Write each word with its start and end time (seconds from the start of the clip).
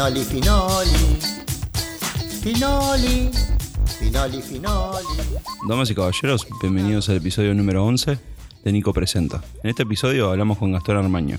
Finoli, 0.00 0.24
finoli. 0.24 1.18
Finoli. 2.40 3.30
Finoli, 3.98 4.40
finoli. 4.40 5.06
Damas 5.68 5.90
y 5.90 5.94
caballeros, 5.94 6.46
bienvenidos 6.62 7.10
al 7.10 7.16
episodio 7.16 7.54
número 7.54 7.84
11 7.84 8.18
de 8.64 8.72
Nico 8.72 8.94
Presenta. 8.94 9.42
En 9.62 9.68
este 9.68 9.82
episodio 9.82 10.30
hablamos 10.30 10.56
con 10.56 10.72
Gastón 10.72 10.96
Armaño 10.96 11.38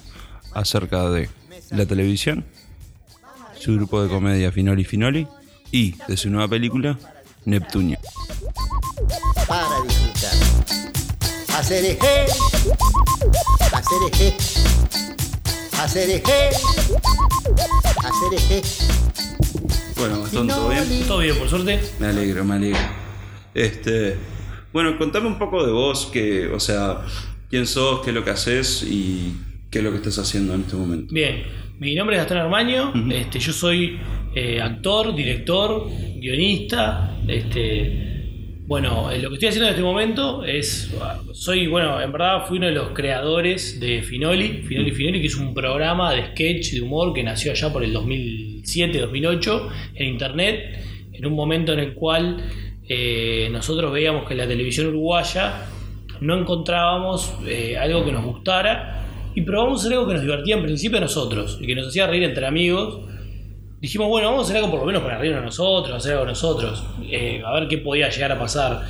acerca 0.54 1.10
de 1.10 1.28
la 1.72 1.88
televisión, 1.88 2.46
su 3.60 3.74
grupo 3.74 4.04
de 4.04 4.10
comedia 4.10 4.52
Finoli 4.52 4.84
Finoli 4.84 5.28
y 5.72 5.96
de 6.08 6.16
su 6.16 6.30
nueva 6.30 6.48
película 6.48 7.00
Neptunia. 7.46 8.00
Para 9.48 9.82
disfrutar. 9.88 10.34
Hacer 11.58 11.84
eje. 11.84 12.26
Hacer 13.74 13.98
eje. 14.12 14.38
Hacer 15.80 16.10
eje. 16.12 16.52
Hacer 18.04 18.34
eje. 18.34 18.62
Bueno, 19.98 20.22
Gastón, 20.22 20.48
¿todo 20.48 20.70
bien? 20.70 20.84
Todo 21.08 21.20
bien, 21.20 21.36
por 21.38 21.48
suerte. 21.48 21.80
Me 22.00 22.08
alegro, 22.08 22.44
me 22.44 22.56
alegro. 22.56 22.80
Este, 23.54 24.16
bueno, 24.74 24.98
contame 24.98 25.28
un 25.28 25.38
poco 25.38 25.64
de 25.64 25.72
vos, 25.72 26.08
que, 26.08 26.48
o 26.48 26.60
sea, 26.60 27.06
quién 27.50 27.68
sos, 27.68 28.02
qué 28.02 28.10
es 28.10 28.16
lo 28.16 28.24
que 28.24 28.32
haces 28.32 28.84
y 28.90 29.34
qué 29.70 29.80
es 29.80 29.84
lo 29.84 29.92
que 29.92 29.98
estás 29.98 30.18
haciendo 30.18 30.56
en 30.56 30.62
este 30.62 30.76
momento. 30.76 31.14
Bien, 31.14 31.44
mi 31.80 31.94
nombre 31.94 32.16
es 32.16 32.22
Gastón 32.22 32.40
Armaño, 32.40 32.92
este, 33.12 33.40
yo 33.40 33.54
soy 33.54 34.00
eh, 34.34 34.60
actor, 34.60 35.14
director, 35.14 35.88
guionista. 36.20 37.18
Este, 37.28 38.11
bueno, 38.72 39.12
eh, 39.12 39.20
lo 39.20 39.28
que 39.28 39.34
estoy 39.34 39.50
haciendo 39.50 39.68
en 39.68 39.74
este 39.74 39.84
momento 39.84 40.46
es, 40.46 40.90
soy, 41.34 41.68
bueno, 41.68 42.02
en 42.02 42.10
verdad 42.10 42.46
fui 42.48 42.58
uno 42.58 42.68
de 42.68 42.72
los 42.72 42.92
creadores 42.92 43.82
de 43.82 44.02
Finoli, 44.02 44.64
Finoli 44.66 44.92
Finoli, 44.92 45.20
que 45.20 45.28
es 45.28 45.36
un 45.36 45.54
programa 45.54 46.14
de 46.14 46.28
sketch, 46.28 46.76
de 46.76 46.82
humor 46.82 47.12
que 47.12 47.22
nació 47.22 47.52
allá 47.52 47.74
por 47.74 47.84
el 47.84 47.92
2007, 47.92 48.98
2008 48.98 49.70
en 49.96 50.08
internet, 50.08 50.86
en 51.12 51.26
un 51.26 51.34
momento 51.34 51.74
en 51.74 51.80
el 51.80 51.94
cual 51.96 52.38
eh, 52.88 53.50
nosotros 53.52 53.92
veíamos 53.92 54.26
que 54.26 54.36
en 54.36 54.38
la 54.38 54.48
televisión 54.48 54.88
uruguaya 54.88 55.66
no 56.22 56.40
encontrábamos 56.40 57.34
eh, 57.46 57.78
algo 57.78 58.06
que 58.06 58.14
nos 58.14 58.24
gustara 58.24 59.04
y 59.36 59.42
probamos 59.42 59.86
algo 59.86 60.08
que 60.08 60.14
nos 60.14 60.22
divertía 60.22 60.56
en 60.56 60.64
principio 60.64 60.98
a 60.98 61.02
nosotros 61.02 61.58
y 61.60 61.68
que 61.68 61.76
nos 61.76 61.90
hacía 61.90 62.08
reír 62.08 62.24
entre 62.24 62.46
amigos. 62.46 63.02
Dijimos, 63.82 64.08
bueno, 64.10 64.28
vamos 64.30 64.44
a 64.44 64.46
hacer 64.46 64.58
algo 64.58 64.70
por 64.70 64.80
lo 64.82 64.86
menos 64.86 65.02
para 65.02 65.18
reírnos 65.18 65.42
a 65.42 65.46
nosotros, 65.46 65.98
hacer 65.98 66.14
algo 66.14 66.26
nosotros, 66.26 66.84
eh, 67.10 67.42
a 67.46 67.52
ver 67.60 67.68
qué 67.68 67.80
podía 67.80 68.10
llegar 68.10 68.32
a 68.32 68.38
pasar. 68.40 68.84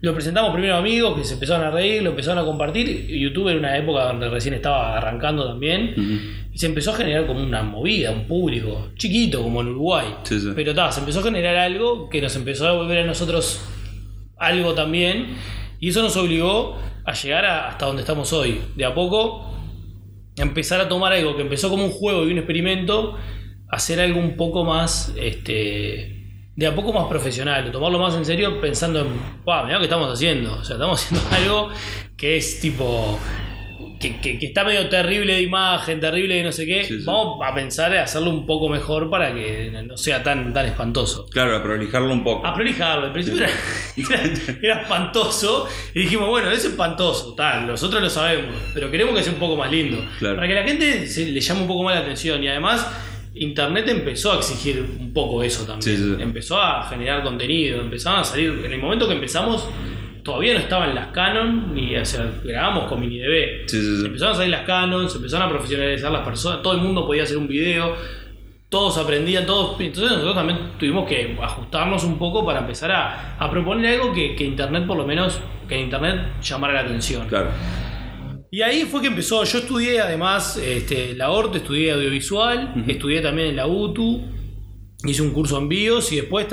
Lo 0.00 0.12
presentamos 0.14 0.52
primero 0.52 0.74
a 0.74 0.78
amigos 0.78 1.16
que 1.16 1.24
se 1.24 1.34
empezaron 1.34 1.66
a 1.66 1.70
reír, 1.70 2.02
lo 2.02 2.10
empezaron 2.10 2.38
a 2.38 2.44
compartir. 2.46 2.88
y 3.08 3.20
YouTube 3.20 3.48
era 3.48 3.58
una 3.58 3.76
época 3.76 4.04
donde 4.06 4.28
recién 4.28 4.54
estaba 4.54 4.96
arrancando 4.98 5.46
también. 5.46 5.94
Y 6.52 6.58
se 6.58 6.66
empezó 6.66 6.90
a 6.90 6.94
generar 6.94 7.26
como 7.26 7.42
una 7.42 7.62
movida, 7.62 8.10
un 8.12 8.26
público 8.26 8.90
chiquito, 8.96 9.42
como 9.42 9.60
en 9.62 9.68
Uruguay. 9.68 10.06
Sí, 10.24 10.38
sí. 10.40 10.48
Pero 10.54 10.74
ta, 10.74 10.90
se 10.92 11.00
empezó 11.00 11.20
a 11.20 11.22
generar 11.22 11.56
algo 11.56 12.08
que 12.10 12.20
nos 12.20 12.34
empezó 12.36 12.68
a 12.68 12.72
volver 12.72 12.98
a 12.98 13.06
nosotros 13.06 13.64
algo 14.38 14.74
también. 14.74 15.36
Y 15.80 15.88
eso 15.88 16.02
nos 16.02 16.16
obligó 16.18 16.78
a 17.06 17.12
llegar 17.14 17.44
a- 17.46 17.68
hasta 17.68 17.86
donde 17.86 18.02
estamos 18.02 18.30
hoy. 18.34 18.60
De 18.76 18.84
a 18.84 18.94
poco, 18.94 19.54
empezar 20.36 20.80
a 20.82 20.88
tomar 20.88 21.12
algo 21.14 21.34
que 21.36 21.42
empezó 21.42 21.70
como 21.70 21.84
un 21.84 21.90
juego 21.90 22.26
y 22.28 22.32
un 22.32 22.38
experimento, 22.38 23.16
hacer 23.74 24.00
algo 24.00 24.20
un 24.20 24.36
poco 24.36 24.64
más, 24.64 25.12
este, 25.16 26.22
de 26.56 26.66
a 26.66 26.74
poco 26.74 26.92
más 26.92 27.06
profesional, 27.08 27.70
tomarlo 27.72 27.98
más 27.98 28.14
en 28.14 28.24
serio 28.24 28.60
pensando 28.60 29.00
en, 29.00 29.08
wow, 29.44 29.64
mirá 29.64 29.74
lo 29.74 29.78
que 29.80 29.84
estamos 29.86 30.12
haciendo. 30.12 30.54
O 30.54 30.64
sea, 30.64 30.76
estamos 30.76 31.02
haciendo 31.04 31.28
algo 31.36 31.70
que 32.16 32.36
es 32.36 32.60
tipo... 32.60 33.18
Que, 34.00 34.20
que- 34.20 34.38
que 34.38 34.46
está 34.46 34.64
medio 34.64 34.86
terrible 34.90 35.34
de 35.34 35.42
imagen, 35.42 35.98
terrible 35.98 36.34
de 36.34 36.42
no 36.44 36.52
sé 36.52 36.66
qué. 36.66 36.84
Sí, 36.84 36.98
sí. 36.98 37.04
Vamos 37.06 37.38
a 37.42 37.54
pensar 37.54 37.90
en 37.94 38.00
hacerlo 38.00 38.28
un 38.30 38.44
poco 38.44 38.68
mejor 38.68 39.08
para 39.08 39.32
que 39.32 39.70
no 39.86 39.96
sea 39.96 40.22
tan, 40.22 40.52
tan 40.52 40.66
espantoso. 40.66 41.26
Claro, 41.30 41.56
a 41.56 41.62
prolijarlo 41.62 42.12
un 42.12 42.22
poco. 42.22 42.46
A 42.46 42.52
prolijarlo, 42.52 43.06
al 43.06 43.12
principio 43.12 43.44
era, 43.44 43.52
era- 43.96 44.58
era 44.62 44.80
espantoso 44.82 45.66
y 45.94 46.00
dijimos, 46.00 46.28
bueno, 46.28 46.50
es 46.50 46.64
espantoso, 46.66 47.34
tal, 47.34 47.66
nosotros 47.66 48.02
lo 48.02 48.10
sabemos, 48.10 48.54
pero 48.74 48.90
queremos 48.90 49.14
que 49.16 49.22
sea 49.22 49.32
un 49.32 49.38
poco 49.38 49.56
más 49.56 49.70
lindo. 49.70 50.04
Claro. 50.18 50.36
Para 50.36 50.48
que 50.48 50.54
la 50.54 50.64
gente 50.64 51.06
se, 51.06 51.24
le 51.26 51.40
llame 51.40 51.62
un 51.62 51.68
poco 51.68 51.84
más 51.84 51.94
la 51.94 52.02
atención 52.02 52.42
y 52.44 52.48
además 52.48 52.86
Internet 53.34 53.88
empezó 53.88 54.32
a 54.32 54.36
exigir 54.36 54.84
un 54.98 55.12
poco 55.12 55.42
eso 55.42 55.64
también. 55.64 55.82
Sí, 55.82 55.96
sí, 55.96 56.14
sí. 56.16 56.22
Empezó 56.22 56.60
a 56.60 56.84
generar 56.88 57.22
contenido, 57.22 57.80
empezaban 57.80 58.20
a 58.20 58.24
salir, 58.24 58.62
en 58.64 58.72
el 58.72 58.80
momento 58.80 59.08
que 59.08 59.14
empezamos 59.14 59.68
todavía 60.22 60.54
no 60.54 60.60
estaban 60.60 60.94
las 60.94 61.08
Canon 61.08 61.74
ni 61.74 61.94
o 61.96 62.04
sea, 62.04 62.32
grabamos 62.42 62.88
con 62.88 63.00
MiniDB. 63.00 63.68
Sí. 63.68 64.02
Empezaron 64.06 64.34
a 64.34 64.36
salir 64.36 64.50
las 64.50 64.62
Canon, 64.62 65.08
se 65.08 65.16
empezaron 65.16 65.46
a 65.46 65.50
profesionalizar 65.50 66.10
las 66.10 66.24
personas, 66.24 66.62
todo 66.62 66.72
el 66.72 66.80
mundo 66.80 67.06
podía 67.06 67.24
hacer 67.24 67.36
un 67.36 67.46
video, 67.46 67.94
todos 68.68 68.98
aprendían, 68.98 69.46
todos. 69.46 69.78
Entonces 69.80 70.12
nosotros 70.12 70.34
también 70.34 70.58
tuvimos 70.78 71.08
que 71.08 71.36
ajustarnos 71.40 72.04
un 72.04 72.18
poco 72.18 72.44
para 72.44 72.60
empezar 72.60 72.90
a, 72.90 73.36
a 73.38 73.50
proponer 73.50 74.00
algo 74.00 74.12
que, 74.12 74.34
que 74.34 74.44
Internet, 74.44 74.86
por 74.86 74.96
lo 74.96 75.06
menos, 75.06 75.40
que 75.68 75.78
Internet 75.78 76.40
llamara 76.42 76.74
la 76.74 76.80
atención. 76.80 77.28
Claro. 77.28 77.50
Y 78.54 78.62
ahí 78.62 78.82
fue 78.84 79.00
que 79.00 79.08
empezó. 79.08 79.42
Yo 79.42 79.58
estudié 79.58 80.00
además 80.00 80.56
este, 80.58 81.12
la 81.14 81.32
ORT, 81.32 81.56
estudié 81.56 81.90
audiovisual, 81.90 82.84
estudié 82.86 83.20
también 83.20 83.48
en 83.48 83.56
la 83.56 83.66
UTU, 83.66 84.20
hice 85.04 85.22
un 85.22 85.30
curso 85.32 85.58
en 85.58 85.68
BIOS 85.68 86.12
y 86.12 86.16
después 86.20 86.46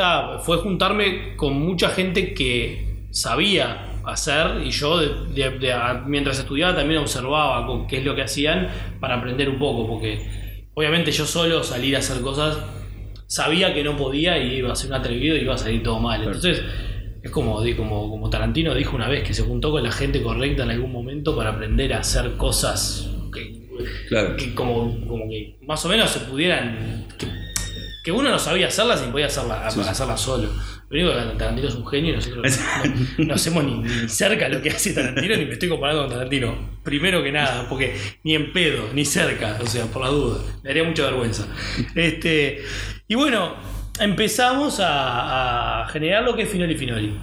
fue 0.43 0.57
juntarme 0.57 1.35
con 1.35 1.53
mucha 1.59 1.89
gente 1.89 2.33
que 2.33 3.05
sabía 3.11 3.99
hacer 4.03 4.65
y 4.65 4.71
yo 4.71 4.97
de- 4.97 5.31
de- 5.43 5.59
de- 5.59 5.73
a- 5.73 6.03
mientras 6.07 6.39
estudiaba 6.39 6.75
también 6.75 6.99
observaba 7.01 7.67
con 7.67 7.85
qué 7.85 7.97
es 7.99 8.03
lo 8.03 8.15
que 8.15 8.23
hacían 8.23 8.69
para 8.99 9.17
aprender 9.17 9.47
un 9.47 9.59
poco, 9.59 9.85
porque 9.87 10.65
obviamente 10.73 11.11
yo 11.11 11.27
solo 11.27 11.63
salir 11.63 11.95
a 11.95 11.99
hacer 11.99 12.19
cosas 12.23 12.57
sabía 13.27 13.75
que 13.75 13.83
no 13.83 13.95
podía 13.95 14.39
y 14.39 14.55
iba 14.55 14.71
a 14.71 14.75
ser 14.75 14.89
un 14.89 14.95
atrevido 14.95 15.35
y 15.37 15.41
iba 15.41 15.53
a 15.53 15.57
salir 15.59 15.83
todo 15.83 15.99
mal. 15.99 16.23
Entonces 16.23 16.63
es 17.23 17.31
como, 17.31 17.61
como, 17.75 18.09
como 18.09 18.29
Tarantino 18.29 18.73
dijo 18.73 18.95
una 18.95 19.07
vez, 19.07 19.23
que 19.23 19.33
se 19.33 19.43
juntó 19.43 19.71
con 19.71 19.83
la 19.83 19.91
gente 19.91 20.21
correcta 20.21 20.63
en 20.63 20.71
algún 20.71 20.91
momento 20.91 21.35
para 21.35 21.51
aprender 21.51 21.93
a 21.93 21.99
hacer 21.99 22.33
cosas 22.37 23.09
que, 23.33 23.61
Claro. 24.09 24.35
que 24.37 24.53
como, 24.53 25.07
como 25.07 25.27
que 25.29 25.57
más 25.61 25.83
o 25.85 25.89
menos 25.89 26.09
se 26.11 26.19
pudieran... 26.21 27.05
Que, 27.17 27.27
que 28.03 28.11
uno 28.11 28.29
no 28.31 28.39
sabía 28.39 28.67
hacerlas 28.67 29.03
y 29.07 29.11
podía 29.11 29.27
hacerla, 29.27 29.69
Sí, 29.69 29.79
solo. 30.17 30.49
Lo 30.89 30.99
único 30.99 31.13
que 31.31 31.37
Tarantino 31.37 31.67
es 31.67 31.75
un 31.75 31.85
genio 31.87 32.13
y 32.13 32.15
nosotros 32.15 32.59
no, 33.17 33.25
no 33.25 33.33
hacemos 33.35 33.63
ni, 33.63 33.75
ni 33.77 34.09
cerca 34.09 34.49
lo 34.49 34.61
que 34.61 34.71
hace 34.71 34.93
Tarantino 34.93 35.37
ni 35.37 35.45
me 35.45 35.53
estoy 35.53 35.69
comparando 35.69 36.01
con 36.03 36.11
Tarantino. 36.11 36.79
Primero 36.83 37.23
que 37.23 37.31
nada, 37.31 37.69
porque 37.69 37.95
ni 38.23 38.33
en 38.35 38.51
pedo, 38.51 38.89
ni 38.93 39.05
cerca, 39.05 39.57
o 39.61 39.67
sea, 39.67 39.85
por 39.85 40.01
la 40.03 40.09
duda. 40.09 40.39
Me 40.63 40.69
daría 40.69 40.83
mucha 40.83 41.03
vergüenza. 41.03 41.47
Este, 41.95 42.63
y 43.07 43.15
bueno, 43.15 43.55
empezamos 44.03 44.79
a, 44.79 45.83
a 45.83 45.87
generar 45.89 46.23
lo 46.23 46.35
que 46.35 46.43
es 46.43 46.49
Finoli 46.49 46.75
Finoli. 46.75 47.13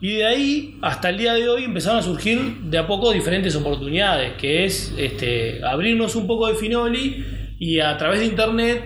Y 0.00 0.16
de 0.16 0.26
ahí 0.26 0.78
hasta 0.82 1.10
el 1.10 1.18
día 1.18 1.34
de 1.34 1.48
hoy 1.48 1.64
empezaron 1.64 1.98
a 1.98 2.02
surgir 2.02 2.38
de 2.62 2.78
a 2.78 2.86
poco 2.86 3.12
diferentes 3.12 3.54
oportunidades, 3.56 4.32
que 4.38 4.64
es 4.64 4.94
este, 4.98 5.60
abrirnos 5.64 6.16
un 6.16 6.26
poco 6.26 6.46
de 6.48 6.54
Finoli 6.54 7.24
y 7.58 7.80
a 7.80 7.96
través 7.98 8.20
de 8.20 8.26
internet 8.26 8.82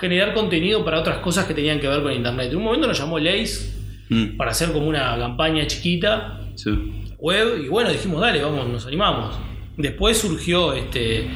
generar 0.00 0.34
contenido 0.34 0.84
para 0.84 0.98
otras 1.00 1.18
cosas 1.18 1.46
que 1.46 1.54
tenían 1.54 1.78
que 1.80 1.88
ver 1.88 2.02
con 2.02 2.12
internet. 2.12 2.48
En 2.50 2.56
un 2.58 2.64
momento 2.64 2.86
nos 2.86 2.98
llamó 2.98 3.18
Lace 3.18 3.74
Mm. 4.08 4.36
para 4.36 4.52
hacer 4.52 4.70
como 4.70 4.86
una 4.86 5.18
campaña 5.18 5.66
chiquita 5.66 6.38
Sí. 6.54 6.70
web 7.18 7.60
y 7.64 7.68
bueno, 7.68 7.90
dijimos, 7.90 8.20
dale, 8.20 8.40
vamos, 8.40 8.68
nos 8.68 8.86
animamos. 8.86 9.34
Después 9.76 10.16
surgió 10.16 10.72
este 10.74 11.26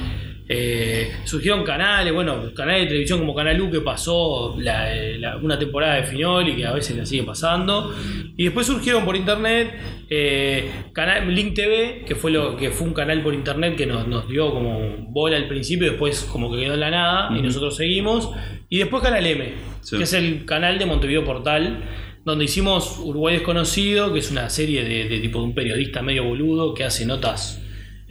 eh, 0.53 1.09
surgieron 1.23 1.63
canales, 1.63 2.13
bueno, 2.13 2.53
canales 2.53 2.81
de 2.81 2.87
televisión 2.87 3.19
como 3.19 3.33
Canal 3.33 3.59
U 3.61 3.71
que 3.71 3.79
pasó 3.79 4.55
la- 4.59 4.93
eh, 4.93 5.17
la- 5.17 5.37
una 5.37 5.57
temporada 5.57 5.95
de 5.95 6.03
Finoli 6.03 6.55
que 6.57 6.65
a 6.65 6.73
veces 6.73 6.97
la 6.97 7.05
sigue 7.05 7.23
pasando. 7.23 7.93
Y 8.35 8.43
después 8.43 8.67
surgieron 8.67 9.05
por 9.05 9.15
internet 9.15 9.73
eh, 10.09 10.69
canal, 10.91 11.33
Link 11.33 11.53
TV, 11.53 12.03
que 12.05 12.15
fue 12.15 12.31
lo 12.31 12.57
que 12.57 12.69
fue 12.71 12.85
un 12.87 12.93
canal 12.93 13.21
por 13.23 13.33
internet 13.33 13.77
que 13.77 13.85
nos, 13.85 14.07
nos 14.09 14.27
dio 14.27 14.51
como 14.53 14.97
bola 15.09 15.37
al 15.37 15.47
principio 15.47 15.87
y 15.87 15.91
después 15.91 16.23
como 16.29 16.51
que 16.51 16.59
quedó 16.61 16.73
en 16.73 16.81
la 16.81 16.91
nada 16.91 17.37
y 17.37 17.41
nosotros 17.41 17.77
seguimos. 17.77 18.29
Y 18.67 18.79
después 18.79 19.01
Canal 19.01 19.25
M, 19.25 19.53
Sí. 19.81 19.95
que 19.97 20.03
es 20.03 20.11
el 20.13 20.43
canal 20.45 20.77
de 20.79 20.85
Montevideo 20.85 21.23
Portal, 21.23 21.79
donde 22.25 22.43
hicimos 22.45 22.99
Uruguay 22.99 23.35
Desconocido, 23.35 24.11
que 24.11 24.19
es 24.19 24.29
una 24.31 24.49
serie 24.49 24.83
de, 24.83 25.05
de 25.07 25.19
tipo 25.19 25.39
de 25.39 25.45
un 25.45 25.55
periodista 25.55 26.01
medio 26.01 26.25
boludo 26.25 26.73
que 26.73 26.83
hace 26.83 27.05
notas 27.05 27.60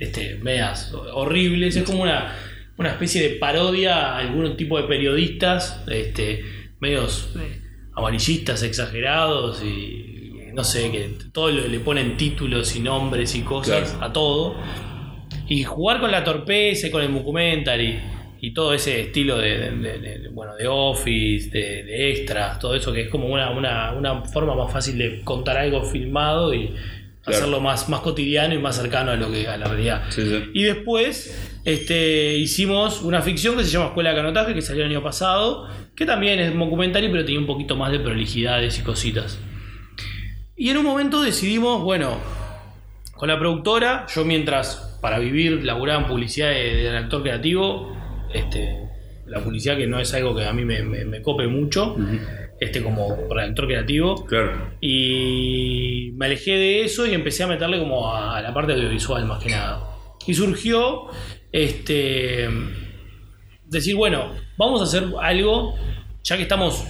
este, 0.00 0.36
medias 0.42 0.92
horribles. 0.92 1.76
Es 1.76 1.84
como 1.84 2.02
una, 2.02 2.34
una 2.76 2.90
especie 2.90 3.22
de 3.22 3.36
parodia 3.36 4.14
a 4.14 4.18
algún 4.18 4.56
tipo 4.56 4.76
de 4.80 4.88
periodistas, 4.88 5.82
este, 5.88 6.42
medios 6.80 7.32
eh, 7.38 7.60
amarillistas, 7.94 8.62
exagerados 8.62 9.62
y, 9.62 9.68
y 9.68 10.52
no 10.54 10.64
sé, 10.64 10.90
que 10.90 11.10
todo 11.32 11.50
le, 11.50 11.68
le 11.68 11.80
ponen 11.80 12.16
títulos 12.16 12.74
y 12.74 12.80
nombres 12.80 13.34
y 13.34 13.42
cosas 13.42 13.90
Claro. 13.92 14.04
a 14.06 14.12
todo. 14.12 14.56
Y 15.48 15.64
jugar 15.64 16.00
con 16.00 16.10
la 16.10 16.22
torpeza 16.24 16.86
y 16.86 16.90
con 16.90 17.02
el 17.02 17.12
documentary 17.12 17.98
y 18.40 18.52
todo 18.54 18.72
ese 18.72 19.00
estilo 19.00 19.36
de, 19.36 19.58
de- 19.58 19.98
de- 19.98 20.18
de- 20.20 20.28
bueno, 20.30 20.54
de 20.56 20.66
office, 20.66 21.50
de, 21.50 21.82
de 21.84 22.10
extras, 22.12 22.58
todo 22.58 22.74
eso 22.74 22.92
que 22.92 23.02
es 23.02 23.08
como 23.08 23.26
una, 23.26 23.50
una, 23.50 23.92
una 23.92 24.22
forma 24.22 24.54
más 24.54 24.72
fácil 24.72 24.96
de 24.96 25.20
contar 25.22 25.58
algo 25.58 25.82
filmado 25.82 26.54
y 26.54 26.72
hacerlo 27.36 27.60
más, 27.60 27.88
más 27.88 28.00
cotidiano 28.00 28.54
y 28.54 28.58
más 28.58 28.76
cercano 28.76 29.10
a 29.12 29.16
lo 29.16 29.30
que 29.30 29.46
a 29.48 29.56
la 29.56 29.66
realidad. 29.66 30.04
Sí, 30.10 30.22
sí. 30.22 30.50
Y 30.54 30.62
después 30.64 31.60
este, 31.64 32.36
hicimos 32.36 33.02
una 33.02 33.22
ficción 33.22 33.56
que 33.56 33.64
se 33.64 33.70
llama 33.70 33.86
Escuela 33.86 34.10
de 34.10 34.16
Canotaje, 34.16 34.54
que 34.54 34.62
salió 34.62 34.84
el 34.84 34.90
año 34.90 35.02
pasado, 35.02 35.68
que 35.96 36.06
también 36.06 36.38
es 36.40 36.56
documentario, 36.58 37.10
pero 37.10 37.24
tenía 37.24 37.40
un 37.40 37.46
poquito 37.46 37.76
más 37.76 37.92
de 37.92 38.00
prolijidades 38.00 38.78
y 38.78 38.82
cositas. 38.82 39.38
Y 40.56 40.68
en 40.70 40.76
un 40.78 40.84
momento 40.84 41.22
decidimos, 41.22 41.82
bueno, 41.82 42.18
con 43.14 43.28
la 43.28 43.38
productora, 43.38 44.06
yo 44.14 44.24
mientras 44.24 44.98
para 45.00 45.18
vivir 45.18 45.64
laburaba 45.64 46.02
en 46.02 46.06
publicidad 46.08 46.50
de, 46.50 46.74
de 46.76 46.96
actor 46.96 47.22
creativo, 47.22 47.96
este, 48.34 48.76
la 49.26 49.40
publicidad 49.42 49.76
que 49.76 49.86
no 49.86 49.98
es 50.00 50.12
algo 50.14 50.34
que 50.36 50.44
a 50.44 50.52
mí 50.52 50.64
me, 50.64 50.82
me- 50.82 51.04
me 51.04 51.22
cope 51.22 51.46
mucho, 51.46 51.96
este, 52.60 52.82
como 52.82 53.26
redactor 53.30 53.66
creativo. 53.66 54.24
Claro. 54.26 54.70
Y 54.80 56.12
me 56.14 56.26
alejé 56.26 56.52
de 56.52 56.84
eso 56.84 57.06
y 57.06 57.14
empecé 57.14 57.42
a 57.42 57.46
meterle 57.46 57.78
como 57.78 58.14
a, 58.14 58.40
la 58.42 58.52
parte 58.52 58.74
audiovisual 58.74 59.24
más 59.24 59.42
que 59.42 59.50
nada. 59.50 59.82
Y 60.26 60.34
surgió 60.34 61.06
este 61.50 62.48
decir, 63.64 63.96
bueno, 63.96 64.34
vamos 64.58 64.80
a 64.82 64.84
hacer 64.84 65.04
algo, 65.20 65.74
ya 66.22 66.36
que 66.36 66.42
estamos 66.42 66.84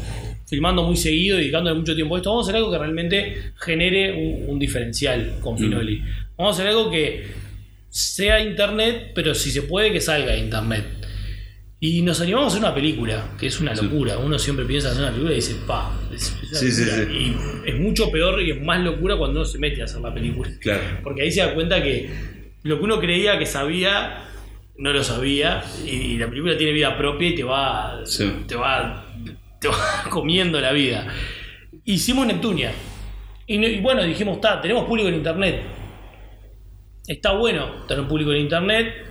filmando 0.47 0.83
muy 0.83 0.97
seguido 0.97 1.39
y 1.39 1.43
dedicándole 1.43 1.79
mucho 1.79 1.95
tiempo 1.95 2.17
a 2.17 2.19
esto, 2.19 2.31
vamos 2.31 2.47
a 2.47 2.51
hacer 2.51 2.57
algo 2.57 2.73
que 2.73 2.79
realmente 2.79 3.53
genere 3.57 4.13
un, 4.13 4.51
un 4.51 4.59
diferencial 4.59 5.39
con 5.41 5.57
Finoli. 5.57 6.03
Vamos 6.37 6.59
a 6.59 6.63
hacer 6.63 6.67
algo 6.67 6.91
que 6.91 7.27
sea 7.91 8.41
internet, 8.41 9.13
pero 9.15 9.35
si 9.35 9.53
se 9.53 9.63
puede 9.63 9.93
que 9.93 10.01
salga 10.01 10.33
de 10.33 10.39
internet. 10.39 11.00
Y 11.83 12.03
nos 12.03 12.21
animamos 12.21 12.45
a 12.45 12.49
hacer 12.49 12.61
una 12.61 12.75
película, 12.75 13.25
que 13.39 13.47
es 13.47 13.59
una 13.59 13.75
locura. 13.75 14.19
Uno 14.19 14.39
siempre 14.39 14.67
piensa 14.67 14.89
en 14.89 14.93
hacer 14.93 15.03
una 15.05 15.13
película 15.13 15.33
y 15.33 15.37
dice, 15.37 15.55
pa, 15.67 15.99
es, 16.13 16.37
es 16.43 16.51
una 16.51 16.59
Sí, 16.61 16.71
sí, 16.73 16.85
locura". 16.85 17.07
sí. 17.07 17.13
Y 17.65 17.71
es 17.71 17.81
mucho 17.81 18.11
peor 18.11 18.43
y 18.43 18.51
es 18.51 18.61
más 18.63 18.81
locura 18.81 19.17
cuando 19.17 19.41
uno 19.41 19.47
se 19.47 19.59
mete 19.59 19.81
a 19.81 19.85
hacer 19.87 20.01
la 20.03 20.13
película. 20.13 20.51
Claro. 20.61 20.83
Porque 21.03 21.23
ahí 21.23 21.33
se 21.33 21.41
da 21.41 21.55
cuenta 21.55 21.83
que 21.83 22.11
lo 22.65 22.79
que 22.79 22.85
uno 22.85 23.01
creía 23.01 23.39
que 23.39 23.47
sabía, 23.47 24.25
no 24.77 24.93
lo 24.93 25.03
sabía. 25.03 25.65
Y 25.87 26.19
la 26.19 26.29
película 26.29 26.55
tiene 26.59 26.73
vida 26.73 26.99
propia 26.99 27.29
y 27.29 27.35
te 27.35 27.45
va, 27.45 28.03
te 28.47 28.57
va, 28.57 29.07
te 29.59 29.69
va 29.69 30.05
comiendo 30.11 30.61
la 30.61 30.73
vida. 30.73 31.07
Hicimos 31.87 32.27
Neptunia. 32.27 32.73
Y, 33.47 33.55
y 33.65 33.81
bueno, 33.81 34.03
dijimos, 34.05 34.37
está, 34.37 34.61
tenemos 34.61 34.85
público 34.85 35.09
en 35.09 35.15
internet. 35.15 35.63
Está 37.07 37.33
bueno 37.33 37.87
tener 37.89 38.07
público 38.07 38.33
en 38.33 38.43
internet. 38.43 39.07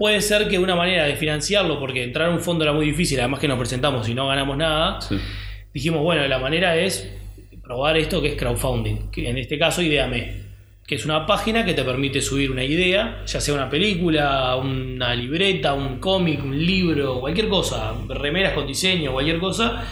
Puede 0.00 0.22
ser 0.22 0.48
que 0.48 0.58
una 0.58 0.74
manera 0.74 1.04
de 1.04 1.14
financiarlo, 1.14 1.78
porque 1.78 2.02
entrar 2.02 2.30
a 2.30 2.32
un 2.32 2.40
fondo 2.40 2.64
era 2.64 2.72
muy 2.72 2.86
difícil, 2.86 3.18
además 3.20 3.38
que 3.38 3.46
nos 3.46 3.58
presentamos 3.58 4.08
y 4.08 4.14
no 4.14 4.26
ganamos 4.28 4.56
nada 4.56 4.98
Sí. 5.02 5.18
dijimos, 5.74 6.00
bueno, 6.02 6.26
la 6.26 6.38
manera 6.38 6.74
es 6.74 7.06
probar 7.62 7.98
esto 7.98 8.22
que 8.22 8.28
es 8.28 8.34
crowdfunding, 8.34 9.10
que 9.10 9.28
en 9.28 9.36
este 9.36 9.58
caso 9.58 9.82
Ideame, 9.82 10.48
que 10.86 10.94
es 10.94 11.04
una 11.04 11.26
página 11.26 11.66
que 11.66 11.74
te 11.74 11.84
permite 11.84 12.22
subir 12.22 12.50
una 12.50 12.64
idea, 12.64 13.22
ya 13.26 13.42
sea 13.42 13.52
una 13.52 13.68
película, 13.68 14.56
una 14.56 15.14
libreta, 15.14 15.74
un 15.74 15.98
cómic, 16.00 16.42
un 16.42 16.58
libro, 16.64 17.20
cualquier 17.20 17.48
cosa, 17.48 17.92
remeras 18.08 18.54
con 18.54 18.66
diseño, 18.66 19.12
cualquier 19.12 19.38
cosa, 19.38 19.84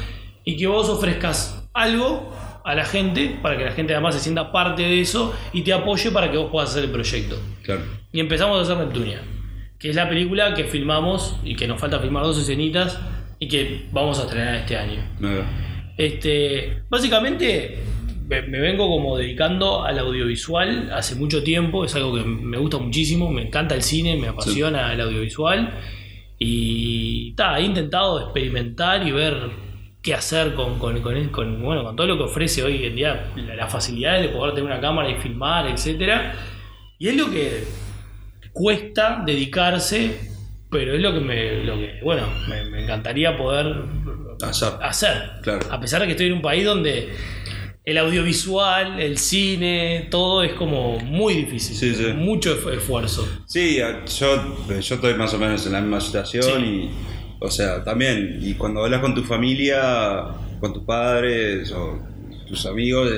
y 0.43 0.57
que 0.57 0.67
vos 0.67 0.89
ofrezcas 0.89 1.69
algo 1.75 2.35
a 2.65 2.75
la 2.75 2.87
gente 2.87 3.39
para 3.43 3.59
que 3.59 3.65
la 3.67 3.73
gente 3.73 3.93
además 3.93 4.15
se 4.15 4.21
sienta 4.23 4.51
parte 4.53 4.83
de 4.83 5.03
eso 5.03 5.35
y 5.53 5.61
te 5.61 5.75
apoye 5.75 6.11
para 6.11 6.31
que 6.31 6.39
vos 6.39 6.51
puedas 6.51 6.71
hacer 6.71 6.85
el 6.85 6.91
proyecto. 6.91 7.39
Claro. 7.63 7.83
Y 8.11 8.21
empezamos 8.21 8.59
a 8.59 8.63
hacer 8.63 8.85
Neptunia, 8.85 9.21
que 9.79 9.91
es 9.91 9.97
la 9.97 10.09
película 10.09 10.55
que 10.55 10.65
filmamos 10.65 11.37
y 11.45 11.55
que 11.55 11.69
nos 11.69 11.81
falta 11.81 12.01
filmar 12.01 12.25
dos 12.25 12.39
escenitas 12.39 12.99
y 13.39 13.47
que 13.49 13.87
vamos 13.93 14.19
a 14.19 14.23
estrenar 14.25 14.55
este 14.57 14.77
año. 14.77 15.01
Este, 15.97 16.83
básicamente 16.89 17.79
me, 18.27 18.43
me 18.43 18.61
vengo 18.61 18.89
como 18.89 19.17
dedicando 19.17 19.85
al 19.85 19.99
audiovisual 19.99 20.91
hace 20.93 21.15
mucho 21.17 21.43
tiempo, 21.43 21.85
es 21.85 21.95
algo 21.95 22.15
que 22.15 22.23
me 22.25 22.57
gusta 22.59 22.79
muchísimo, 22.79 23.31
me 23.31 23.43
encanta 23.43 23.75
el 23.75 23.83
cine, 23.83 24.17
me 24.17 24.29
apasiona 24.29 24.93
el 24.93 25.01
audiovisual 25.01 25.73
y 26.39 27.33
ta, 27.35 27.59
he 27.59 27.63
intentado 27.63 28.21
experimentar 28.21 29.07
y 29.07 29.11
ver 29.13 29.51
qué 30.03 30.15
hacer 30.15 30.55
con, 30.55 30.79
con- 30.79 31.01
con- 31.03 31.29
con, 31.31 31.63
bueno, 31.63 31.83
con 31.85 31.97
todo 31.97 32.07
lo 32.07 32.17
que 32.17 32.25
ofrece 32.25 32.63
hoy 32.63 32.85
en 32.85 32.95
día, 32.97 33.33
la, 33.37 33.55
la 33.57 33.67
facilidad 33.67 34.21
de 34.21 34.29
poder 34.29 34.55
tener 34.55 34.71
una 34.71 34.81
cámara 34.81 35.11
y 35.11 35.17
filmar, 35.17 35.67
etcétera. 35.67 36.35
Y 36.99 37.09
es 37.09 37.17
lo 37.17 37.31
que 37.31 37.65
cuesta 38.53 39.23
dedicarse, 39.27 40.17
pero 40.71 40.95
es 40.95 41.01
lo 41.01 41.13
que 41.15 41.21
me, 41.21 41.65
lo 41.65 41.77
que, 41.79 42.01
bueno, 42.03 42.27
me, 42.49 42.65
me 42.67 42.83
encantaría 42.85 43.37
poder 43.37 43.75
Hacer. 44.43 44.69
hacer. 44.83 45.31
Claro. 45.43 45.61
A 45.71 45.81
pesar 45.81 46.01
de 46.01 46.07
que 46.07 46.13
estoy 46.13 46.27
en 46.27 46.35
un 46.35 46.43
país 46.43 46.65
donde 46.65 47.09
el 47.85 47.97
audiovisual, 47.99 49.01
el 49.01 49.17
cine, 49.19 50.09
todo 50.11 50.43
es 50.43 50.53
como 50.53 50.99
muy 51.01 51.35
difícil. 51.35 51.75
Sí, 51.77 51.95
sí. 51.95 52.13
Mucho 52.15 52.55
esf- 52.55 52.73
esfuerzo. 52.77 53.27
Sí, 53.47 53.79
yo, 53.79 54.59
yo 54.69 54.95
estoy 54.95 55.15
más 55.15 55.33
o 55.35 55.39
menos 55.39 55.65
en 55.67 55.73
la 55.73 55.81
misma 55.81 56.01
situación 56.01 56.45
Sí. 56.45 56.65
y, 56.65 56.91
o 57.41 57.51
sea, 57.51 57.83
también, 57.85 58.39
y 58.43 58.55
cuando 58.55 58.85
hablas 58.85 59.01
con 59.01 59.15
tu 59.15 59.23
familia, 59.25 60.25
con 60.61 60.73
tus 60.75 60.85
padres 60.85 61.73
o 61.73 61.99
tus 62.47 62.67
amigos, 62.67 63.11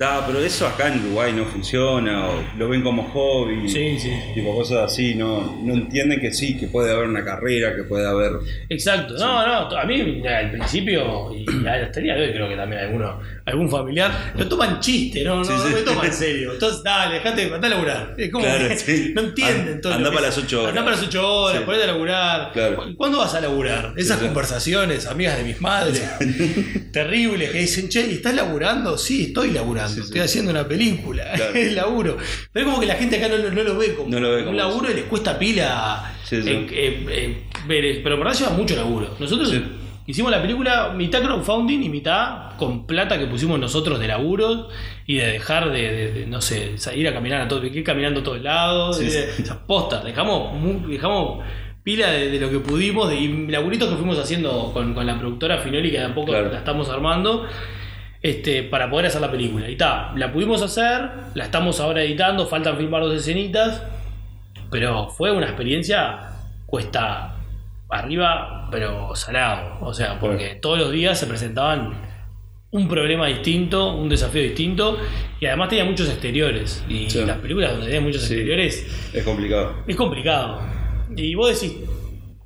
está, 0.00 0.24
pero 0.26 0.38
eso 0.38 0.64
acá 0.64 0.88
en 0.92 1.00
Uruguay 1.00 1.32
no 1.32 1.44
funciona, 1.44 2.28
o 2.28 2.44
lo 2.56 2.68
ven 2.68 2.82
como 2.82 3.02
hobby, 3.10 3.68
Sí, 3.68 3.98
sí. 3.98 4.12
tipo 4.32 4.54
cosas 4.54 4.92
así, 4.92 5.16
no, 5.16 5.58
no 5.64 5.74
entienden 5.74 6.20
que 6.20 6.32
sí, 6.32 6.56
que 6.56 6.68
puede 6.68 6.92
haber 6.92 7.08
una 7.08 7.24
carrera, 7.24 7.74
que 7.74 7.82
puede 7.82 8.06
haber... 8.06 8.32
Exacto. 8.68 9.14
No, 9.18 9.44
no, 9.44 9.76
a 9.76 9.84
mí 9.86 10.22
al 10.24 10.50
principio, 10.52 11.32
y 11.34 11.44
hasta 11.66 11.98
el 11.98 12.04
día 12.04 12.14
de 12.14 12.26
hoy 12.28 12.32
creo 12.32 12.48
que 12.48 12.54
también 12.54 12.82
alguno, 12.82 13.18
algún 13.44 13.68
familiar, 13.68 14.32
lo 14.36 14.46
toman 14.46 14.78
chiste, 14.78 15.24
no, 15.24 15.38
no, 15.38 15.44
Sí, 15.44 15.52
no 15.52 15.64
me 15.76 15.82
toman 15.82 16.06
en 16.06 16.12
serio. 16.24 16.52
Entonces, 16.52 16.82
dale, 16.84 17.14
dejate, 17.16 17.52
andá 17.52 17.66
a 17.66 17.70
laburar. 17.70 18.14
Es 18.16 18.30
como 18.30 18.44
Claro, 18.44 18.68
que 18.68 19.10
no 19.16 19.20
entienden 19.22 19.80
todo. 19.80 19.94
andá 19.94 20.10
para 20.12 20.26
las 20.28 20.38
ocho 20.38 20.60
horas. 20.60 20.68
Andá 20.70 20.84
para 20.84 20.96
las 20.96 21.04
8 21.06 21.28
horas, 21.42 21.62
ponete 21.62 21.82
a 21.84 21.86
laburar. 21.88 22.52
Claro. 22.52 22.76
¿Cu- 22.76 22.94
¿Cuándo 22.96 23.18
vas 23.18 23.34
a 23.34 23.40
laburar? 23.40 23.94
Esas 23.96 24.18
conversaciones, 24.18 25.06
amigas 25.06 25.38
de 25.38 25.42
mis 25.44 25.60
madres, 25.60 26.08
terribles, 26.92 27.50
que 27.50 27.58
dicen, 27.58 27.88
che, 27.88 28.06
¿y 28.06 28.14
¿estás 28.14 28.34
laburando? 28.34 28.96
Sí, 28.96 29.24
estoy 29.26 29.50
laburando, 29.50 29.87
Sí, 29.88 29.94
sí. 29.96 30.00
estoy 30.02 30.20
haciendo 30.20 30.50
una 30.50 30.66
película, 30.68 31.24
Claro. 31.34 31.54
es 31.54 31.72
laburo. 31.72 32.16
Pero 32.52 32.66
es 32.66 32.70
como 32.70 32.80
que 32.80 32.86
la 32.86 32.94
gente 32.94 33.16
acá 33.16 33.28
no, 33.28 33.36
lo- 33.38 33.50
no 33.50 33.62
lo 33.62 33.76
ve 33.78 33.94
como 33.94 34.08
No 34.10 34.20
lo 34.20 34.30
ve 34.32 34.46
un 34.46 34.56
laburo 34.56 34.86
eso. 34.88 34.92
y 34.96 35.00
les 35.00 35.04
cuesta 35.08 35.38
pila 35.38 36.14
Sí, 36.24 36.36
eh, 36.36 36.66
eh, 36.70 37.06
eh, 37.10 37.42
pero 37.66 38.14
en 38.14 38.20
verdad 38.20 38.34
lleva 38.38 38.50
mucho 38.52 38.76
laburo. 38.76 39.16
Nosotros 39.18 39.52
hicimos 40.06 40.30
la 40.30 40.40
película 40.40 40.92
mitad 40.96 41.22
crowdfunding 41.22 41.82
y 41.82 41.88
mitad 41.88 42.56
con 42.56 42.86
plata 42.86 43.18
que 43.18 43.26
pusimos 43.26 43.58
nosotros 43.58 43.98
de 44.00 44.08
laburo 44.08 44.68
y 45.06 45.16
de 45.16 45.26
dejar 45.26 45.70
de, 45.70 45.82
de- 45.92 46.12
de, 46.12 46.26
no 46.26 46.40
sé, 46.40 46.76
salir 46.78 47.06
a 47.08 47.12
caminar 47.14 47.40
a 47.42 47.48
todo, 47.48 47.64
ir 47.66 47.84
caminando 47.84 48.20
a 48.20 48.22
todos 48.22 48.40
lados, 48.42 49.00
esas 49.00 49.56
postas, 49.66 50.04
dejamos, 50.04 50.52
dejamos 50.88 51.44
pila 51.82 52.10
de, 52.10 52.30
de 52.30 52.40
lo 52.40 52.50
que 52.50 52.58
pudimos 52.58 53.08
de, 53.08 53.16
y 53.16 53.46
laburitos 53.46 53.88
que 53.88 53.96
fuimos 53.96 54.18
haciendo 54.18 54.70
con, 54.74 54.92
con 54.92 55.06
la 55.06 55.18
productora 55.18 55.58
Finoli 55.58 55.90
que 55.90 55.98
de 55.98 56.04
a 56.04 56.14
poco 56.14 56.28
Claro. 56.32 56.50
la 56.52 56.58
estamos 56.58 56.88
armando 56.90 57.46
este, 58.22 58.62
para 58.64 58.90
poder 58.90 59.06
hacer 59.06 59.20
la 59.20 59.30
película. 59.30 59.68
Y 59.68 59.76
ta, 59.76 60.12
la 60.16 60.32
pudimos 60.32 60.62
hacer, 60.62 61.10
la 61.34 61.44
estamos 61.44 61.80
ahora 61.80 62.02
editando, 62.02 62.46
faltan 62.46 62.76
filmar 62.76 63.02
dos 63.02 63.14
escenitas, 63.16 63.82
pero 64.70 65.08
fue 65.08 65.30
una 65.32 65.46
experiencia 65.46 66.18
cuesta 66.66 67.34
arriba, 67.90 68.68
pero 68.70 69.14
salado. 69.16 69.78
O 69.80 69.94
sea, 69.94 70.18
porque 70.20 70.58
todos 70.60 70.78
los 70.78 70.90
días 70.92 71.18
se 71.18 71.26
presentaban 71.26 71.94
un 72.70 72.86
problema 72.86 73.26
distinto, 73.28 73.94
un 73.96 74.10
desafío 74.10 74.42
distinto, 74.42 74.98
y 75.40 75.46
además 75.46 75.70
tenía 75.70 75.84
muchos 75.86 76.08
exteriores. 76.10 76.84
Y 76.86 77.08
Sí. 77.08 77.24
las 77.24 77.38
películas 77.38 77.70
donde 77.70 77.86
tenía 77.86 78.00
muchos 78.02 78.22
Sí. 78.22 78.34
exteriores 78.34 79.10
Es 79.14 79.24
complicado. 79.24 79.74
es 79.86 79.96
complicado. 79.96 80.60
Y 81.16 81.34
vos 81.34 81.48
decís 81.58 81.78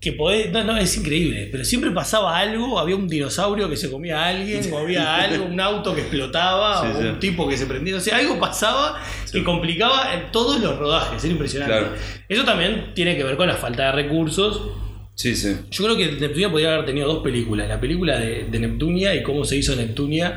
que 0.03 0.13
podés. 0.13 0.51
No, 0.51 0.65
no, 0.65 0.77
es 0.77 0.97
increíble. 0.97 1.49
Pero 1.51 1.65
siempre 1.65 1.93
pasaba 1.93 2.37
algo, 2.37 2.79
había 2.81 2.97
un 2.97 3.07
dinosaurio 3.09 3.71
que 3.71 3.77
se 3.77 3.89
comía 3.89 4.21
a 4.21 4.29
alguien, 4.31 4.61
o 4.73 4.79
había 4.79 5.15
algo, 5.23 5.45
un 5.47 5.61
auto 5.61 5.95
que 5.95 6.01
explotaba, 6.01 6.83
Sí, 6.83 6.89
o 6.93 7.01
sí. 7.01 7.07
un 7.09 7.21
tipo 7.21 7.49
que 7.49 7.57
se 7.57 7.67
prendía. 7.67 7.97
O 7.97 8.01
sea, 8.01 8.17
algo 8.19 8.39
pasaba 8.41 9.01
que 9.31 9.45
complicaba 9.45 10.13
en 10.13 10.33
todos 10.33 10.61
los 10.61 10.77
rodajes. 10.77 11.23
Era 11.23 11.33
impresionante. 11.33 11.73
Claro. 11.79 11.95
Eso 12.29 12.45
también 12.45 12.93
tiene 12.95 13.17
que 13.17 13.23
ver 13.23 13.37
con 13.37 13.47
la 13.47 13.55
falta 13.55 13.87
de 13.87 13.93
recursos. 13.93 14.73
Sí, 15.15 15.37
sí. 15.37 15.57
Yo 15.71 15.85
creo 15.85 15.97
que 15.97 16.13
Neptunia 16.21 16.51
podría 16.51 16.75
haber 16.75 16.87
tenido 16.87 17.07
dos 17.07 17.23
películas. 17.23 17.69
La 17.69 17.79
película 17.79 18.19
de, 18.19 18.47
de 18.51 18.59
Neptunia 18.59 19.15
y 19.15 19.23
cómo 19.23 19.45
se 19.45 19.57
hizo 19.57 19.77
Neptunia. 19.77 20.35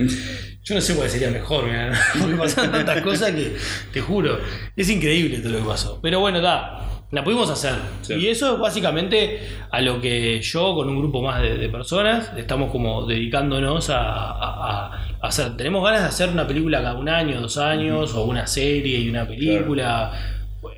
Yo 0.63 0.75
no 0.75 0.81
sé 0.81 0.95
cuál 0.95 1.09
sería 1.09 1.31
mejor, 1.31 1.65
mirá, 1.65 1.91
porque 2.19 2.35
pasaron 2.37 2.71
tantas 2.71 3.01
cosas 3.01 3.31
que 3.31 3.53
te 3.93 4.01
juro, 4.01 4.39
es 4.75 4.89
increíble 4.89 5.37
todo 5.39 5.53
lo 5.53 5.59
que 5.59 5.65
pasó. 5.65 5.99
Pero 6.01 6.19
bueno, 6.19 6.41
da, 6.41 6.94
la 7.15 7.23
pudimos 7.23 7.49
hacer. 7.49 7.73
Sí. 8.03 8.13
Y 8.13 8.27
eso 8.27 8.53
es 8.53 8.59
básicamente 8.59 9.39
a 9.71 9.81
lo 9.81 9.99
que 9.99 10.39
yo 10.41 10.75
con 10.75 10.87
un 10.89 10.99
grupo 10.99 11.21
más 11.21 11.41
de, 11.41 11.57
de 11.57 11.69
personas 11.69 12.31
estamos 12.37 12.69
como 12.71 13.05
dedicándonos 13.07 13.89
a, 13.89 13.97
a- 14.01 14.85
a 15.21 15.27
hacer. 15.27 15.57
Tenemos 15.57 15.83
ganas 15.83 16.01
de 16.01 16.07
hacer 16.07 16.29
una 16.29 16.45
película 16.45 16.81
cada 16.83 16.95
un 16.95 17.09
año, 17.09 17.41
dos 17.41 17.57
años, 17.57 18.13
o 18.13 18.25
una 18.25 18.45
serie 18.45 18.99
y 18.99 19.09
una 19.09 19.27
película. 19.27 20.11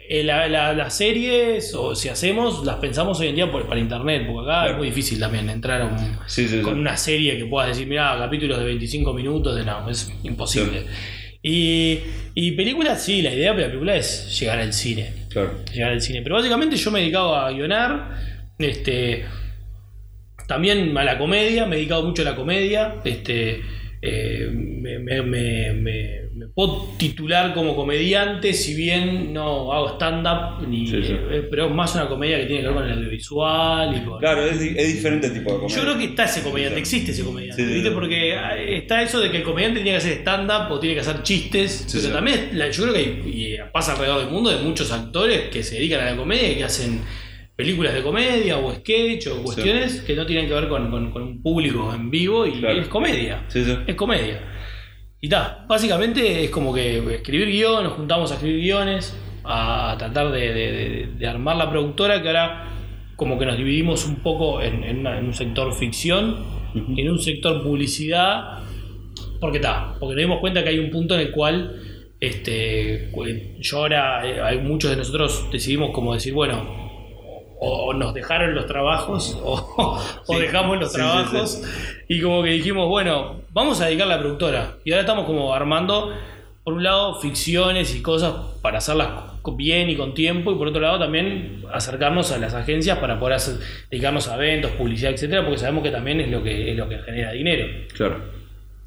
Eh, 0.09 0.23
la- 0.23 0.47
la- 0.47 0.71
las 0.73 0.93
series, 0.93 1.73
o 1.75 1.93
si 1.95 2.07
hacemos, 2.07 2.63
las 2.65 2.77
pensamos 2.77 3.19
hoy 3.19 3.27
en 3.27 3.35
día 3.35 3.51
por- 3.51 3.67
para 3.67 3.79
internet, 3.79 4.23
porque 4.25 4.49
acá 4.49 4.69
es 4.71 4.77
muy 4.77 4.87
difícil 4.87 5.19
también 5.19 5.49
entrar 5.49 5.81
a 5.81 5.85
un, 5.85 5.97
Sí, 6.27 6.47
sí, 6.47 6.57
sí. 6.57 6.61
con 6.61 6.79
una 6.79 6.95
serie 6.95 7.37
que 7.37 7.45
puedas 7.45 7.69
decir, 7.69 7.87
mira, 7.87 8.15
capítulos 8.17 8.57
de 8.59 8.65
25 8.65 9.13
minutos, 9.13 9.53
de 9.55 9.65
no, 9.65 9.89
es 9.89 10.09
imposible. 10.23 10.85
Y, 11.43 11.99
y 12.35 12.51
películas, 12.53 13.03
sí, 13.03 13.21
la 13.21 13.33
idea 13.33 13.53
de 13.53 13.61
la 13.61 13.67
película 13.67 13.95
es 13.95 14.37
llegar 14.39 14.59
al 14.59 14.71
cine. 14.73 15.16
Llegar 15.73 15.91
al 15.91 16.01
cine. 16.01 16.21
Pero 16.21 16.35
básicamente 16.35 16.75
yo 16.75 16.91
me 16.91 16.99
he 16.99 17.01
dedicado 17.03 17.35
a 17.35 17.51
guionar. 17.51 18.11
Este. 18.59 19.25
También 20.47 20.97
a 20.97 21.03
la 21.03 21.17
comedia, 21.17 21.65
me 21.65 21.75
he 21.75 21.79
dedicado 21.79 22.03
mucho 22.03 22.21
a 22.21 22.25
la 22.25 22.35
comedia. 22.35 22.95
Este. 23.03 23.61
eh, 24.01 24.49
me- 24.53 24.99
me- 24.99 25.73
me 25.73 26.21
puedo 26.57 26.87
titular 26.97 27.53
como 27.53 27.75
comediante, 27.75 28.51
si 28.51 28.73
bien 28.73 29.31
no 29.31 29.71
hago 29.71 29.89
stand-up, 29.89 30.67
ni- 30.67 30.87
Sí, 30.87 31.03
sí. 31.03 31.13
eh, 31.13 31.45
pero 31.51 31.67
es 31.67 31.71
más 31.71 31.93
una 31.93 32.07
comedia 32.07 32.39
que 32.39 32.47
tiene 32.47 32.61
que 32.63 32.67
ver 32.69 32.75
con 32.77 32.83
el 32.89 32.97
audiovisual 32.97 33.95
y 33.95 34.03
con, 34.03 34.17
Claro, 34.19 34.43
es, 34.43 34.59
es 34.59 34.93
diferente 34.95 35.29
tipo 35.29 35.51
de 35.53 35.59
comedia. 35.59 35.75
yo 35.75 35.81
creo 35.83 35.97
que 35.99 36.05
está 36.05 36.23
ese 36.25 36.41
comediante, 36.41 36.79
existe 36.79 37.11
ese 37.11 37.23
comediante, 37.23 37.63
Sí, 37.63 37.71
¿viste? 37.75 37.91
Porque 37.91 38.33
ah, 38.33 38.57
está 38.57 39.03
eso 39.03 39.19
de 39.19 39.29
que 39.29 39.37
el 39.37 39.43
comediante 39.43 39.81
tiene 39.81 39.91
que 39.91 39.97
hacer 39.97 40.13
stand-up 40.21 40.71
o 40.71 40.79
tiene 40.79 40.95
que 40.95 41.01
hacer 41.01 41.21
chistes, 41.21 41.87
pero 41.93 42.11
también 42.15 42.49
la- 42.53 42.71
yo 42.71 42.81
creo 42.85 42.93
que 42.95 42.99
hay- 43.01 43.21
y 43.23 43.57
pasa 43.71 43.91
alrededor 43.91 44.21
del 44.21 44.29
mundo 44.31 44.49
de 44.49 44.57
muchos 44.63 44.91
actores 44.91 45.49
que 45.51 45.61
se 45.61 45.75
dedican 45.75 46.01
a 46.01 46.09
la 46.09 46.17
comedia 46.17 46.51
y 46.51 46.55
que 46.55 46.63
hacen 46.63 47.01
películas 47.55 47.93
de 47.93 48.01
comedia 48.01 48.57
o 48.57 48.73
sketch 48.73 49.27
o 49.27 49.43
cuestiones 49.43 50.01
que 50.01 50.15
no 50.15 50.25
tienen 50.25 50.47
que 50.47 50.53
ver 50.55 50.67
con, 50.67 50.89
con- 50.89 51.11
con 51.11 51.21
un 51.21 51.39
público 51.43 51.93
en 51.93 52.09
vivo 52.09 52.47
y 52.47 52.53
Claro. 52.53 52.81
es 52.81 52.87
comedia. 52.87 53.43
Es 53.85 53.93
comedia. 53.95 54.41
Y 55.27 55.29
está, 55.29 55.65
básicamente 55.67 56.45
es 56.45 56.49
como 56.51 56.73
que 56.73 56.99
escribir 57.15 57.49
guion, 57.49 57.83
nos 57.83 57.93
juntamos 57.93 58.31
a 58.31 58.35
escribir 58.35 58.61
guiones, 58.61 59.13
a 59.43 59.93
tratar 59.99 60.31
de, 60.31 60.39
de- 60.53 60.71
de- 60.71 61.09
de 61.19 61.27
armar 61.27 61.57
la 61.57 61.69
productora, 61.69 62.21
que 62.21 62.29
ahora 62.29 62.69
como 63.17 63.37
que 63.37 63.45
nos 63.45 63.57
dividimos 63.57 64.05
un 64.05 64.15
poco 64.23 64.61
en, 64.61 64.85
en 64.85 64.99
una- 64.99 65.17
en 65.19 65.25
un 65.25 65.33
sector 65.33 65.73
ficción 65.73 66.37
y 66.95 67.01
en 67.01 67.11
un 67.11 67.19
sector 67.19 67.61
publicidad, 67.61 68.59
porque 69.41 69.57
está, 69.57 69.95
porque 69.99 70.15
nos 70.15 70.21
dimos 70.23 70.39
cuenta 70.39 70.63
que 70.63 70.69
hay 70.69 70.79
un 70.79 70.91
punto 70.91 71.15
en 71.15 71.19
el 71.19 71.31
cual 71.31 71.81
este, 72.21 73.11
yo 73.59 73.77
ahora, 73.79 74.25
eh, 74.25 74.41
hay 74.41 74.59
muchos 74.59 74.91
de 74.91 74.95
nosotros 74.95 75.45
decidimos 75.51 75.91
como 75.91 76.13
decir, 76.13 76.33
bueno, 76.33 76.87
o 77.59 77.91
nos 77.93 78.13
dejaron 78.13 78.55
los 78.55 78.65
trabajos 78.65 79.37
o, 79.43 79.99
o 80.25 80.33
Sí. 80.33 80.39
dejamos 80.39 80.77
los 80.79 80.89
Sí, 80.93 80.95
sí, 80.99 81.03
trabajos 81.03 81.61
y 82.07 82.21
como 82.21 82.43
que 82.43 82.51
dijimos, 82.51 82.87
bueno, 82.87 83.41
vamos 83.57 83.81
a 83.81 83.85
dedicar 83.87 84.07
a 84.07 84.11
la 84.15 84.19
productora. 84.19 84.75
Y 84.85 84.91
ahora 84.91 85.01
estamos 85.01 85.25
como 85.25 85.53
armando, 85.53 86.13
por 86.63 86.73
un 86.75 86.83
lado, 86.83 87.19
ficciones 87.19 87.95
y 87.95 88.01
cosas 88.01 88.33
para 88.61 88.77
hacerlas 88.77 89.09
bien 89.55 89.89
y 89.89 89.95
con 89.95 90.13
tiempo, 90.13 90.51
y 90.51 90.55
por 90.55 90.67
otro 90.67 90.81
lado 90.81 90.99
también 90.99 91.63
acercarnos 91.73 92.33
a 92.33 92.37
las 92.37 92.53
agencias 92.53 92.97
para 92.99 93.17
poder 93.17 93.35
hacer- 93.37 93.55
dedicarnos 93.89 94.27
a 94.27 94.35
eventos, 94.35 94.71
publicidad, 94.71 95.13
etcétera, 95.13 95.43
porque 95.43 95.57
sabemos 95.57 95.83
que 95.83 95.89
también 95.89 96.19
es 96.19 96.29
lo 96.29 96.43
que, 96.43 96.71
es 96.71 96.77
lo 96.77 96.89
que 96.89 96.97
genera 96.99 97.31
dinero. 97.31 97.65
Claro. 97.95 98.21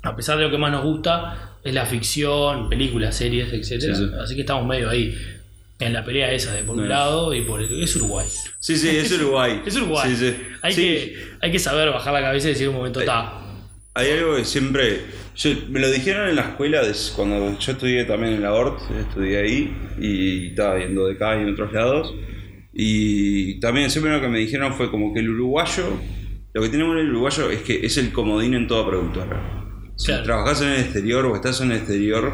A 0.03 0.15
pesar 0.15 0.37
de 0.37 0.45
lo 0.45 0.51
que 0.51 0.59
más 0.59 0.71
nos 0.71 0.85
gusta, 0.85 1.53
es 1.65 1.73
la 1.75 1.87
ficción, 1.87 2.69
películas, 2.69 3.17
series, 3.17 3.51
etcétera. 3.53 3.95
Sí, 3.95 4.05
sí. 4.05 4.11
Así 4.23 4.35
que 4.35 4.41
estamos 4.43 4.67
medio 4.67 4.91
ahí. 4.91 5.17
En 5.79 5.95
la 5.95 6.05
pelea 6.05 6.31
esa 6.31 6.53
de 6.53 6.63
por 6.63 6.77
un 6.77 6.87
lado 6.91 7.33
y 7.33 7.41
por 7.41 7.63
el. 7.63 7.83
Es 7.83 7.97
Uruguay. 7.97 8.27
Sí, 8.59 8.77
sí, 8.77 8.95
es 8.99 9.11
Uruguay. 9.13 9.63
Es 9.67 9.77
Uruguay. 9.77 10.15
Sí. 10.15 10.37
Hay, 10.61 10.75
que, 10.75 11.17
hay 11.41 11.51
que 11.51 11.59
saber 11.59 11.89
bajar 11.89 12.13
la 12.13 12.21
cabeza 12.21 12.49
y 12.49 12.53
decir 12.53 12.69
un 12.69 12.75
momento, 12.77 13.01
está. 13.01 13.33
Hay 13.95 14.11
algo 14.11 14.37
que 14.37 14.45
siempre. 14.45 15.01
yo- 15.37 15.51
me 15.69 15.81
lo 15.81 15.91
dijeron 15.91 16.29
en 16.29 16.37
la 16.37 16.43
escuela 16.43 16.83
des- 16.83 17.13
cuando 17.17 17.59
yo 17.59 17.73
estudié 17.73 18.05
también 18.05 18.35
en 18.35 18.43
la 18.43 18.53
ORT, 18.53 18.83
estudié 19.01 19.39
ahí 19.39 19.77
y 20.01 20.49
estaba 20.49 20.75
viendo 20.77 21.07
de 21.07 21.15
acá 21.15 21.37
y 21.39 21.43
en 21.43 21.53
otros 21.53 21.73
lados. 21.73 22.15
Y 22.73 23.59
también 23.61 23.91
siempre 23.91 24.13
lo 24.13 24.21
que 24.21 24.29
me 24.29 24.39
dijeron 24.39 24.75
fue 24.75 24.91
como 24.91 25.13
que 25.13 25.21
el 25.21 25.31
uruguayo, 25.31 25.85
lo 26.53 26.63
que 26.63 26.69
tiene 26.69 26.85
bueno 26.85 27.01
el 27.01 27.11
uruguayo 27.11 27.51
es 27.51 27.63
que 27.63 27.85
es 27.85 27.97
el 27.97 28.13
comodín 28.13 28.55
en 28.55 28.67
toda 28.69 28.87
productora. 28.87 29.67
Si 29.97 30.07
Claro. 30.07 30.23
trabajás 30.25 30.63
en 30.63 30.69
el 30.69 30.81
exterior 30.81 31.27
o 31.27 31.35
estás 31.35 31.61
en 31.61 31.73
el 31.73 31.79
exterior, 31.79 32.33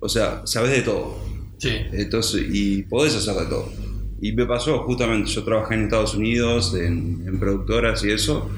o 0.00 0.08
sea, 0.08 0.42
sabes 0.46 0.70
de 0.70 0.82
todo. 0.82 1.18
Sí. 1.58 1.70
Entonces, 1.92 2.46
y 2.50 2.82
podés 2.84 3.14
hacer 3.16 3.34
de 3.34 3.46
todo. 3.46 3.70
Y 4.22 4.32
me 4.32 4.46
pasó 4.46 4.78
justamente, 4.84 5.30
yo 5.30 5.44
trabajé 5.44 5.74
en 5.74 5.84
Estados 5.84 6.14
Unidos, 6.14 6.74
en, 6.74 7.22
en 7.26 7.38
productoras 7.38 8.02
y 8.04 8.10
eso. 8.12 8.50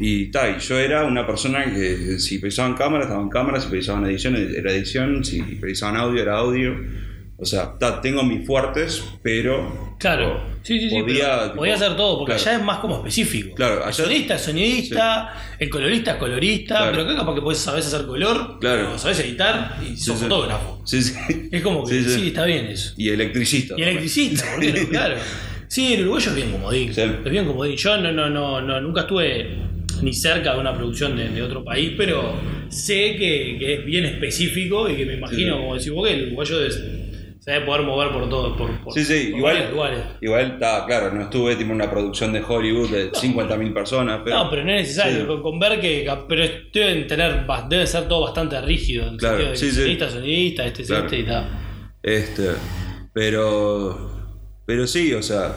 Y 0.00 0.30
tal, 0.30 0.56
y 0.56 0.60
yo 0.60 0.78
era 0.78 1.04
una 1.04 1.26
persona 1.26 1.64
que 1.64 2.18
si 2.18 2.38
precisaban 2.38 2.74
cámara, 2.74 3.04
estaba 3.04 3.22
en 3.22 3.28
cámara, 3.28 3.60
si 3.60 3.68
precisaban 3.68 4.04
edición, 4.06 4.36
era 4.36 4.72
edición, 4.72 5.24
si 5.24 5.42
precisaban 5.42 5.96
audio, 5.96 6.22
era 6.22 6.38
audio. 6.38 6.74
O 7.40 7.44
sea, 7.44 7.78
ta, 7.78 8.00
tengo 8.00 8.22
mis 8.24 8.44
fuertes, 8.46 9.02
pero. 9.22 9.96
Claro. 10.00 10.42
Sí, 10.62 10.78
sí, 10.80 10.90
sí. 10.90 11.00
Podía, 11.00 11.44
tipo, 11.44 11.56
podía 11.56 11.74
hacer 11.74 11.96
todo, 11.96 12.18
porque 12.18 12.34
claro. 12.34 12.50
allá 12.50 12.58
es 12.58 12.64
más 12.64 12.78
como 12.80 12.96
específico. 12.98 13.54
Claro, 13.54 13.76
el 13.76 13.82
allá- 13.84 13.92
sonidista 13.92 14.34
es 14.34 14.42
sonidista, 14.42 15.34
el 15.58 15.70
colorista 15.70 16.10
es 16.12 16.16
colorista, 16.18 16.76
Claro. 16.76 16.90
pero 16.92 17.02
acá 17.04 17.16
capaz 17.16 17.34
que 17.36 17.40
podés, 17.40 17.58
sabés 17.58 17.86
hacer 17.86 18.06
color, 18.06 18.58
Claro. 18.60 18.98
sabés 18.98 19.20
editar 19.20 19.78
y 19.82 19.96
sos 19.96 20.18
Sí, 20.18 20.24
fotógrafo. 20.24 20.82
Sí, 20.84 21.00
sí. 21.02 21.14
Es 21.52 21.62
como 21.62 21.84
que 21.86 22.02
Sí, 22.02 22.28
está 22.28 22.44
bien 22.44 22.66
eso. 22.66 22.94
Y 22.96 23.08
electricista. 23.08 23.74
Y 23.78 23.82
electricista, 23.82 24.44
¿por 24.54 24.60
qué 24.60 24.72
no? 24.72 24.88
Claro. 24.88 25.14
Sí, 25.68 25.94
el 25.94 26.00
uruguayo 26.02 26.30
es 26.30 26.36
bien 26.36 26.50
comodín. 26.50 26.90
Es 26.90 27.30
bien 27.30 27.46
comodín. 27.46 27.76
Yo 27.76 27.96
no, 27.98 28.10
no, 28.12 28.28
no, 28.30 28.60
no, 28.60 28.80
nunca 28.80 29.02
estuve 29.02 29.58
ni 30.02 30.12
cerca 30.14 30.54
de 30.54 30.60
una 30.60 30.74
producción 30.74 31.16
de, 31.16 31.28
de 31.28 31.42
otro 31.42 31.64
país, 31.64 31.92
pero 31.96 32.34
sé 32.68 33.16
que, 33.16 33.56
que 33.58 33.74
es 33.74 33.84
bien 33.84 34.04
específico 34.04 34.88
y 34.88 34.96
que 34.96 35.06
me 35.06 35.14
imagino, 35.14 35.54
Sí. 35.56 35.60
como 35.60 35.74
decís 35.74 35.90
vos, 35.90 36.08
que 36.08 36.14
el 36.14 36.26
uruguayo 36.28 36.64
es- 36.66 36.82
se 37.40 37.52
debe 37.52 37.64
poder 37.64 37.82
mover 37.86 38.10
por 38.12 38.28
todo. 38.28 38.54
Por, 38.56 38.78
por- 38.84 38.92
Sí, 38.92 39.04
sí, 39.04 39.28
por 39.30 39.38
igual, 39.38 39.70
lugares. 39.72 40.00
igual 40.20 40.52
está 40.52 40.84
claro, 40.84 41.12
no 41.14 41.22
estuve 41.22 41.56
tipo 41.56 41.72
una 41.72 41.90
producción 41.90 42.30
de 42.32 42.42
Hollywood 42.46 42.90
de 42.90 43.10
50.000 43.12 43.72
personas, 43.72 44.20
pero, 44.22 44.36
no, 44.36 44.50
pero 44.50 44.64
no 44.64 44.72
es 44.72 44.82
necesario. 44.88 45.26
Con, 45.26 45.40
con 45.42 45.58
ver 45.58 45.80
que. 45.80 46.06
Pero 46.28 46.44
deben 46.74 47.06
tener. 47.06 47.46
bas- 47.46 47.66
Debe 47.68 47.86
ser 47.86 48.06
todo 48.06 48.22
bastante 48.24 48.60
rígido. 48.60 49.06
En 49.06 49.14
el 49.14 49.18
Claro, 49.18 49.56
sentido 49.56 49.84
de 49.86 49.96
que 49.96 50.10
sonidista, 50.10 50.66
este 50.66 50.82
es 50.82 50.88
Claro. 50.88 51.04
este 51.06 51.18
y 51.20 51.22
tal. 51.24 51.48
Este, 52.02 52.48
pero, 53.14 54.10
pero 54.66 54.86
sí, 54.86 55.12
o 55.14 55.22
sea, 55.22 55.54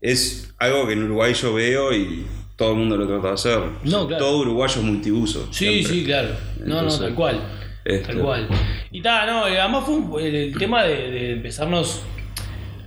es 0.00 0.54
algo 0.58 0.86
que 0.86 0.94
en 0.94 1.02
Uruguay 1.04 1.34
yo 1.34 1.52
veo 1.54 1.92
y 1.94 2.24
todo 2.56 2.70
el 2.72 2.76
mundo 2.78 2.96
lo 2.96 3.06
trata 3.06 3.28
de 3.28 3.34
hacer. 3.34 3.60
No, 3.84 4.06
claro. 4.06 4.24
Todo 4.24 4.38
uruguayo 4.38 4.80
es 4.80 4.86
multiuso. 4.86 5.48
Sí, 5.50 5.66
siempre. 5.82 5.92
sí, 5.92 6.04
claro. 6.04 6.28
No, 6.64 6.74
Entonces, 6.78 7.00
no, 7.00 7.06
tal 7.06 7.14
cual. 7.14 7.40
este. 7.84 8.06
Tal 8.12 8.18
cual. 8.22 8.48
Y 8.92 9.02
tal, 9.02 9.26
no, 9.26 9.44
además 9.44 9.84
fue 9.84 9.94
un- 9.96 10.20
el, 10.20 10.34
el 10.34 10.58
tema 10.58 10.84
de, 10.84 11.10
de 11.10 11.32
empezarnos 11.32 12.02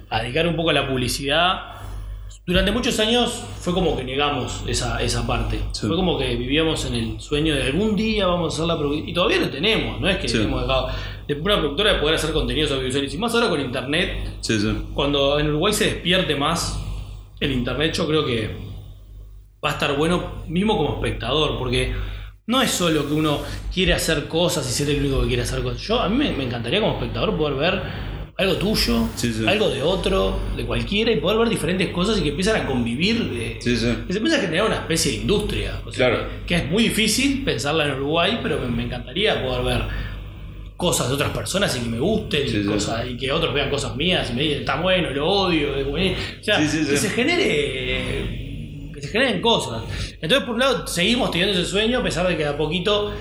a 0.10 0.22
dedicar 0.22 0.48
un 0.48 0.56
poco 0.56 0.70
a 0.70 0.74
la 0.74 0.88
publicidad. 0.88 1.60
Durante 2.46 2.72
muchos 2.72 2.98
años 3.02 3.44
fue 3.60 3.74
como 3.74 3.98
que 3.98 4.06
negamos 4.06 4.64
esa, 4.68 5.02
esa 5.02 5.28
parte. 5.28 5.60
Sí. 5.74 5.86
Fue 5.88 5.98
como 5.98 6.18
que 6.18 6.34
vivíamos 6.38 6.86
en 6.86 6.96
el 6.96 7.20
sueño 7.20 7.54
de 7.54 7.64
algún 7.64 7.94
día 7.98 8.26
vamos 8.28 8.54
a 8.54 8.56
hacer 8.56 8.68
la 8.68 8.78
producción. 8.78 9.10
Y 9.10 9.14
todavía 9.14 9.40
lo 9.40 9.50
tenemos, 9.50 10.00
no 10.00 10.08
es 10.08 10.16
que 10.18 10.30
Sí. 10.30 10.38
hemos 10.42 10.62
dejado 10.62 10.88
de 11.28 11.34
una 11.34 11.58
productora 11.58 11.94
de 11.94 12.00
poder 12.00 12.16
hacer 12.16 12.32
contenidos 12.32 12.72
audiovisuales. 12.72 13.14
Y 13.14 13.18
más 13.18 13.34
ahora 13.36 13.50
con 13.50 13.60
internet, 13.60 14.30
Sí, 14.40 14.58
sí. 14.62 14.74
cuando 14.94 15.38
en 15.40 15.50
Uruguay 15.50 15.74
se 15.74 15.86
despierte 15.86 16.36
más 16.38 16.80
el 17.42 17.52
internet, 17.52 17.94
yo 17.94 18.08
creo 18.08 18.26
que 18.26 18.50
va 19.68 19.72
a 19.72 19.74
estar 19.74 19.96
bueno 19.98 20.44
mismo 20.48 20.78
como 20.78 20.96
espectador, 20.96 21.58
porque 21.58 21.94
no 22.48 22.62
es 22.62 22.72
solo 22.72 23.08
que 23.08 23.14
uno 23.14 23.42
quiere 23.74 23.94
hacer 23.94 24.28
cosas 24.28 24.68
y 24.70 24.72
ser 24.74 24.90
el 24.90 25.02
único 25.02 25.22
que 25.22 25.28
quiere 25.28 25.44
hacer 25.44 25.62
cosas. 25.62 25.82
Yo 25.82 26.00
a 26.00 26.08
mí 26.10 26.16
me, 26.18 26.32
me 26.32 26.46
encantaría 26.46 26.80
como 26.80 26.94
espectador 26.94 27.36
poder 27.38 27.56
ver 27.56 27.82
algo 28.38 28.56
tuyo, 28.56 29.08
Sí, 29.16 29.34
sí. 29.34 29.46
algo 29.48 29.68
de 29.70 29.82
otro, 29.82 30.40
de 30.56 30.64
cualquiera, 30.64 31.12
y 31.12 31.18
poder 31.20 31.40
ver 31.40 31.50
diferentes 31.50 31.90
cosas 31.90 32.20
y 32.20 32.22
que 32.22 32.30
empiezan 32.30 32.62
a 32.62 32.66
convivir. 32.68 33.58
Sí, 33.60 33.76
sí. 33.76 33.94
que 34.06 34.14
se 34.14 34.20
empieza 34.20 34.38
a 34.38 34.42
generar 34.42 34.68
una 34.68 34.76
especie 34.76 35.12
de 35.12 35.18
industria. 35.18 35.82
O 35.86 35.92
sea, 35.92 36.08
Claro. 36.10 36.24
que, 36.42 36.46
que 36.46 36.56
es 36.56 36.72
muy 36.72 36.84
difícil 36.84 37.44
pensarla 37.44 37.86
en 37.86 37.94
Uruguay, 37.96 38.40
pero 38.44 38.60
me, 38.60 38.68
me 38.68 38.84
encantaría 38.84 39.44
poder 39.44 39.64
ver 39.66 39.82
cosas 40.78 41.08
de 41.10 41.16
otras 41.16 41.32
personas 41.32 41.76
y 41.76 41.80
que 41.80 41.90
me 41.90 41.98
gusten 42.00 42.44
y, 42.48 42.64
cosas, 42.66 43.04
que 43.20 43.32
otros 43.32 43.52
vean 43.56 43.72
cosas 43.72 43.96
mías 43.96 44.30
y 44.30 44.34
me 44.36 44.44
digan, 44.44 44.60
está 44.60 44.80
bueno, 44.80 45.10
lo 45.10 45.28
odio. 45.28 45.76
es 45.76 45.88
buení-". 45.88 46.16
O 46.40 46.44
sea, 46.44 46.62
Sí, 46.62 46.68
sí, 46.70 46.84
sí. 46.86 46.92
que 46.92 46.98
se 46.98 47.10
genere. 47.10 48.47
Que 49.00 49.08
se 49.08 49.12
generen 49.12 49.42
cosas. 49.42 49.84
Entonces, 50.22 50.46
por 50.46 50.56
un 50.56 50.60
lado, 50.62 50.88
seguimos 50.88 51.32
teniendo 51.32 51.54
ese 51.60 51.70
sueño, 51.70 52.00
a 52.00 52.04
pesar 52.04 52.28
de 52.28 52.36
que 52.36 52.44
de 52.44 52.50
a 52.50 52.58
poquito 52.58 53.14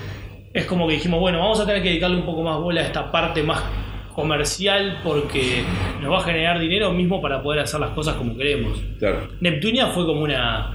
es 0.53 0.65
como 0.65 0.87
que 0.87 0.95
dijimos, 0.95 1.19
bueno, 1.19 1.39
vamos 1.39 1.59
a 1.59 1.65
tener 1.65 1.81
que 1.83 1.89
dedicarle 1.89 2.17
un 2.17 2.25
poco 2.25 2.41
más 2.43 2.57
bola 2.59 2.81
a 2.81 2.85
esta 2.85 3.11
parte 3.11 3.43
más 3.43 3.61
comercial 4.15 5.01
porque 5.03 5.63
nos 6.01 6.11
va 6.11 6.17
a 6.19 6.23
generar 6.23 6.59
dinero 6.59 6.91
mismo 6.91 7.21
para 7.21 7.43
poder 7.43 7.59
hacer 7.61 7.79
las 7.79 7.91
cosas 7.91 8.15
como 8.15 8.35
queremos. 8.35 8.79
Claro. 8.97 9.27
Neptunia 9.39 9.87
fue 9.87 10.05
como 10.05 10.21
una. 10.21 10.73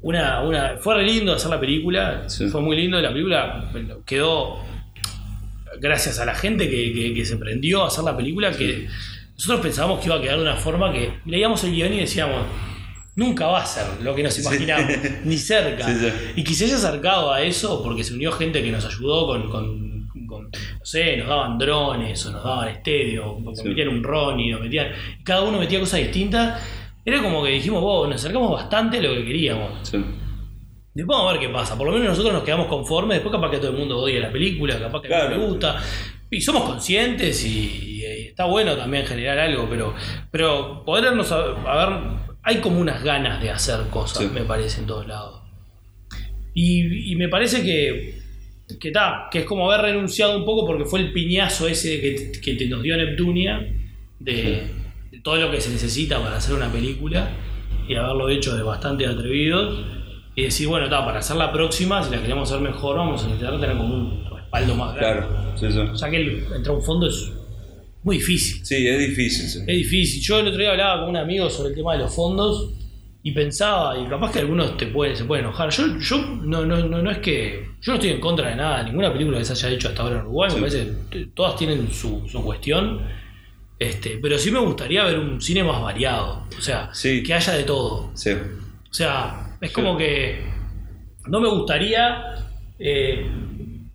Una, 0.00 0.42
una, 0.42 0.76
fue 0.78 0.94
re 0.96 1.02
lindo 1.04 1.32
hacer 1.32 1.50
la 1.50 1.58
película, 1.58 2.28
Sí. 2.28 2.46
fue 2.48 2.60
muy 2.60 2.76
lindo. 2.76 3.00
La 3.00 3.08
película 3.08 3.68
quedó 4.06 4.58
gracias 5.80 6.20
a 6.20 6.24
la 6.24 6.34
gente 6.34 6.68
que, 6.68 6.92
que- 6.92 7.14
que 7.14 7.24
se 7.24 7.36
prendió 7.36 7.82
a 7.84 7.88
hacer 7.88 8.04
la 8.04 8.16
película. 8.16 8.52
Que 8.52 8.86
nosotros 9.34 9.60
pensábamos 9.60 10.00
que 10.00 10.06
iba 10.06 10.16
a 10.16 10.20
quedar 10.20 10.36
de 10.36 10.42
una 10.42 10.56
forma 10.56 10.92
que 10.92 11.14
leíamos 11.24 11.64
el 11.64 11.72
guion 11.72 11.94
y 11.94 12.00
decíamos, 12.00 12.42
nunca 13.18 13.46
va 13.48 13.62
a 13.62 13.66
ser 13.66 13.84
lo 14.02 14.14
que 14.14 14.22
nos 14.22 14.38
imaginamos, 14.38 14.90
ni 15.24 15.36
cerca. 15.36 15.84
Sí, 15.84 15.94
sí. 15.98 16.12
Y 16.36 16.44
que 16.44 16.54
se 16.54 16.64
haya 16.66 16.76
acercado 16.76 17.32
a 17.32 17.42
eso 17.42 17.82
porque 17.82 18.04
se 18.04 18.14
unió 18.14 18.30
gente 18.32 18.62
que 18.62 18.70
nos 18.70 18.84
ayudó 18.86 19.26
con, 19.26 19.50
con- 19.50 20.08
con- 20.26 20.44
no 20.50 20.84
sé, 20.84 21.16
nos 21.16 21.28
daban 21.28 21.58
drones 21.58 22.24
o 22.26 22.30
nos 22.32 22.44
daban 22.44 22.68
estéreo, 22.68 23.32
o 23.32 23.40
metían 23.40 23.88
un 23.88 24.02
Ronnie, 24.04 24.52
nos 24.52 24.60
metían, 24.60 24.88
cada 25.24 25.42
uno 25.42 25.58
metía 25.58 25.80
cosas 25.80 26.00
distintas. 26.00 26.62
Era 27.04 27.22
como 27.22 27.42
que 27.42 27.50
dijimos, 27.50 27.80
"Wow, 27.82 28.06
nos 28.06 28.16
acercamos 28.16 28.52
bastante 28.52 28.98
a 28.98 29.02
lo 29.02 29.14
que 29.14 29.24
queríamos. 29.24 29.90
Después 29.90 31.16
vamos 31.16 31.30
a 31.30 31.32
ver 31.32 31.40
qué 31.40 31.48
pasa. 31.52 31.76
Por 31.78 31.86
lo 31.86 31.92
menos 31.92 32.08
nosotros 32.08 32.32
nos 32.34 32.42
quedamos 32.42 32.66
conformes. 32.66 33.16
Después 33.16 33.32
capaz 33.34 33.50
que 33.50 33.58
todo 33.58 33.70
el 33.70 33.76
mundo 33.78 33.98
odia 33.98 34.20
la 34.20 34.30
película, 34.32 34.78
capaz 34.78 35.00
que 35.02 35.08
Claro. 35.08 35.30
no 35.30 35.38
me 35.38 35.46
gusta. 35.46 35.80
y 36.30 36.40
somos 36.42 36.64
conscientes 36.64 37.44
y, 37.46 37.50
y 38.02 38.04
está 38.28 38.44
bueno 38.44 38.76
también 38.76 39.06
generar 39.06 39.38
algo, 39.38 39.66
pero, 39.70 39.94
pero 40.30 40.84
podernos 40.84 41.30
ver, 41.30 42.27
hay 42.48 42.56
como 42.58 42.80
unas 42.80 43.02
ganas 43.02 43.40
de 43.42 43.50
hacer 43.50 43.80
cosas, 43.90 44.18
Sí. 44.18 44.30
me 44.32 44.42
parece, 44.42 44.80
en 44.80 44.86
todos 44.86 45.06
lados. 45.06 45.40
Y, 46.54 47.12
y 47.12 47.16
me 47.16 47.28
parece 47.28 47.62
que, 47.62 48.18
que, 48.80 48.90
ta, 48.90 49.28
que 49.30 49.40
es 49.40 49.44
como 49.44 49.70
haber 49.70 49.86
renunciado 49.92 50.36
un 50.36 50.44
poco 50.44 50.66
porque 50.66 50.84
fue 50.84 51.00
el 51.00 51.12
piñazo 51.12 51.68
ese 51.68 52.00
que, 52.00 52.32
que 52.40 52.54
te 52.54 52.66
nos 52.66 52.82
dio 52.82 52.96
Neptunia 52.96 53.60
de, 54.18 54.66
de 55.12 55.20
todo 55.22 55.36
lo 55.36 55.50
que 55.50 55.60
se 55.60 55.70
necesita 55.70 56.20
para 56.22 56.36
hacer 56.36 56.54
una 56.54 56.70
película 56.70 57.30
y 57.86 57.94
haberlo 57.94 58.28
hecho 58.28 58.56
de 58.56 58.62
bastante 58.62 59.06
atrevidos 59.06 59.84
y 60.34 60.42
decir, 60.42 60.68
bueno, 60.68 60.88
ta, 60.88 61.04
para 61.04 61.18
hacer 61.20 61.36
la 61.36 61.52
próxima, 61.52 62.02
si 62.02 62.10
la 62.10 62.20
queremos 62.20 62.50
hacer 62.50 62.62
mejor, 62.62 62.96
vamos 62.96 63.22
a 63.24 63.28
necesitar 63.28 63.60
tener 63.60 63.76
como 63.76 63.94
un 63.94 64.24
respaldo 64.30 64.74
más 64.74 64.94
grande. 64.94 65.26
Claro, 65.28 65.56
sí, 65.56 65.70
sí. 65.70 65.78
O 65.78 65.96
sea 65.96 66.10
que 66.10 66.16
el- 66.16 66.44
entrar 66.54 66.68
a 66.68 66.78
un 66.78 66.82
fondo 66.82 67.06
es 67.08 67.32
muy 68.08 68.16
difícil. 68.18 68.64
Sí, 68.64 68.86
es 68.88 68.98
difícil. 68.98 69.48
sí. 69.48 69.58
Es 69.60 69.76
difícil. 69.76 70.22
Yo 70.22 70.38
el 70.40 70.48
otro 70.48 70.58
día 70.60 70.70
hablaba 70.70 71.00
con 71.00 71.10
un 71.10 71.16
amigo 71.16 71.48
sobre 71.50 71.70
el 71.70 71.74
tema 71.76 71.92
de 71.92 71.98
los 72.00 72.14
fondos 72.14 72.72
y 73.22 73.32
pensaba, 73.32 73.98
y 73.98 74.06
capaz 74.08 74.32
que 74.32 74.38
algunos 74.38 74.76
te 74.76 74.86
pueden, 74.86 75.14
se 75.16 75.24
pueden 75.24 75.44
enojar. 75.44 75.70
Yo, 75.70 75.98
yo 75.98 76.18
no, 76.42 76.64
no, 76.64 76.76
no, 76.88 77.02
no 77.02 77.10
es 77.10 77.18
que. 77.18 77.68
Yo 77.80 77.92
no 77.92 77.94
estoy 77.94 78.10
en 78.10 78.20
contra 78.20 78.48
de 78.50 78.56
nada, 78.56 78.82
ninguna 78.82 79.12
película 79.12 79.38
que 79.38 79.44
se 79.44 79.52
haya 79.52 79.70
hecho 79.76 79.88
hasta 79.88 80.02
ahora 80.02 80.16
en 80.16 80.22
Uruguay, 80.22 80.50
Sí. 80.50 80.56
me 80.56 80.60
parece 80.62 80.92
que 81.10 81.26
todas 81.34 81.56
tienen 81.56 81.90
su, 81.92 82.26
su 82.28 82.42
cuestión. 82.42 83.00
Este, 83.78 84.18
pero 84.20 84.36
sí 84.38 84.50
me 84.50 84.58
gustaría 84.58 85.04
ver 85.04 85.18
un 85.18 85.40
cine 85.40 85.62
más 85.62 85.80
variado. 85.80 86.44
O 86.58 86.60
sea, 86.62 86.90
Sí. 86.92 87.22
que 87.22 87.34
haya 87.34 87.52
de 87.52 87.62
todo. 87.64 88.10
Sí. 88.14 88.30
O 88.32 88.94
sea, 88.94 89.56
es 89.60 89.70
como 89.70 89.96
que 89.96 90.42
no 91.26 91.40
me 91.40 91.48
gustaría 91.48 92.22
eh, 92.80 93.26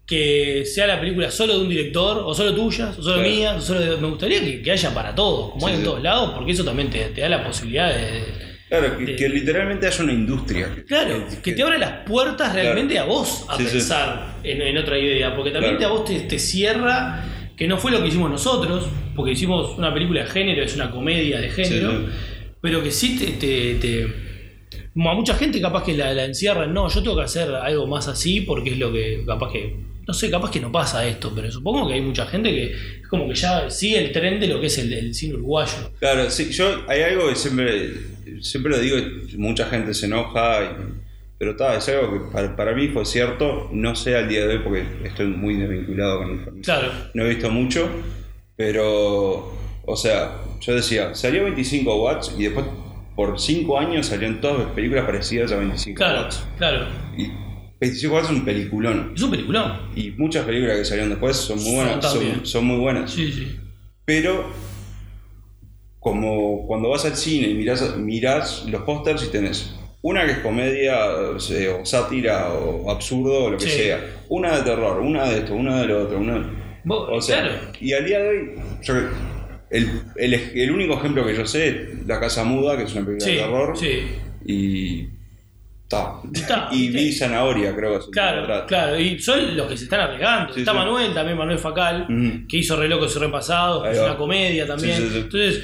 que 0.05 0.65
sea 0.65 0.85
la 0.85 0.99
película 0.99 1.31
solo 1.31 1.55
de 1.57 1.61
un 1.63 1.69
director, 1.69 2.21
o 2.25 2.33
solo 2.33 2.53
tuyas, 2.53 2.97
o 2.99 3.01
solo 3.03 3.15
Claro. 3.21 3.29
mías, 3.29 3.55
o 3.57 3.61
solo 3.61 3.79
de- 3.79 3.97
me 3.97 4.07
gustaría 4.07 4.41
que, 4.43 4.61
que 4.61 4.71
haya 4.71 4.93
para 4.93 5.15
todos, 5.15 5.51
como 5.51 5.61
Sí, 5.61 5.71
hay 5.71 5.73
en 5.75 5.79
sí. 5.79 5.85
todos 5.85 6.03
lados, 6.03 6.31
porque 6.35 6.51
eso 6.51 6.63
también 6.65 6.89
te, 6.89 7.05
te 7.09 7.21
da 7.21 7.29
la 7.29 7.43
posibilidad 7.45 7.89
de... 7.95 8.21
Claro, 8.67 8.97
que, 8.97 9.05
de- 9.05 9.15
que 9.15 9.29
literalmente 9.29 9.87
haya 9.87 10.03
una 10.03 10.13
industria. 10.13 10.75
Claro, 10.87 11.25
que 11.41 11.51
te 11.53 11.61
abra 11.63 11.77
las 11.77 12.05
puertas 12.07 12.53
realmente 12.53 12.97
a 12.99 13.05
vos 13.05 13.45
a 13.47 13.55
Sí, 13.57 13.65
sí. 13.65 13.71
pensar 13.73 14.35
En, 14.43 14.61
en 14.61 14.77
otra 14.77 14.97
idea, 14.99 15.33
porque 15.35 15.51
también 15.51 15.77
Claro. 15.77 15.95
te, 16.03 16.13
a 16.13 16.15
vos 16.17 16.21
te, 16.23 16.27
te 16.27 16.39
cierra, 16.39 17.23
que 17.55 17.67
no 17.67 17.77
fue 17.77 17.91
lo 17.91 18.01
que 18.01 18.07
hicimos 18.09 18.29
nosotros, 18.29 18.87
porque 19.15 19.31
hicimos 19.31 19.77
una 19.77 19.93
película 19.93 20.23
de 20.25 20.27
género, 20.29 20.63
es 20.63 20.75
una 20.75 20.91
comedia 20.91 21.39
de 21.39 21.49
género, 21.49 21.91
Sí, 21.91 22.05
pero 22.61 22.83
que 22.83 22.91
sí 22.91 23.17
te, 23.17 23.75
te- 23.75 24.07
a 24.95 25.13
mucha 25.13 25.35
gente 25.35 25.61
capaz 25.61 25.83
que 25.85 25.93
la, 25.95 26.13
la 26.13 26.25
encierran, 26.25 26.73
no, 26.73 26.89
yo 26.89 27.01
tengo 27.01 27.15
que 27.15 27.23
hacer 27.23 27.49
algo 27.55 27.87
más 27.87 28.07
así 28.09 28.41
porque 28.41 28.71
es 28.71 28.77
lo 28.79 28.91
que 28.91 29.23
capaz 29.25 29.51
que, 29.51 29.75
no 30.07 30.13
sé, 30.13 30.29
capaz 30.29 30.51
que 30.51 30.59
no 30.59 30.71
pasa 30.71 31.05
esto, 31.05 31.31
pero 31.35 31.51
supongo 31.51 31.87
que 31.87 31.93
hay 31.95 32.01
mucha 32.01 32.25
gente 32.25 32.49
que 32.51 32.71
es 33.01 33.07
como 33.09 33.27
que 33.27 33.35
ya 33.35 33.69
sigue 33.69 33.97
el 34.05 34.11
tren 34.11 34.39
de 34.39 34.47
lo 34.47 34.59
que 34.59 34.67
es 34.67 34.77
el, 34.77 34.91
el 34.93 35.13
cine 35.13 35.35
uruguayo. 35.35 35.91
Claro, 35.99 36.29
sí, 36.29 36.51
yo 36.51 36.83
hay 36.87 37.01
algo 37.01 37.29
que 37.29 37.35
siempre, 37.35 37.91
siempre 38.41 38.71
lo 38.71 38.79
digo, 38.79 38.97
mucha 39.37 39.65
gente 39.67 39.93
se 39.93 40.05
enoja, 40.07 40.63
y- 40.63 41.03
pero 41.37 41.51
está, 41.51 41.75
es 41.77 41.89
algo 41.89 42.11
que 42.13 42.31
para, 42.31 42.55
para 42.55 42.73
mí 42.73 42.87
fue 42.89 43.05
cierto, 43.05 43.69
no 43.73 43.95
sé 43.95 44.15
al 44.15 44.29
día 44.29 44.45
de 44.47 44.55
hoy 44.55 44.61
porque 44.63 44.85
estoy 45.03 45.27
muy 45.27 45.55
desvinculado 45.57 46.19
con 46.19 46.31
el 46.55 46.61
Claro, 46.61 46.91
no 47.13 47.25
he 47.25 47.29
visto 47.29 47.49
mucho, 47.49 47.89
pero, 48.55 49.53
o 49.85 49.95
sea, 49.95 50.37
yo 50.61 50.75
decía, 50.75 51.13
salió 51.15 51.43
25 51.43 52.01
watts 52.03 52.33
y 52.37 52.43
después 52.43 52.65
por 53.15 53.39
5 53.39 53.77
años 53.79 54.07
salieron 54.07 54.39
todas 54.41 54.71
películas 54.71 55.05
parecidas 55.05 55.51
a 55.51 55.57
25 55.57 55.97
claro, 55.97 56.21
watts. 56.21 56.43
claro. 56.57 56.87
Y 57.17 57.27
25 57.87 58.13
watts 58.15 58.29
es 58.29 58.35
un 58.35 58.45
peliculón. 58.45 59.11
Es 59.15 59.21
un 59.21 59.31
peliculón. 59.31 59.73
Y 59.95 60.11
muchas 60.11 60.45
películas 60.45 60.77
que 60.77 60.85
salieron 60.85 61.09
después 61.09 61.35
son 61.37 61.61
muy 61.63 61.75
buenas. 61.75 62.11
Son, 62.11 62.45
son 62.45 62.65
muy 62.65 62.77
buenas. 62.77 63.11
Sí, 63.11 63.31
sí. 63.31 63.59
Pero 64.05 64.45
como 65.99 66.67
cuando 66.67 66.89
vas 66.89 67.05
al 67.05 67.15
cine 67.15 67.47
y 67.49 67.53
mirás, 67.53 67.95
mirás 67.97 68.65
los 68.69 68.81
pósters 68.83 69.23
y 69.23 69.27
tenés 69.31 69.73
una 70.01 70.25
que 70.25 70.33
es 70.33 70.37
comedia 70.39 71.05
o 71.33 71.39
sea, 71.39 71.75
o 71.75 71.85
sátira 71.85 72.51
o 72.51 72.91
absurdo 72.91 73.45
o 73.45 73.49
lo 73.51 73.57
que 73.57 73.65
Sí. 73.69 73.83
sea, 73.83 74.05
una 74.27 74.57
de 74.57 74.63
terror, 74.63 74.99
una 74.99 75.29
de 75.29 75.39
esto, 75.39 75.55
una 75.55 75.79
de 75.81 75.87
lo 75.87 76.03
otro, 76.03 76.19
una... 76.19 76.59
O 76.85 77.21
sea, 77.21 77.41
claro. 77.43 77.57
y 77.79 77.93
al 77.93 78.05
día 78.05 78.19
de 78.19 78.27
hoy, 78.27 78.51
yo- 78.81 78.95
el, 79.69 79.89
el, 80.17 80.33
el 80.33 80.71
único 80.71 80.95
ejemplo 80.95 81.25
que 81.25 81.33
yo 81.35 81.45
sé 81.45 81.67
es 81.69 82.05
La 82.05 82.19
Casa 82.19 82.43
Muda, 82.43 82.75
que 82.75 82.83
es 82.83 82.93
una 82.93 83.05
película 83.05 83.25
Sí, 83.25 83.35
de 83.35 83.41
terror, 83.41 83.77
sí. 83.77 83.99
y... 84.45 85.07
ta. 85.93 86.69
Y 86.71 86.89
vi 86.89 87.11
Zanahoria, 87.11 87.75
creo 87.75 87.99
que 87.99 88.09
Claro, 88.11 88.65
claro, 88.67 88.99
y 88.99 89.19
son 89.19 89.55
los 89.55 89.67
que 89.67 89.77
se 89.77 89.83
están 89.85 90.01
arriesgando. 90.01 90.53
Sí, 90.53 90.59
Está 90.61 90.71
sí. 90.71 90.77
Manuel, 90.77 91.13
también 91.13 91.37
Manuel 91.37 91.59
Facal, 91.59 92.07
que 92.49 92.57
hizo 92.57 92.75
Re 92.75 92.87
Locos 92.89 93.15
y 93.15 93.19
Repasados, 93.19 93.83
que 93.83 93.89
Ahí 93.89 93.95
es 93.95 94.01
una 94.01 94.17
comedia 94.17 94.65
también. 94.67 94.97
Sí. 94.97 95.09
Entonces, 95.15 95.63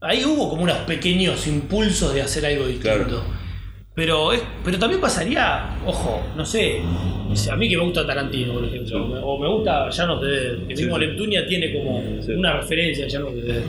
ahí 0.00 0.24
hubo 0.24 0.48
como 0.48 0.62
unos 0.62 0.78
pequeños 0.78 1.46
impulsos 1.46 2.12
de 2.14 2.22
hacer 2.22 2.44
algo 2.46 2.66
distinto. 2.66 3.06
Claro. 3.08 3.42
Pero, 3.94 4.32
es, 4.32 4.42
pero 4.64 4.78
también 4.78 5.02
pasaría, 5.02 5.76
ojo, 5.84 6.24
no 6.34 6.46
sé, 6.46 6.80
a 7.50 7.56
mí 7.56 7.68
que 7.68 7.76
me 7.76 7.84
gusta 7.84 8.06
Tarantino, 8.06 8.54
por 8.54 8.64
ejemplo, 8.64 9.04
o 9.22 9.38
me- 9.38 9.48
gusta 9.48 9.90
Llanos 9.90 10.22
de 10.22 10.28
Dead, 10.30 10.66
que 10.66 10.74
mismo 10.76 10.98
sí. 10.98 11.06
Neptunia 11.06 11.46
tiene 11.46 11.74
como 11.74 11.98
una 11.98 12.56
referencia 12.56 13.04
a 13.04 13.08
Llanos 13.08 13.34
de 13.34 13.42
Dead. 13.42 13.62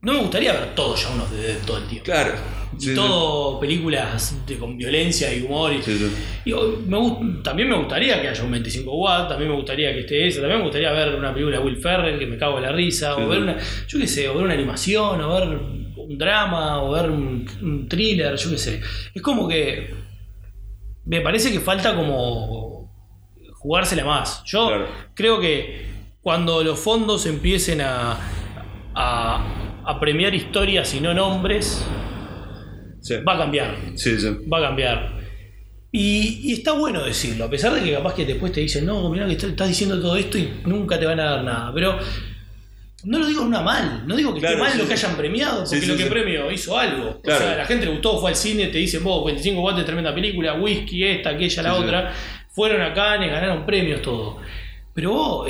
No 0.00 0.12
me 0.12 0.20
gustaría 0.20 0.52
ver 0.52 0.74
todo 0.74 0.94
Llanos 0.94 1.30
de 1.32 1.42
Dead 1.42 1.58
todo 1.66 1.78
el 1.78 1.84
tiempo. 1.88 2.04
Claro. 2.04 2.34
Y 2.76 2.80
Sí, 2.80 2.88
sí. 2.90 2.94
todo 2.94 3.58
películas 3.58 4.46
de- 4.46 4.56
con 4.58 4.76
violencia 4.76 5.34
y 5.34 5.42
humor 5.42 5.72
y, 5.72 5.82
Sí, 5.82 5.98
sí. 5.98 6.10
y, 6.44 6.52
me 6.52 7.42
también 7.42 7.68
me 7.68 7.76
gustaría 7.76 8.20
que 8.22 8.28
haya 8.28 8.44
un 8.44 8.50
25 8.52 8.92
watts, 8.94 9.28
también 9.28 9.50
me 9.50 9.56
gustaría 9.56 9.92
que 9.92 10.00
esté 10.00 10.26
eso, 10.28 10.40
también 10.40 10.58
me 10.58 10.64
gustaría 10.66 10.92
ver 10.92 11.14
una 11.16 11.32
película 11.32 11.58
de 11.58 11.64
Will 11.64 11.78
Ferrell 11.78 12.18
que 12.18 12.26
me 12.26 12.36
cago 12.38 12.58
en 12.58 12.62
la 12.64 12.72
risa, 12.72 13.16
o 13.16 13.26
ver 13.26 13.40
una, 13.40 13.56
yo 13.88 13.98
qué 13.98 14.06
sé, 14.06 14.28
o 14.28 14.34
ver 14.34 14.44
una 14.44 14.54
animación, 14.54 15.20
o 15.20 15.34
ver 15.34 15.48
un 15.48 16.16
drama, 16.18 16.82
o 16.82 16.92
ver 16.92 17.10
un, 17.10 17.48
un 17.62 17.88
thriller, 17.88 18.36
yo 18.36 18.50
qué 18.50 18.58
sé. 18.58 18.80
Es 19.14 19.22
como 19.22 19.48
que 19.48 19.92
me 21.06 21.20
parece 21.22 21.50
que 21.50 21.58
falta 21.60 21.96
como 21.96 22.92
jugársela 23.54 24.04
más. 24.04 24.42
Yo 24.44 24.68
Claro. 24.68 24.86
creo 25.14 25.40
que 25.40 25.86
cuando 26.20 26.62
los 26.62 26.78
fondos 26.78 27.26
empiecen 27.26 27.80
a, 27.80 28.18
a, 28.94 29.57
a 29.90 29.98
premiar 30.00 30.34
historias 30.34 30.94
y 30.94 31.00
no 31.00 31.14
nombres, 31.14 31.84
Sí. 33.00 33.14
va 33.26 33.34
a 33.34 33.38
cambiar 33.38 33.74
Sí, 33.94 34.18
sí. 34.18 34.28
va 34.52 34.58
a 34.58 34.62
cambiar. 34.62 35.18
Y, 35.90 36.40
y 36.50 36.52
está 36.54 36.72
bueno 36.72 37.02
decirlo, 37.02 37.44
a 37.46 37.50
pesar 37.50 37.72
de 37.74 37.82
que 37.82 37.92
capaz 37.94 38.14
que 38.14 38.26
después 38.26 38.52
te 38.52 38.60
dicen, 38.60 38.84
no, 38.84 39.08
mirá 39.08 39.26
que 39.26 39.32
est- 39.32 39.44
estás 39.44 39.68
diciendo 39.68 39.98
todo 40.00 40.16
esto 40.16 40.36
y 40.36 40.60
nunca 40.66 40.98
te 41.00 41.06
van 41.06 41.18
a 41.20 41.24
dar 41.24 41.44
nada. 41.44 41.72
Pero 41.74 41.98
no 43.04 43.18
lo 43.18 43.26
digo 43.26 43.42
una 43.42 43.62
mal, 43.62 44.02
no 44.06 44.14
digo 44.16 44.34
que 44.34 44.40
Claro, 44.40 44.56
esté 44.56 44.64
mal 44.64 44.72
sí, 44.72 44.78
lo 44.78 44.86
que 44.86 44.92
hayan 44.92 45.16
premiado, 45.16 45.58
porque 45.64 45.76
Sí, 45.76 45.80
sí, 45.82 45.86
lo 45.92 45.96
que 45.96 46.06
premio 46.06 46.50
hizo 46.52 46.76
algo. 46.76 47.20
Claro. 47.22 47.44
O 47.44 47.48
sea, 47.48 47.56
la 47.56 47.64
gente 47.64 47.86
le 47.86 47.92
gustó, 47.92 48.20
fue 48.20 48.30
al 48.30 48.36
cine, 48.36 48.66
te 48.66 48.76
dicen, 48.78 49.02
vos, 49.02 49.24
25 49.24 49.62
watts 49.62 49.78
de 49.78 49.84
tremenda 49.84 50.14
película, 50.14 50.54
whisky, 50.54 51.04
esta, 51.04 51.30
aquella, 51.30 51.62
la 51.62 51.74
otra. 51.74 52.12
Fueron 52.50 52.82
a 52.82 52.92
Cannes, 52.92 53.30
ganaron 53.30 53.64
premios, 53.64 54.02
todo. 54.02 54.38
Pero 54.92 55.12
vos, 55.12 55.48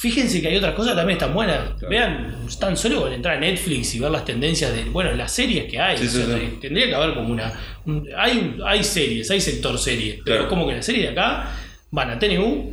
fíjense 0.00 0.40
que 0.40 0.48
hay 0.48 0.56
otras 0.56 0.74
cosas 0.74 0.92
que 0.92 0.96
también 0.98 1.18
están 1.18 1.34
buenas. 1.34 1.58
Claro. 1.78 1.88
Vean, 1.90 2.34
tan 2.58 2.76
solo 2.76 3.02
con 3.02 3.12
entrar 3.12 3.36
a 3.36 3.40
Netflix 3.40 3.94
y 3.94 4.00
ver 4.00 4.10
las 4.10 4.24
tendencias 4.24 4.74
de, 4.74 4.84
bueno, 4.84 5.12
las 5.12 5.30
series 5.30 5.70
que 5.70 5.78
hay. 5.78 5.98
Sí, 5.98 6.06
o 6.06 6.10
sea, 6.26 6.38
sí. 6.38 6.58
Tendría 6.60 6.86
que 6.86 6.94
haber 6.94 7.14
como 7.14 7.28
una. 7.28 7.52
un- 7.86 8.08
hay, 8.16 8.56
hay 8.64 8.82
series, 8.82 9.30
hay 9.30 9.40
sector 9.40 9.78
series, 9.78 10.14
pero 10.24 10.24
Claro. 10.24 10.42
es 10.42 10.48
como 10.48 10.66
que 10.66 10.74
las 10.76 10.86
series 10.86 11.04
de 11.04 11.10
acá 11.10 11.50
van 11.90 12.10
a 12.10 12.18
TNU, 12.18 12.72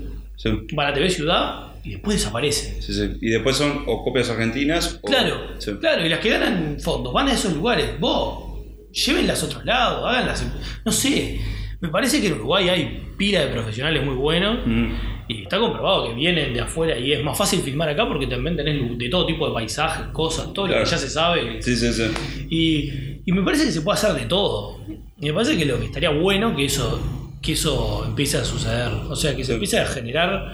van 0.73 0.87
a 0.87 0.93
TV 0.93 1.09
Ciudad 1.09 1.73
y 1.83 1.91
después 1.91 2.17
desaparecen. 2.17 2.81
Sí, 2.81 2.93
sí. 2.93 3.17
Y 3.21 3.29
después 3.29 3.57
son 3.57 3.83
o 3.87 4.03
copias 4.05 4.29
argentinas 4.29 4.99
o. 5.01 5.07
Claro, 5.07 5.47
claro, 5.81 6.05
y 6.05 6.09
las 6.09 6.19
que 6.19 6.29
ganan 6.29 6.77
fondos 6.79 7.11
van 7.13 7.27
a 7.27 7.33
esos 7.33 7.53
lugares. 7.53 7.99
Vos, 7.99 8.61
llévenlas 8.93 9.43
a 9.43 9.45
otros 9.47 9.65
lados, 9.65 10.03
háganlas. 10.07 10.45
No 10.85 10.91
sé, 10.93 11.41
me 11.81 11.89
parece 11.89 12.21
que 12.21 12.27
en 12.27 12.33
Uruguay 12.33 12.69
hay 12.69 13.03
pila 13.17 13.41
de 13.41 13.47
profesionales 13.47 14.03
muy 14.05 14.15
buenos. 14.15 14.59
Mm. 14.65 15.16
Y 15.27 15.43
está 15.43 15.59
comprobado 15.59 16.07
que 16.07 16.13
vienen 16.13 16.53
de 16.53 16.61
afuera 16.61 16.97
y 16.97 17.11
es 17.11 17.23
más 17.23 17.37
fácil 17.37 17.59
filmar 17.59 17.89
acá 17.89 18.07
porque 18.07 18.27
también 18.27 18.55
tenés 18.55 18.97
de 18.97 19.09
todo 19.09 19.25
tipo 19.25 19.47
de 19.47 19.53
paisajes, 19.53 20.07
cosas, 20.07 20.53
todo 20.53 20.67
lo 20.67 20.73
que 20.75 20.85
ya 20.85 20.97
se 20.97 21.09
sabe. 21.09 21.61
Sí, 21.61 21.75
sí, 21.75 21.91
sí. 21.91 22.03
Y, 22.49 23.29
y 23.29 23.31
me 23.33 23.43
parece 23.43 23.65
que 23.65 23.71
se 23.71 23.81
puede 23.81 23.97
hacer 23.97 24.13
de 24.13 24.25
todo. 24.25 24.79
Y 25.19 25.25
me 25.25 25.33
parece 25.33 25.57
que 25.57 25.65
lo 25.65 25.79
que 25.79 25.85
estaría 25.85 26.11
bueno 26.11 26.55
que 26.55 26.65
eso, 26.65 27.01
que 27.41 27.53
eso 27.53 28.05
empiece 28.05 28.37
a 28.37 28.45
suceder. 28.45 28.91
O 29.09 29.15
sea, 29.15 29.35
que 29.35 29.43
se 29.43 29.53
empiece 29.53 29.79
a 29.79 29.85
generar 29.85 30.53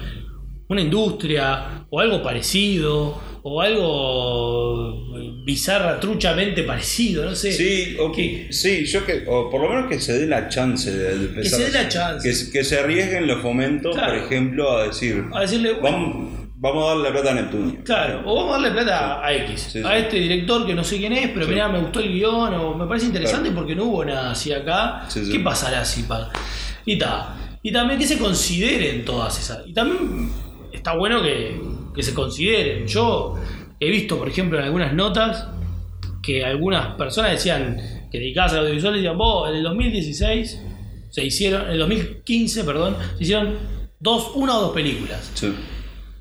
una 0.67 0.81
industria 0.81 1.85
o 1.89 1.99
algo 1.99 2.23
parecido 2.23 3.21
o 3.43 3.61
algo 3.61 5.12
bizarra, 5.43 5.99
truchamente 5.99 6.63
parecido, 6.63 7.25
no 7.25 7.35
sé. 7.35 7.51
Sí, 7.51 7.97
o 7.99 8.11
que- 8.11 8.47
sí, 8.51 8.85
yo 8.85 9.05
que, 9.05 9.23
o 9.27 9.49
por 9.49 9.61
lo 9.61 9.69
menos 9.69 9.87
que 9.89 9.99
se 9.99 10.17
dé 10.19 10.25
la 10.27 10.47
chance 10.49 10.89
de, 10.91 11.17
de 11.17 11.25
empezar 11.25 11.59
se 11.59 11.65
dé 11.65 11.71
la 11.71 11.89
chance. 11.89 12.29
Que, 12.29 12.51
que 12.51 12.63
se 12.63 12.79
arriesguen 12.79 13.27
los 13.27 13.41
fomentos, 13.41 13.93
Claro. 13.95 14.13
por 14.13 14.23
ejemplo, 14.23 14.77
a 14.77 14.87
decir, 14.87 15.25
A 15.33 15.41
decirle, 15.41 15.73
vamos, 15.81 16.31
vamos 16.55 16.85
a 16.85 16.89
darle 16.95 17.11
plata 17.11 17.31
a 17.31 17.33
Neptunio. 17.35 17.83
Claro, 17.83 18.21
o 18.25 18.35
vamos 18.35 18.51
a 18.51 18.61
darle 18.61 18.71
plata 18.71 19.15
a, 19.21 19.25
a 19.27 19.33
X, 19.33 19.69
Sí, 19.73 19.79
a 19.79 19.89
sí. 19.89 19.97
este 19.97 20.15
director 20.19 20.65
que 20.65 20.73
no 20.73 20.83
sé 20.83 20.97
quién 20.97 21.11
es, 21.13 21.29
pero 21.33 21.47
mirá, 21.47 21.67
me 21.67 21.79
gustó 21.79 21.99
el 21.99 22.13
guion, 22.13 22.53
o 22.53 22.75
me 22.75 22.87
parece 22.87 23.07
interesante 23.07 23.51
porque 23.51 23.75
no 23.75 23.83
hubo 23.85 24.05
nada 24.05 24.31
así 24.31 24.53
acá. 24.53 25.07
¿Qué 25.13 25.39
pasará 25.39 25.81
así? 25.81 26.03
pa- 26.03 26.31
Y 26.85 26.97
ta. 26.97 27.35
Y 27.61 27.71
también 27.71 27.99
que 27.99 28.05
se 28.07 28.17
consideren 28.17 29.03
todas 29.05 29.37
esas. 29.39 29.59
Y 29.67 29.73
también 29.73 30.29
está 30.71 30.95
bueno 30.95 31.21
que, 31.21 31.59
que 31.95 32.03
se 32.03 32.13
consideren. 32.13 32.85
Yo 32.87 33.35
he 33.87 33.91
visto, 33.91 34.17
por 34.17 34.27
ejemplo, 34.29 34.57
en 34.59 34.65
algunas 34.65 34.93
notas 34.93 35.47
que 36.21 36.43
algunas 36.45 36.95
personas 36.95 37.31
decían 37.31 37.77
que 38.11 38.19
dedicadas 38.19 38.53
al 38.53 38.59
audiovisual 38.59 38.93
decían, 38.95 39.17
vos, 39.17 39.49
en 39.49 39.55
el 39.55 39.63
2016 39.63 40.61
se 41.09 41.25
hicieron, 41.25 41.65
en 41.65 41.71
el 41.73 41.79
2015, 41.79 42.63
perdón, 42.63 42.95
se 43.17 43.23
hicieron 43.23 43.55
dos, 43.99 44.31
una 44.35 44.57
o 44.57 44.61
dos 44.61 44.71
películas. 44.73 45.31
Sí. 45.35 45.53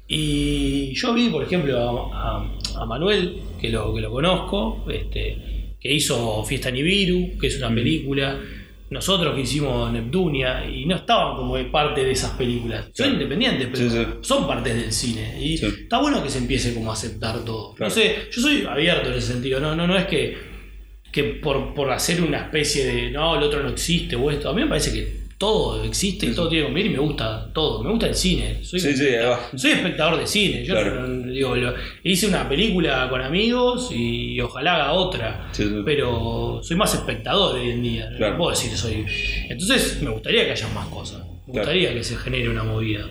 Y 0.09 0.95
yo 0.95 1.15
vi, 1.15 1.29
por 1.29 1.43
ejemplo, 1.45 1.79
a, 2.13 2.41
a- 2.41 2.83
a 2.83 2.87
Manuel, 2.87 3.41
que 3.61 3.69
lo, 3.71 3.95
que 3.95 4.01
lo 4.01 4.11
conozco, 4.11 4.85
este, 4.91 5.75
que 5.81 5.93
hizo 5.93 6.43
Fiesta 6.45 6.71
Nibiru, 6.71 7.39
que 7.39 7.47
es 7.47 7.57
una 7.59 7.73
película. 7.75 8.39
Nosotros 8.93 9.35
que 9.35 9.41
hicimos 9.41 9.91
Neptunia, 9.93 10.65
y 10.65 10.85
no 10.87 10.97
estaban 10.97 11.37
como 11.37 11.57
de 11.57 11.65
parte 11.65 12.05
de 12.05 12.13
esas 12.13 12.33
películas. 12.33 12.91
Son 12.93 13.13
independientes, 13.13 13.69
pero 13.73 13.91
Sí, 13.91 13.97
sí. 13.97 14.07
son 14.21 14.47
partes 14.47 14.75
del 14.75 14.93
cine. 14.93 15.37
Y 15.41 15.55
está 15.55 15.99
bueno 15.99 16.23
que 16.23 16.29
se 16.31 16.39
empiece 16.39 16.75
como 16.75 16.91
a 16.91 16.95
aceptar 16.95 17.45
todo. 17.45 17.75
Claro. 17.75 17.89
No 17.89 17.95
sé, 17.95 18.29
yo 18.31 18.41
soy 18.43 18.65
abierto 18.65 19.09
en 19.11 19.15
ese 19.15 19.33
sentido. 19.33 19.59
No, 19.61 19.75
no, 19.75 19.87
no 19.87 19.97
es 19.97 20.07
que, 20.07 20.37
que 21.11 21.25
por, 21.25 21.75
por 21.75 21.91
hacer 21.91 22.23
una 22.23 22.39
especie 22.39 22.85
de 22.85 23.11
no, 23.11 23.37
el 23.37 23.43
otro 23.43 23.63
no 23.63 23.71
existe 23.71 24.15
o 24.17 24.31
esto. 24.31 24.49
A 24.51 24.55
mí 24.55 24.63
me 24.63 24.69
parece 24.69 24.93
que 24.93 25.22
todo 25.43 25.83
existe 25.83 26.27
y 26.27 26.29
Sí, 26.29 26.35
todo 26.37 26.49
tiene 26.49 26.63
que 26.63 26.67
convivir 26.69 26.93
y 26.93 26.95
me 26.95 27.01
gusta 27.01 27.51
todo. 27.53 27.83
Me 27.83 27.91
gusta 27.91 28.07
el 28.07 28.15
cine. 28.15 28.63
Soy 28.63 28.79
Sí, 28.79 28.97
sí, 28.97 29.07
soy 29.57 29.71
espectador 29.73 30.21
de 30.21 30.27
cine. 30.29 30.65
Yo 30.65 30.75
Claro. 30.75 31.05
digo, 31.09 31.57
lo- 31.57 31.75
hice 32.05 32.29
una 32.29 32.49
película 32.49 33.09
con 33.11 33.21
amigos 33.21 33.91
y 33.93 34.41
ojalá 34.41 34.77
haga 34.77 34.93
otra. 34.93 35.51
Pero 35.85 36.61
soy 36.63 36.77
más 36.77 36.95
espectador 36.95 37.57
hoy 37.57 37.71
en 37.71 37.83
día. 37.83 38.09
Claro. 38.17 38.33
No 38.35 38.39
puedo 38.39 38.51
decir 38.51 38.71
que 38.71 38.77
soy. 38.77 39.05
Entonces 39.49 40.01
me 40.01 40.11
gustaría 40.11 40.45
que 40.45 40.53
haya 40.53 40.69
más 40.69 40.87
cosas. 40.87 41.19
Me 41.49 41.55
Claro. 41.55 41.67
gustaría 41.67 41.93
que 41.93 42.05
se 42.05 42.17
genere 42.17 42.49
una 42.49 42.63
movida. 42.63 43.05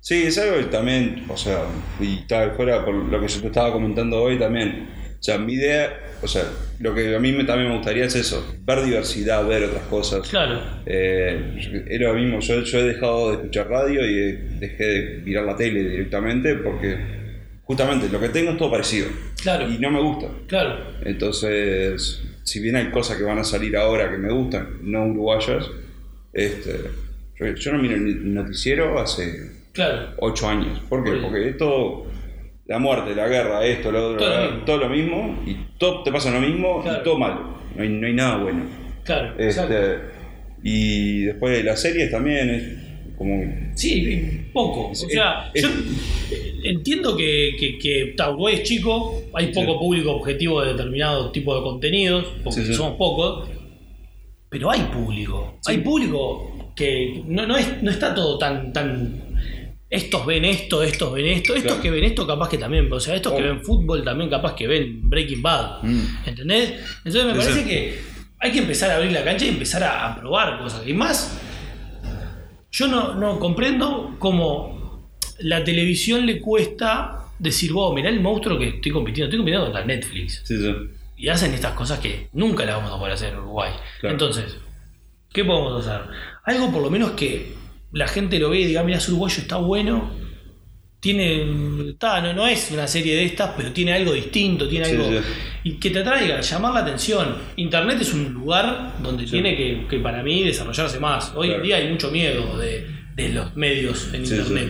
Sí, 0.00 0.24
es 0.24 0.36
algo 0.38 0.56
que 0.56 0.64
también, 0.64 1.26
o 1.28 1.36
sea, 1.36 1.64
y 2.00 2.26
tal 2.26 2.52
fuera 2.56 2.84
por 2.84 2.92
lo 2.94 3.20
que 3.20 3.28
yo 3.28 3.40
te 3.40 3.46
estaba 3.46 3.72
comentando 3.72 4.20
hoy 4.20 4.36
también. 4.36 4.88
O 5.20 5.22
sea, 5.22 5.36
mi 5.36 5.52
idea, 5.52 6.00
o 6.22 6.26
sea, 6.26 6.44
lo 6.78 6.94
que 6.94 7.14
a 7.14 7.18
mí 7.18 7.30
me, 7.32 7.44
también 7.44 7.68
me 7.68 7.76
gustaría 7.76 8.06
es 8.06 8.14
eso, 8.16 8.56
ver 8.64 8.82
diversidad, 8.82 9.46
ver 9.46 9.64
otras 9.64 9.82
cosas. 9.84 10.26
Claro. 10.26 10.58
Eh, 10.86 11.84
es 11.88 12.00
lo 12.00 12.14
mismo, 12.14 12.40
yo, 12.40 12.62
yo 12.62 12.78
he 12.78 12.84
dejado 12.84 13.28
de 13.28 13.34
escuchar 13.36 13.68
radio 13.68 14.02
y 14.06 14.32
dejé 14.58 14.84
de 14.84 15.22
mirar 15.22 15.44
la 15.44 15.56
tele 15.56 15.82
directamente 15.90 16.54
porque 16.54 16.96
justamente 17.64 18.08
lo 18.08 18.18
que 18.18 18.30
tengo 18.30 18.52
es 18.52 18.56
todo 18.56 18.70
parecido. 18.70 19.08
Claro. 19.42 19.68
Y 19.70 19.76
no 19.78 19.90
me 19.90 20.00
gusta. 20.00 20.28
Claro. 20.46 20.78
Entonces, 21.04 22.22
si 22.42 22.60
bien 22.60 22.76
hay 22.76 22.90
cosas 22.90 23.18
que 23.18 23.22
van 23.24 23.38
a 23.38 23.44
salir 23.44 23.76
ahora 23.76 24.10
que 24.10 24.16
me 24.16 24.32
gustan, 24.32 24.78
no 24.82 25.04
uruguayas, 25.04 25.66
este, 26.32 26.80
yo, 27.38 27.46
yo 27.46 27.72
no 27.72 27.78
miro 27.78 27.94
el 27.96 28.32
noticiero 28.34 28.98
hace 28.98 29.50
Claro. 29.72 30.14
ocho 30.18 30.48
años. 30.48 30.80
¿Por 30.88 31.04
qué? 31.04 31.12
Porque 31.22 31.50
es 31.50 31.56
todo 31.58 32.06
la 32.70 32.78
muerte, 32.78 33.16
la 33.16 33.26
guerra, 33.26 33.66
esto, 33.66 33.90
lo 33.90 34.10
otro, 34.12 34.18
Todo 34.18 34.28
lo 34.30 34.36
la- 34.38 34.46
mismo. 34.50 34.64
todo 34.64 34.76
lo 34.78 34.88
mismo 34.88 35.38
y 35.44 35.56
todo 35.76 36.02
te 36.04 36.12
pasa 36.12 36.30
lo 36.30 36.40
mismo 36.40 36.80
Claro. 36.82 37.00
y 37.00 37.04
todo 37.04 37.18
malo. 37.18 37.58
No 37.74 37.82
hay, 37.82 37.88
no 37.88 38.06
hay 38.06 38.12
nada 38.14 38.36
bueno. 38.36 38.62
Claro. 39.02 39.34
Este, 39.36 39.96
y 40.62 41.22
después 41.22 41.56
de 41.56 41.64
las 41.64 41.80
series 41.82 42.12
también 42.12 42.48
es 42.48 43.16
como 43.18 43.42
Sí, 43.74 44.46
poco. 44.52 44.90
O 44.90 44.94
sea, 44.94 45.50
es- 45.52 45.62
yo 45.62 45.68
eh, 45.68 46.60
entiendo 46.62 47.16
que, 47.16 47.56
que, 47.58 47.76
es 48.48 48.62
chico, 48.62 49.20
hay 49.34 49.48
poco 49.48 49.72
Sí. 49.72 49.78
público 49.80 50.12
objetivo 50.12 50.62
de 50.62 50.72
determinado 50.72 51.32
tipo 51.32 51.56
de 51.56 51.62
contenidos, 51.62 52.24
porque 52.44 52.60
Sí, 52.60 52.66
sí. 52.68 52.74
somos 52.74 52.96
pocos, 52.96 53.48
pero 54.48 54.70
hay 54.70 54.80
público. 54.92 55.58
Hay 55.66 55.78
público 55.78 56.72
que 56.76 57.20
no, 57.26 57.46
no, 57.46 57.56
es, 57.56 57.82
no 57.82 57.90
está 57.90 58.14
todo 58.14 58.38
tan, 58.38 58.72
tan. 58.72 59.29
Estos 59.90 60.24
ven 60.24 60.44
esto, 60.44 60.82
estos 60.84 61.12
ven 61.12 61.26
esto, 61.26 61.52
estos 61.54 61.72
Claro. 61.72 61.82
que 61.82 61.90
ven 61.90 62.04
esto 62.04 62.24
capaz 62.26 62.48
que 62.48 62.58
también, 62.58 62.90
o 62.92 63.00
sea, 63.00 63.16
estos 63.16 63.32
que 63.32 63.40
Oh. 63.42 63.46
ven 63.46 63.60
fútbol 63.60 64.04
también 64.04 64.30
capaz 64.30 64.54
que 64.54 64.68
ven 64.68 65.00
Breaking 65.10 65.42
Bad, 65.42 65.82
Mm. 65.82 66.00
¿entendés? 66.26 66.74
Entonces 67.04 67.24
me 67.24 67.34
parece 67.34 67.64
que 67.64 68.00
hay 68.38 68.52
que 68.52 68.58
empezar 68.60 68.90
a 68.92 68.96
abrir 68.96 69.10
la 69.12 69.24
cancha 69.24 69.44
y 69.46 69.48
empezar 69.48 69.82
a, 69.82 70.06
a 70.12 70.16
probar 70.20 70.60
cosas. 70.60 70.86
Y 70.86 70.92
más, 70.94 71.36
yo 72.70 72.86
no, 72.86 73.14
no 73.16 73.38
comprendo 73.40 74.14
cómo 74.20 75.10
la 75.40 75.64
televisión 75.64 76.24
le 76.24 76.40
cuesta 76.40 77.24
decir, 77.38 77.72
vos, 77.72 77.92
mirá 77.94 78.10
el 78.10 78.20
monstruo 78.20 78.58
que 78.58 78.68
estoy 78.68 78.92
compitiendo, 78.92 79.26
estoy 79.26 79.38
compitiendo 79.38 79.66
contra 79.66 79.84
Netflix. 79.84 80.42
Sí, 80.44 80.56
sí. 80.56 80.72
Y 81.16 81.28
hacen 81.28 81.52
estas 81.52 81.72
cosas 81.72 81.98
que 81.98 82.28
nunca 82.32 82.64
las 82.64 82.76
vamos 82.76 82.92
a 82.92 82.98
poder 82.98 83.14
hacer 83.14 83.32
en 83.32 83.40
Uruguay. 83.40 83.72
Claro. 84.00 84.14
Entonces, 84.14 84.56
¿qué 85.32 85.44
podemos 85.44 85.84
hacer? 85.86 86.02
Algo 86.44 86.70
por 86.70 86.82
lo 86.82 86.90
menos 86.90 87.10
que 87.12 87.54
la 87.92 88.06
gente 88.08 88.38
lo 88.38 88.50
ve 88.50 88.60
y 88.60 88.66
diga, 88.66 88.82
mira, 88.84 88.98
es 88.98 89.08
uruguayo, 89.08 89.38
está 89.40 89.56
bueno. 89.56 90.10
Tiene. 91.00 91.88
Está, 91.90 92.20
no, 92.20 92.32
no 92.34 92.46
es 92.46 92.70
una 92.72 92.86
serie 92.86 93.16
de 93.16 93.24
estas, 93.24 93.52
pero 93.56 93.72
tiene 93.72 93.92
algo 93.94 94.12
distinto, 94.12 94.68
tiene 94.68 94.84
Sí, 94.84 94.92
algo. 94.96 95.08
sí. 95.10 95.18
Y 95.64 95.72
que 95.80 95.90
te 95.90 96.00
atraiga, 96.00 96.40
llamar 96.42 96.74
la 96.74 96.80
atención. 96.80 97.36
Internet 97.56 97.98
es 98.02 98.12
un 98.12 98.32
lugar 98.34 98.96
donde 99.02 99.24
Sí. 99.24 99.32
tiene 99.32 99.56
que, 99.56 99.86
que 99.88 99.98
para 99.98 100.22
mí 100.22 100.42
desarrollarse 100.44 101.00
más. 101.00 101.32
Hoy 101.34 101.52
en 101.52 101.62
día 101.62 101.76
hay 101.76 101.88
mucho 101.90 102.10
miedo 102.10 102.58
de, 102.58 102.86
de 103.16 103.28
los 103.30 103.56
medios 103.56 104.10
en 104.12 104.24
Internet. 104.24 104.68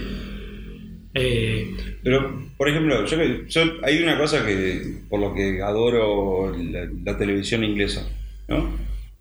Eh, 1.14 1.74
Pero, 2.04 2.48
por 2.56 2.68
ejemplo, 2.68 3.04
yo, 3.06 3.16
yo- 3.48 3.72
hay 3.82 4.00
una 4.02 4.16
cosa 4.16 4.46
que, 4.46 5.00
por 5.08 5.18
lo 5.20 5.34
que 5.34 5.60
adoro 5.60 6.56
la, 6.56 6.88
la 7.04 7.18
televisión 7.18 7.64
inglesa, 7.64 8.08
¿no? 8.48 8.70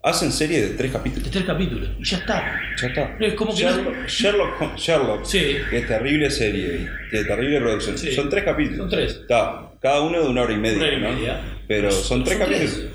Hacen 0.02 0.32
series 0.32 0.62
de 0.62 0.78
tres 0.78 0.92
de 0.94 0.98
capítulos. 0.98 1.30
tres 1.30 1.44
capítulos. 1.44 1.90
Y 2.00 2.04
ya 2.06 2.18
está. 2.18 2.62
Ya 2.82 2.88
está. 2.88 3.18
Es 3.20 3.34
como 3.34 3.54
que 3.54 3.64
no- 3.66 3.70
Sherlock, 3.72 4.08
Sherlock, 4.08 4.76
Sherlock, 4.78 5.26
Sí. 5.26 5.58
que 5.70 5.78
es 5.80 5.88
terrible 5.88 6.32
serie, 6.32 6.88
de 7.12 7.26
terrible 7.26 7.60
producción. 7.60 7.98
Sí. 7.98 8.14
Son 8.14 8.30
tres 8.30 8.46
capítulos. 8.46 8.78
Son 8.80 8.90
tres. 8.90 9.12
Está, 9.22 9.72
cada 9.82 10.02
uno 10.02 10.22
de 10.24 10.30
una 10.30 10.44
hora 10.44 10.54
y 10.54 10.58
media, 10.58 10.78
Una 10.78 10.86
hora 10.88 10.96
y 10.96 11.02
¿no? 11.02 11.10
media. 11.14 11.42
Pero 11.68 11.92
son 11.92 12.24
tres 12.24 12.38
Son 12.38 12.48
capítulos. 12.48 12.74
tres. 12.76 12.90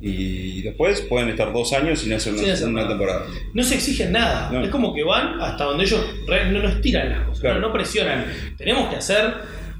Y 0.00 0.62
después 0.62 1.00
pueden 1.02 1.30
estar 1.30 1.52
dos 1.52 1.72
años 1.72 1.98
sin 2.00 2.12
hacer 2.12 2.32
una, 2.34 2.42
Sin 2.42 2.50
hacer 2.52 2.68
una 2.68 2.86
temporada. 2.86 3.26
No 3.52 3.62
se 3.64 3.74
exigen 3.76 4.12
nada. 4.12 4.50
No. 4.52 4.62
Es 4.62 4.68
como 4.70 4.94
que 4.94 5.02
van 5.02 5.40
hasta 5.40 5.64
donde 5.64 5.84
ellos 5.84 6.04
no 6.28 6.62
nos 6.62 6.80
tiran 6.80 7.08
las 7.10 7.22
cosas, 7.26 7.40
Claro. 7.40 7.60
no, 7.60 7.68
no 7.68 7.72
presionan. 7.72 8.26
Tenemos 8.58 8.90
que 8.90 8.96
hacer 8.96 9.34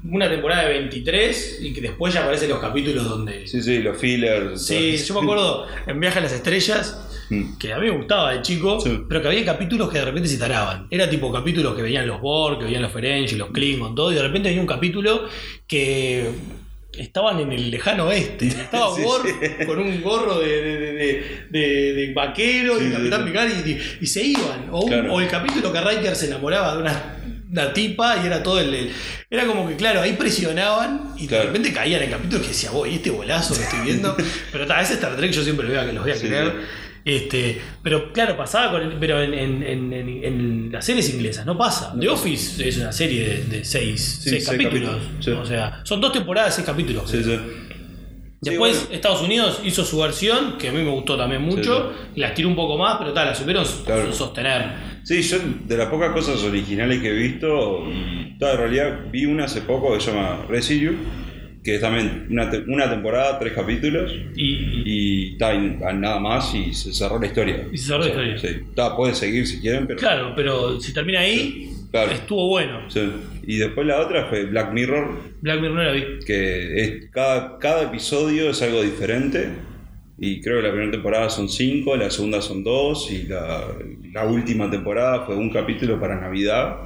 una 0.09 0.29
temporada 0.29 0.63
de 0.67 0.73
23 0.79 1.59
y 1.61 1.73
que 1.73 1.81
después 1.81 2.13
ya 2.13 2.21
aparecen 2.21 2.49
los 2.49 2.59
capítulos 2.59 3.07
donde. 3.09 3.47
Sí, 3.47 3.61
sí, 3.61 3.79
los 3.79 3.97
fillers. 3.97 4.65
Sí, 4.65 4.97
yo 4.97 5.13
me 5.15 5.21
acuerdo 5.21 5.65
en 5.87 5.99
Viaje 5.99 6.19
a 6.19 6.21
las 6.23 6.33
Estrellas, 6.33 7.01
Mm. 7.29 7.57
que 7.57 7.73
a 7.73 7.79
mí 7.79 7.87
me 7.89 7.97
gustaba 7.97 8.33
de 8.33 8.41
chico, 8.43 8.79
Sí. 8.79 8.99
pero 9.09 9.19
que 9.21 9.27
había 9.29 9.43
capítulos 9.43 9.89
que 9.91 9.97
de 9.97 10.05
repente 10.05 10.29
se 10.29 10.37
taraban. 10.37 10.85
Era 10.91 11.09
tipo 11.09 11.31
capítulos 11.33 11.75
que 11.75 11.81
venían 11.81 12.05
los 12.07 12.21
Borg, 12.21 12.59
que 12.59 12.65
venían 12.65 12.83
los 12.83 12.91
Ferengi, 12.91 13.35
los 13.35 13.49
Klingon, 13.49 13.95
todo, 13.95 14.11
y 14.11 14.15
de 14.15 14.21
repente 14.21 14.49
venía 14.49 14.61
un 14.61 14.67
capítulo 14.67 15.27
que 15.67 16.29
estaban 16.93 17.39
en 17.39 17.51
el 17.51 17.71
lejano 17.71 18.05
oeste. 18.05 18.45
Estaba 18.47 18.87
Sí, 18.95 19.01
Borg 19.01 19.25
sí. 19.25 19.65
con 19.65 19.79
un 19.79 20.01
gorro 20.03 20.39
de, 20.39 20.61
de, 20.61 21.23
de, 21.49 22.13
vaquero 22.13 22.81
y 22.81 22.91
Capitán. 22.91 23.25
Picard 23.25 23.49
y, 23.65 23.71
y- 23.71 23.79
y 24.01 24.05
se 24.05 24.23
iban. 24.23 24.67
O, 24.71 24.81
un- 24.81 24.87
Claro. 24.87 25.13
o 25.13 25.19
el 25.19 25.27
capítulo 25.27 25.73
que 25.73 25.81
Riker 25.81 26.15
se 26.15 26.27
enamoraba 26.27 26.75
de 26.75 26.81
una, 26.83 27.17
una 27.51 27.73
tipa 27.73 28.17
y 28.23 28.25
era 28.27 28.41
todo 28.43 28.59
el, 28.59 28.73
el- 28.73 28.91
Era 29.29 29.45
como 29.45 29.67
que, 29.67 29.75
claro, 29.75 30.01
ahí 30.01 30.13
presionaban 30.13 31.13
y 31.17 31.27
de 31.27 31.43
repente 31.43 31.71
caían 31.73 32.01
en 32.03 32.09
capítulos 32.11 32.41
que 32.43 32.47
decía, 32.49 32.71
voy, 32.71 32.95
este 32.95 33.11
bolazo 33.11 33.55
que 33.55 33.63
estoy 33.63 33.79
viendo. 33.81 34.15
pero 34.51 34.65
ta, 34.65 34.81
ese 34.81 34.95
Star 34.95 35.15
Trek 35.15 35.31
yo 35.31 35.43
siempre 35.43 35.67
lo 35.67 35.73
voy 35.73 35.79
a, 35.81 35.91
los 35.91 36.03
voy 36.03 36.11
a 36.11 36.17
creer. 36.19 36.45
sí. 36.51 36.65
Este, 37.07 37.61
pero 37.83 38.11
claro, 38.11 38.35
pasaba 38.35 38.71
con 38.71 38.81
el- 38.81 38.97
pero 38.99 39.21
en, 39.21 39.33
en- 39.35 39.61
en- 39.93 40.71
las 40.71 40.83
series 40.83 41.07
inglesas 41.13 41.45
no 41.45 41.55
pasa. 41.55 41.91
No 41.93 41.99
The 42.01 42.07
pasa. 42.07 42.19
Office 42.19 42.67
es 42.67 42.77
una 42.77 42.91
serie 42.91 43.27
de, 43.29 43.43
de 43.43 43.63
seis, 43.65 44.01
Sí, 44.23 44.29
seis 44.31 44.43
seis 44.43 44.57
capítulos. 44.57 44.89
capítulos, 44.95 45.23
sí. 45.23 45.31
O 45.31 45.45
sea, 45.45 45.81
son 45.83 46.01
dos 46.01 46.11
temporadas, 46.11 46.55
seis 46.55 46.65
capítulos. 46.65 47.09
Sí, 47.11 47.23
sí. 47.23 47.39
Después 48.41 48.79
bueno. 48.79 48.95
Estados 48.95 49.21
Unidos 49.21 49.61
hizo 49.63 49.83
su 49.85 49.99
versión, 49.99 50.57
que 50.57 50.69
a 50.69 50.71
mí 50.71 50.83
me 50.83 50.89
gustó 50.91 51.15
también 51.17 51.41
mucho, 51.41 51.93
y 52.15 52.19
las 52.19 52.33
tiró 52.33 52.47
un 52.49 52.55
poco 52.55 52.77
más, 52.77 52.97
pero 52.97 53.13
tal, 53.13 53.27
la 53.27 53.35
supieron 53.35 53.65
Claro. 53.85 54.11
sostener. 54.13 54.94
Sí, 55.05 55.21
yo 55.21 55.37
de 55.67 55.77
las 55.77 55.87
pocas 55.87 56.11
cosas 56.13 56.43
originales 56.43 56.99
que 56.99 57.09
he 57.09 57.13
visto, 57.13 57.83
y 57.91 58.37
ta, 58.39 58.53
en 58.53 58.57
realidad 58.57 58.99
vi 59.11 59.25
una 59.25 59.45
hace 59.45 59.61
poco 59.61 59.93
que 59.93 60.01
se 60.03 60.11
llama 60.11 60.45
Residue, 60.49 60.95
que 61.63 61.75
es 61.75 61.81
también 61.81 62.25
una, 62.29 62.49
te- 62.49 62.63
una 62.67 62.89
temporada, 62.89 63.37
tres 63.39 63.53
capítulos, 63.53 64.11
Y, 64.35 64.41
y- 64.43 64.83
y 64.85 65.35
y 65.35 65.37
nada 65.37 66.19
más 66.19 66.53
y 66.55 66.73
se 66.73 66.91
cerró 66.91 67.19
la 67.19 67.27
historia. 67.27 67.67
Y 67.71 67.77
se 67.77 67.87
cerró 67.87 67.99
la 67.99 68.07
historia. 68.07 68.37
Sí, 68.39 68.47
ta, 68.75 68.95
pueden 68.95 69.15
seguir 69.15 69.45
si 69.47 69.59
quieren, 69.61 69.85
pero... 69.87 69.99
claro, 69.99 70.33
pero 70.35 70.79
si 70.81 70.91
termina 70.93 71.19
ahí, 71.19 71.69
Claro. 71.91 72.11
estuvo 72.11 72.49
bueno. 72.49 72.89
Sí. 72.89 73.01
Y 73.47 73.57
después 73.57 73.85
la 73.87 74.01
otra 74.01 74.25
fue 74.25 74.45
Black 74.45 74.73
Mirror, 74.73 75.17
Black 75.41 75.61
Mirror 75.61 75.75
no 75.77 75.83
la 75.83 75.91
vi. 75.91 76.03
que 76.25 76.81
es, 76.81 77.09
cada, 77.11 77.57
cada 77.59 77.83
episodio 77.83 78.49
es 78.49 78.61
algo 78.61 78.81
diferente. 78.81 79.49
Y 80.17 80.39
creo 80.41 80.57
que 80.57 80.63
la 80.67 80.71
primera 80.71 80.91
temporada 80.91 81.29
son 81.29 81.49
cinco, 81.49 81.95
la 81.97 82.09
segunda 82.09 82.41
son 82.41 82.63
dos, 82.63 83.11
y 83.11 83.23
la, 83.23 83.65
la 84.13 84.25
última 84.25 84.69
temporada 84.71 85.25
fue 85.25 85.35
un 85.35 85.49
capítulo 85.51 85.99
para 85.99 86.19
Navidad. 86.19 86.77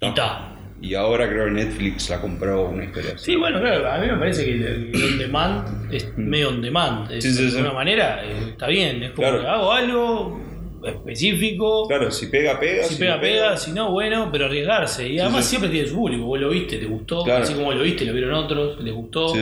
Y 0.00 0.12
ta. 0.14 0.48
Y 0.82 0.94
ahora 0.94 1.28
creo 1.28 1.44
que 1.46 1.52
Netflix 1.52 2.10
la 2.10 2.20
compró 2.20 2.68
una 2.68 2.84
historia 2.84 3.12
así. 3.14 3.26
Sí, 3.32 3.36
bueno, 3.36 3.60
claro, 3.60 3.88
a 3.90 3.98
mí 3.98 4.06
me 4.08 4.16
parece 4.18 4.44
que 4.44 4.52
el, 4.52 4.92
on 4.94 5.18
demand 5.18 5.94
es 5.94 6.18
medio 6.18 6.48
on 6.48 6.60
demand. 6.60 7.10
Es, 7.12 7.24
Mm. 7.24 7.28
Sí, 7.28 7.34
sí, 7.36 7.44
de 7.44 7.50
sí. 7.52 7.56
alguna 7.56 7.74
manera 7.74 8.24
eh, 8.24 8.48
está 8.50 8.66
bien. 8.66 9.02
Es 9.02 9.12
como 9.12 9.28
Claro. 9.28 9.40
que 9.42 9.46
hago 9.48 9.72
algo, 9.72 10.40
específico. 10.84 11.86
Claro, 11.88 12.10
si 12.10 12.26
pega, 12.26 12.58
pega. 12.58 12.82
Si 12.84 12.96
pega, 12.96 13.14
no 13.16 13.20
pega, 13.20 13.56
si 13.56 13.72
no, 13.72 13.92
bueno, 13.92 14.28
pero 14.32 14.46
arriesgarse. 14.46 15.08
Y 15.08 15.18
además 15.20 15.44
siempre 15.44 15.70
tiene 15.70 15.88
su 15.88 15.94
público. 15.94 16.24
Vos 16.24 16.40
lo 16.40 16.50
viste, 16.50 16.78
te 16.78 16.86
gustó. 16.86 17.22
Claro. 17.24 17.44
Así 17.44 17.54
como 17.54 17.72
lo 17.72 17.82
viste, 17.82 18.04
lo 18.04 18.12
vieron 18.12 18.34
otros, 18.34 18.82
les 18.82 18.92
gustó. 18.92 19.32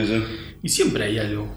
Y 0.63 0.69
siempre 0.69 1.05
hay 1.05 1.17
algo. 1.17 1.47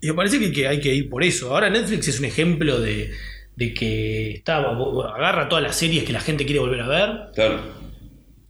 Y 0.00 0.06
me 0.08 0.14
parece 0.14 0.38
que, 0.38 0.50
que 0.52 0.66
hay 0.66 0.80
que 0.80 0.94
ir 0.94 1.08
por 1.10 1.22
eso. 1.22 1.52
Ahora 1.54 1.68
Netflix 1.70 2.08
es 2.08 2.18
un 2.18 2.24
ejemplo 2.26 2.80
de, 2.80 3.10
de 3.56 3.74
que 3.74 4.30
está, 4.32 4.56
agarra 4.58 5.48
todas 5.48 5.62
las 5.62 5.76
series 5.76 6.04
que 6.04 6.12
la 6.12 6.20
gente 6.20 6.44
quiere 6.44 6.60
volver 6.60 6.80
a 6.80 6.88
ver. 6.88 7.10
Claro. 7.34 7.80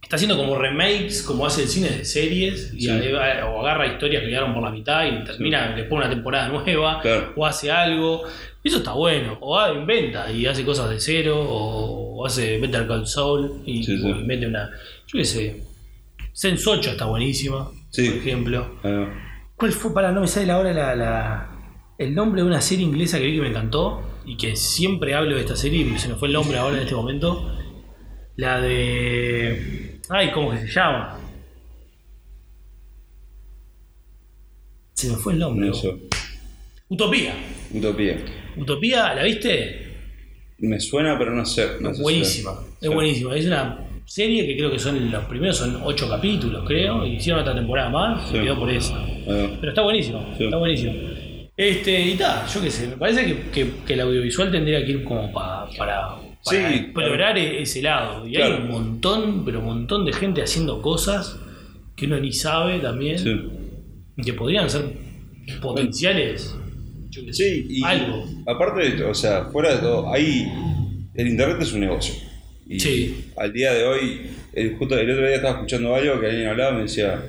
Está 0.01 0.15
haciendo 0.17 0.35
como 0.37 0.57
remakes, 0.57 1.21
como 1.23 1.45
hace 1.45 1.63
el 1.63 1.67
cine 1.69 1.89
de 1.89 2.05
series, 2.05 2.73
y 2.73 2.81
Sí. 2.81 2.89
a- 2.89 3.45
o 3.47 3.61
agarra 3.61 3.87
historias 3.87 4.23
que 4.23 4.29
quedaron 4.29 4.53
por 4.53 4.61
la 4.63 4.71
mitad 4.71 5.05
y 5.05 5.23
termina, 5.23 5.73
le 5.75 5.83
pone 5.85 6.05
una 6.05 6.13
temporada 6.13 6.49
nueva, 6.49 6.99
Claro. 7.01 7.33
o 7.35 7.45
hace 7.45 7.71
algo. 7.71 8.23
Eso 8.63 8.77
está 8.77 8.93
bueno. 8.93 9.37
O 9.41 9.57
ah, 9.57 9.73
inventa 9.73 10.29
y 10.31 10.45
hace 10.45 10.63
cosas 10.65 10.89
de 10.89 10.99
cero, 10.99 11.39
o, 11.41 12.17
o 12.21 12.25
hace 12.25 12.57
Better 12.59 12.87
Call 12.87 13.07
Saul 13.07 13.61
y, 13.65 13.83
Sí, 13.83 13.97
sí. 13.97 14.07
y 14.07 14.13
mete 14.25 14.47
una. 14.47 14.69
Yo 15.07 15.17
qué 15.19 15.25
sé. 15.25 15.61
Sense 16.33 16.69
8 16.69 16.91
está 16.91 17.05
buenísima, 17.05 17.69
Sí. 17.89 18.09
por 18.09 18.17
ejemplo. 18.19 18.79
Ah, 18.83 19.30
¿Cuál 19.61 19.71
fue? 19.73 19.93
Para, 19.93 20.11
no 20.11 20.21
me 20.21 20.27
sale 20.27 20.51
ahora 20.51 20.73
la, 20.73 20.95
la- 20.95 21.47
el 21.99 22.15
nombre 22.15 22.41
de 22.41 22.47
una 22.47 22.61
serie 22.61 22.83
inglesa 22.83 23.19
que 23.19 23.25
vi 23.27 23.35
que 23.35 23.41
me 23.41 23.49
encantó 23.49 24.01
y 24.25 24.35
que 24.35 24.55
siempre 24.55 25.13
hablo 25.13 25.35
de 25.35 25.41
esta 25.41 25.55
serie 25.55 25.81
y 25.85 25.99
se 25.99 26.07
me 26.07 26.15
fue 26.15 26.29
el 26.29 26.33
nombre 26.33 26.57
ahora 26.57 26.77
en 26.77 26.81
este 26.83 26.95
momento. 26.95 27.55
La 28.37 28.59
de. 28.59 29.99
Ay, 30.09 30.31
¿cómo 30.31 30.49
que 30.49 30.61
se 30.61 30.67
llama? 30.67 31.19
Se 34.93 35.09
me 35.09 35.15
fue 35.17 35.33
el 35.33 35.39
nombre. 35.39 35.67
no 35.67 35.73
sé. 35.75 35.95
Utopía. 36.89 37.35
Utopía. 37.71 38.17
Utopía, 38.57 39.13
¿la 39.13 39.23
viste? 39.23 39.87
Me 40.57 40.79
suena, 40.79 41.17
pero 41.19 41.35
no 41.35 41.45
sé. 41.45 41.67
no 41.79 41.93
si- 41.93 42.01
buenísima. 42.01 42.59
Es 42.81 42.91
buenísima. 42.91 43.35
Es 43.35 43.45
una 43.45 43.79
serie 44.13 44.45
que 44.45 44.57
creo 44.57 44.69
que 44.71 44.79
son 44.79 45.09
los 45.11 45.23
primeros, 45.25 45.57
son 45.57 45.79
ocho 45.83 46.09
capítulos, 46.09 46.63
creo. 46.67 47.05
Y 47.05 47.15
hicieron 47.15 47.41
otra 47.41 47.55
temporada 47.55 47.89
más. 47.89 48.29
Sí. 48.29 48.37
Y 48.37 48.41
quedó 48.41 48.59
por 48.59 48.69
esa. 48.69 48.95
Ah, 48.97 49.47
Pero 49.59 49.69
está 49.71 49.81
buenísimo, 49.83 50.33
Sí. 50.37 50.43
está 50.45 50.57
buenísimo. 50.57 50.93
Este, 51.55 52.01
y 52.01 52.13
tal, 52.15 52.47
yo 52.47 52.61
qué 52.61 52.71
sé, 52.71 52.87
me 52.87 52.97
parece 52.97 53.25
que, 53.25 53.35
que- 53.51 53.71
que 53.85 53.93
el 53.93 54.01
audiovisual 54.01 54.51
tendría 54.51 54.83
que 54.85 54.91
ir 54.93 55.03
como 55.03 55.31
pa- 55.31 55.67
para, 55.77 56.07
para 56.09 56.19
Sí, 56.41 56.55
explorar 56.75 57.37
e- 57.37 57.61
ese 57.61 57.81
lado. 57.83 58.27
Y 58.27 58.35
hay 58.37 58.51
un 58.53 58.67
montón, 58.69 59.45
pero 59.45 59.59
un 59.59 59.65
montón 59.65 60.03
de 60.05 60.13
gente 60.13 60.41
haciendo 60.41 60.81
cosas 60.81 61.39
que 61.95 62.05
uno 62.07 62.19
ni 62.19 62.31
sabe 62.33 62.79
también, 62.79 63.17
y 64.17 64.23
que 64.23 64.33
podrían 64.33 64.69
ser 64.69 64.85
potenciales. 65.61 66.55
yo 67.09 67.25
qué 67.25 67.33
sé, 67.33 67.43
Sí, 67.43 67.65
y 67.69 67.83
algo. 67.83 68.23
aparte, 68.47 69.03
o 69.03 69.13
sea, 69.13 69.45
fuera 69.51 69.75
de 69.75 69.81
todo, 69.81 70.11
ahí 70.13 70.47
el 71.13 71.27
internet 71.27 71.57
es 71.61 71.73
un 71.73 71.81
negocio. 71.81 72.15
Y 72.71 72.79
Sí. 72.79 73.31
al 73.35 73.51
día 73.51 73.73
de 73.73 73.83
hoy, 73.83 74.31
el, 74.53 74.75
justo 74.77 74.97
el 74.97 75.11
otro 75.11 75.25
día 75.27 75.35
estaba 75.35 75.55
escuchando 75.55 75.93
algo 75.93 76.19
que 76.21 76.27
alguien 76.27 76.47
hablaba, 76.47 76.71
me 76.71 76.83
decía, 76.83 77.21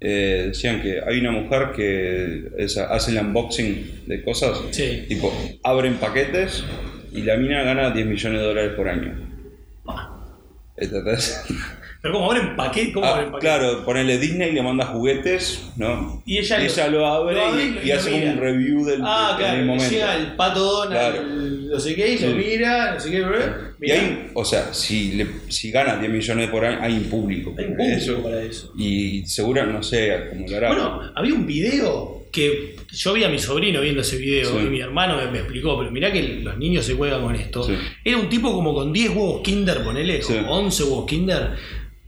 eh, 0.00 0.46
decían 0.48 0.82
que 0.82 1.00
hay 1.06 1.18
una 1.20 1.30
mujer 1.30 1.68
que 1.76 2.48
es- 2.58 2.76
hace 2.76 3.12
el 3.12 3.18
unboxing 3.18 4.02
de 4.06 4.22
cosas, 4.24 4.58
Sí. 4.72 5.04
tipo, 5.08 5.32
abren 5.62 5.94
paquetes 5.94 6.64
y 7.12 7.22
la 7.22 7.36
mina 7.36 7.62
gana 7.62 7.90
10 7.90 8.06
millones 8.06 8.40
de 8.40 8.46
dólares 8.46 8.72
por 8.76 8.88
año. 8.88 9.14
Ah. 9.86 10.14
¿Entendés? 10.76 11.44
Pero 12.02 12.14
como 12.14 12.30
abren 12.30 12.54
paquete, 12.54 12.92
¿cómo 12.92 13.06
Ah, 13.06 13.10
abren 13.14 13.32
paquete? 13.32 13.40
claro, 13.40 13.84
ponele 13.84 14.18
Disney 14.18 14.52
le 14.52 14.62
manda 14.62 14.86
juguetes, 14.86 15.68
¿no? 15.76 16.22
Y 16.26 16.38
ella 16.38 16.58
lo- 16.58 16.90
lo 16.90 17.06
abre, 17.06 17.34
lo 17.34 17.42
abre 17.46 17.64
y, 17.64 17.66
y 17.66 17.80
y 17.82 17.88
y 17.88 17.90
hace 17.90 18.10
como 18.12 18.24
un 18.32 18.38
review 18.38 18.84
del, 18.84 19.00
Ah, 19.04 19.28
del- 19.30 19.38
claro, 19.38 19.56
del 19.56 19.66
momento. 19.66 19.90
llega 19.90 20.16
el 20.16 20.36
pato 20.36 20.60
Donald, 20.60 21.12
Claro. 21.14 21.28
no 21.28 21.80
sé 21.80 21.94
qué, 21.96 22.08
y 22.12 22.18
lo 22.18 22.28
Sí. 22.28 22.34
mira, 22.34 22.94
no 22.94 23.00
sé 23.00 23.10
qué, 23.10 23.22
Y 23.80 23.90
hay, 23.92 24.30
o 24.34 24.44
sea, 24.44 24.74
si, 24.74 25.12
le, 25.12 25.26
si 25.48 25.70
gana 25.70 25.96
10 25.98 26.10
millones 26.12 26.50
por 26.50 26.64
año, 26.64 26.78
hay 26.82 26.94
un 26.94 27.04
público. 27.04 27.54
Hay 27.56 27.66
un 27.66 27.76
público 27.76 28.22
para 28.22 28.42
eso. 28.42 28.72
Y 28.76 29.24
seguro, 29.26 29.64
no 29.66 29.82
sé, 29.82 30.12
acumulará. 30.12 30.68
Bueno, 30.68 31.00
había 31.14 31.34
un 31.34 31.46
video 31.46 32.26
que 32.32 32.76
yo 32.92 33.12
vi 33.14 33.24
a 33.24 33.28
mi 33.28 33.38
sobrino 33.38 33.80
viendo 33.80 34.02
ese 34.02 34.18
video 34.18 34.50
Sí. 34.58 34.66
y 34.66 34.68
mi 34.68 34.80
hermano 34.80 35.16
me, 35.16 35.30
me 35.30 35.38
explicó, 35.38 35.78
pero 35.78 35.90
mirá 35.90 36.12
que 36.12 36.22
los 36.22 36.58
niños 36.58 36.84
se 36.84 36.94
juegan 36.94 37.22
con 37.22 37.34
esto. 37.36 37.62
Sí. 37.62 37.74
Era 38.04 38.16
un 38.18 38.28
tipo 38.28 38.52
como 38.52 38.74
con 38.74 38.92
10 38.92 39.10
huevos 39.10 39.42
Kinder, 39.42 39.82
ponele, 39.82 40.22
Sí. 40.22 40.34
o 40.34 40.50
11 40.50 40.82
huevos 40.84 41.06
Kinder. 41.06 41.50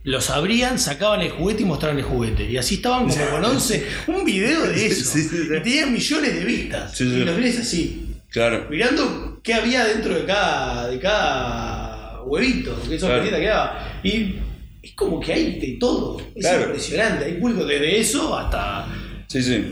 Los 0.03 0.29
abrían, 0.31 0.79
sacaban 0.79 1.21
el 1.21 1.29
juguete 1.29 1.61
y 1.61 1.65
mostraban 1.65 1.97
el 1.99 2.03
juguete. 2.03 2.49
Y 2.51 2.57
así 2.57 2.75
estaban 2.75 3.07
como 3.07 3.29
con 3.29 3.45
11. 3.45 3.85
Un 4.07 4.25
video 4.25 4.63
de 4.67 4.85
eso. 4.87 5.17
Y 5.19 5.61
tenían 5.61 5.93
millones 5.93 6.33
de 6.35 6.43
vistas. 6.45 6.99
Y 7.01 7.05
los 7.05 7.37
ves 7.37 7.59
así, 7.59 8.07
claro. 8.29 8.67
mirando 8.69 9.30
qué 9.43 9.53
había 9.53 9.85
dentro 9.85 10.13
de 10.15 10.25
cada, 10.25 10.89
de 10.89 10.99
cada 10.99 12.21
huevito, 12.23 12.75
que 12.89 12.99
son 12.99 13.09
Claro. 13.09 13.23
que 13.23 13.31
daba. 13.45 13.99
Y 14.03 14.35
es 14.83 14.93
como 14.93 15.19
que 15.19 15.33
hay 15.33 15.59
de 15.59 15.77
todo. 15.79 16.19
Es 16.35 16.45
Claro. 16.45 16.63
impresionante. 16.65 17.25
Hay 17.25 17.33
público 17.33 17.65
desde 17.65 17.99
eso 17.99 18.37
hasta 18.37 18.87
Sí, 19.27 19.41
sí. 19.41 19.63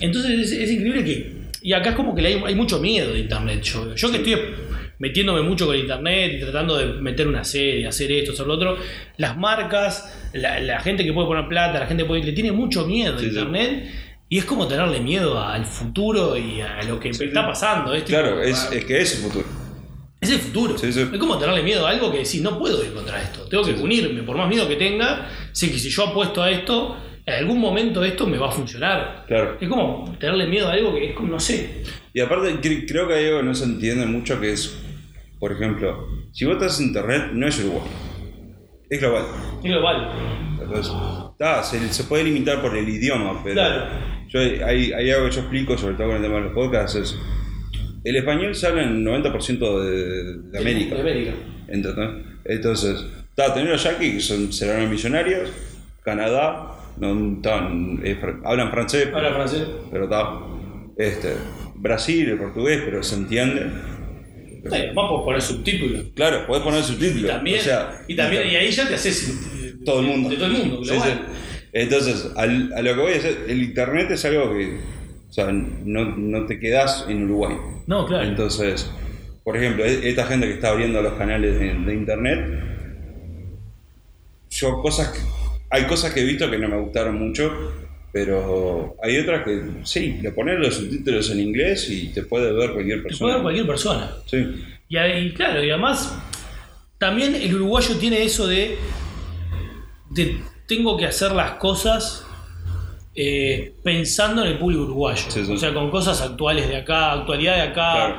entonces 0.00 0.32
es, 0.40 0.52
es 0.52 0.70
increíble 0.70 1.04
que. 1.04 1.36
Y 1.62 1.72
acá 1.72 1.90
es 1.90 1.96
como 1.96 2.14
que 2.14 2.24
hay, 2.26 2.40
hay 2.46 2.54
mucho 2.54 2.78
miedo 2.80 3.12
de 3.12 3.20
internet. 3.20 3.62
Yo, 3.62 3.94
yo 3.94 4.10
que 4.10 4.18
estoy 4.18 4.36
metiéndome 4.98 5.42
mucho 5.42 5.66
con 5.66 5.76
internet 5.76 6.34
y 6.36 6.40
tratando 6.40 6.76
de 6.78 6.86
meter 7.02 7.26
una 7.28 7.44
serie, 7.44 7.86
hacer 7.86 8.10
esto, 8.12 8.32
hacer 8.32 8.46
lo 8.46 8.54
otro, 8.54 8.78
las 9.18 9.36
marcas, 9.36 10.30
la, 10.32 10.58
la 10.60 10.80
gente 10.80 11.04
que 11.04 11.12
puede 11.12 11.26
poner 11.26 11.48
plata, 11.48 11.80
la 11.80 11.86
gente 11.86 12.04
que 12.04 12.06
puede, 12.08 12.22
le 12.22 12.32
tiene 12.32 12.52
mucho 12.52 12.86
miedo 12.86 13.16
a 13.16 13.18
Sí, 13.18 13.26
sí. 13.30 13.34
Y 14.28 14.38
es 14.38 14.44
como 14.44 14.66
tenerle 14.66 15.00
miedo 15.00 15.40
al 15.40 15.64
futuro 15.66 16.36
y 16.36 16.60
a 16.60 16.82
lo 16.82 16.98
que 16.98 17.10
está 17.10 17.46
pasando. 17.46 17.94
Es 17.94 18.04
tipo, 18.04 18.18
Claro, 18.18 18.42
es, 18.42 18.68
es 18.72 18.84
que 18.84 19.00
es 19.00 19.14
el 19.16 19.22
futuro. 19.22 19.44
es 20.20 20.30
el 20.30 20.38
futuro. 20.40 20.76
Sí. 20.78 20.88
Es 20.88 21.18
como 21.18 21.38
tenerle 21.38 21.62
miedo 21.62 21.86
a 21.86 21.90
algo 21.90 22.10
que 22.10 22.18
decís, 22.18 22.42
no 22.42 22.58
puedo 22.58 22.82
ir 22.84 22.92
contra 22.92 23.22
esto. 23.22 23.46
Tengo 23.48 23.64
que 23.64 23.74
unirme, 23.74 24.22
por 24.22 24.36
más 24.36 24.48
miedo 24.48 24.66
que 24.66 24.76
tenga, 24.76 25.28
sé 25.52 25.70
que 25.70 25.78
si 25.78 25.88
yo 25.90 26.08
apuesto 26.08 26.42
a 26.42 26.50
esto, 26.50 26.96
en 27.24 27.34
algún 27.34 27.60
momento 27.60 28.04
esto 28.04 28.26
me 28.26 28.36
va 28.36 28.48
a 28.48 28.52
funcionar. 28.52 29.24
Claro. 29.28 29.58
Es 29.60 29.68
como 29.68 30.16
tenerle 30.18 30.46
miedo 30.46 30.68
a 30.68 30.72
algo 30.72 30.92
que 30.94 31.10
es 31.10 31.14
como, 31.16 31.28
no 31.28 31.38
sé. 31.40 31.84
Y 32.12 32.20
aparte, 32.20 32.52
cre- 32.60 32.84
creo 32.88 33.06
que 33.06 33.14
hay 33.14 33.26
algo 33.26 33.38
que 33.38 33.44
no 33.46 33.54
se 33.54 33.64
entiende 33.64 34.06
mucho 34.06 34.40
que 34.40 34.52
es, 34.52 34.76
por 35.38 35.52
ejemplo, 35.52 36.04
si 36.32 36.44
vos 36.46 36.54
estás 36.54 36.80
en 36.80 36.86
internet, 36.88 37.30
no 37.32 37.46
es 37.46 37.60
Uruguay. 37.60 37.82
Es 38.90 39.00
global. 39.00 39.24
Es 39.62 39.70
global. 39.70 40.10
Entonces, 40.60 40.92
se, 41.70 41.92
se 41.92 42.04
puede 42.04 42.24
limitar 42.24 42.60
por 42.60 42.76
el 42.76 42.88
idioma, 42.88 43.40
pero 43.44 43.54
Claro. 43.54 44.15
Yo, 44.36 44.66
hay, 44.66 44.92
hay 44.92 45.10
algo 45.10 45.26
que 45.28 45.34
yo 45.34 45.40
explico, 45.40 45.76
sobre 45.78 45.94
todo 45.94 46.08
con 46.08 46.16
el 46.16 46.22
tema 46.22 46.36
de 46.36 46.40
los 46.42 46.52
podcasts, 46.52 46.96
es 46.96 47.16
el 48.04 48.16
español 48.16 48.54
se 48.54 48.66
habla 48.68 48.84
en 48.84 48.88
el 48.90 49.04
90% 49.04 49.80
de, 49.82 50.50
de 50.50 50.58
América. 50.58 50.94
De 50.94 51.00
América. 51.00 51.32
¿entendés? 51.68 52.08
Entonces, 52.44 53.04
está, 53.30 53.52
tenés 53.52 53.70
los 53.70 53.82
yankees 53.82 54.14
que 54.14 54.20
son, 54.20 54.52
serán 54.52 54.88
millonarios, 54.88 55.50
Canadá, 56.04 56.72
no, 56.98 57.40
eh, 58.04 58.16
hablan 58.44 58.70
francés, 58.70 59.08
Habla 59.12 59.34
francés. 59.34 59.64
pero 59.90 60.04
está. 60.04 60.38
Este, 60.96 61.34
Brasil, 61.74 62.28
el 62.30 62.38
portugués, 62.38 62.80
pero 62.84 63.02
se 63.02 63.16
entiende. 63.16 63.66
Sí, 64.62 64.68
además 64.72 65.04
por 65.10 65.24
poner 65.24 65.42
subtítulos. 65.42 66.04
Claro, 66.14 66.46
podés 66.46 66.62
poner 66.62 66.82
subtítulos. 66.82 67.30
También, 67.30 67.58
o 67.58 67.62
sea, 67.62 68.02
y 68.08 68.16
también, 68.16 68.48
y 68.50 68.56
ahí 68.56 68.70
ya 68.70 68.88
te 68.88 68.94
haces 68.94 69.36
todo 69.84 70.00
el 70.00 70.06
mundo. 70.06 70.28
De 70.30 70.36
todo 70.36 70.46
el 70.46 70.52
mundo, 70.52 70.84
Sí, 70.84 70.90
global. 70.92 71.10
sí. 71.10 71.55
Entonces, 71.78 72.30
al- 72.36 72.72
a 72.72 72.80
lo 72.80 72.94
que 72.94 73.00
voy 73.00 73.12
a 73.12 73.14
decir, 73.16 73.38
el 73.48 73.62
internet 73.62 74.10
es 74.10 74.24
algo 74.24 74.52
que, 74.56 74.78
o 75.28 75.32
sea, 75.32 75.52
no, 75.52 76.04
no 76.16 76.46
te 76.46 76.58
quedás 76.58 77.04
en 77.08 77.24
Uruguay. 77.24 77.54
No, 77.86 78.06
claro. 78.06 78.24
Entonces, 78.24 78.90
por 79.44 79.56
ejemplo, 79.58 79.84
e- 79.84 80.08
esta 80.08 80.24
gente 80.26 80.46
que 80.46 80.54
está 80.54 80.70
abriendo 80.70 81.02
los 81.02 81.12
canales 81.14 81.58
de, 81.58 81.74
de 81.74 81.94
internet, 81.94 82.62
yo 84.50 84.80
cosas, 84.80 85.08
que- 85.08 85.20
hay 85.70 85.84
cosas 85.84 86.12
que 86.14 86.20
he 86.20 86.24
visto 86.24 86.50
que 86.50 86.58
no 86.58 86.68
me 86.68 86.78
gustaron 86.80 87.18
mucho, 87.18 87.52
pero 88.12 88.96
hay 89.02 89.18
otras 89.18 89.44
que, 89.44 89.60
sí, 89.84 90.18
le 90.22 90.32
pones 90.32 90.58
los 90.58 90.76
subtítulos 90.76 91.30
en 91.30 91.40
inglés 91.40 91.90
y 91.90 92.08
te 92.08 92.22
puede 92.22 92.52
ver 92.52 92.72
cualquier 92.72 92.98
Te 92.98 93.08
persona. 93.08 93.18
puede 93.20 93.34
ver 93.34 93.42
cualquier 93.42 93.66
persona. 93.66 94.10
Sí, 94.26 94.64
Y, 94.88 94.96
ahí, 94.96 95.34
claro, 95.34 95.62
y 95.62 95.70
además, 95.70 96.16
también 96.96 97.34
el 97.34 97.54
uruguayo 97.54 97.96
tiene 97.98 98.22
eso 98.22 98.46
de, 98.46 98.76
de 100.10 100.38
tengo 100.66 100.96
que 100.96 101.06
hacer 101.06 101.32
las 101.32 101.52
cosas 101.52 102.24
eh, 103.14 103.74
pensando 103.82 104.42
en 104.42 104.48
el 104.52 104.58
público 104.58 104.82
uruguayo. 104.82 105.24
Sí, 105.28 105.44
sí. 105.44 105.52
O 105.52 105.56
sea, 105.56 105.72
con 105.72 105.90
cosas 105.90 106.20
actuales 106.20 106.68
de 106.68 106.76
acá, 106.76 107.12
actualidad 107.12 107.54
de 107.56 107.62
acá, 107.62 107.92
Claro. 107.94 108.16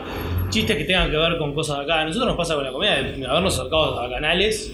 chistes 0.49 0.75
que 0.77 0.85
tengan 0.85 1.11
que 1.11 1.17
ver 1.17 1.37
con 1.37 1.53
cosas 1.53 1.77
de 1.79 1.83
acá. 1.83 2.01
A 2.01 2.05
nosotros 2.05 2.27
nos 2.29 2.37
pasa 2.37 2.55
con 2.55 2.63
la 2.63 2.71
comedia 2.71 3.03
de 3.03 3.25
habernos 3.25 3.53
acercado 3.59 3.99
a 3.99 4.09
canales 4.09 4.73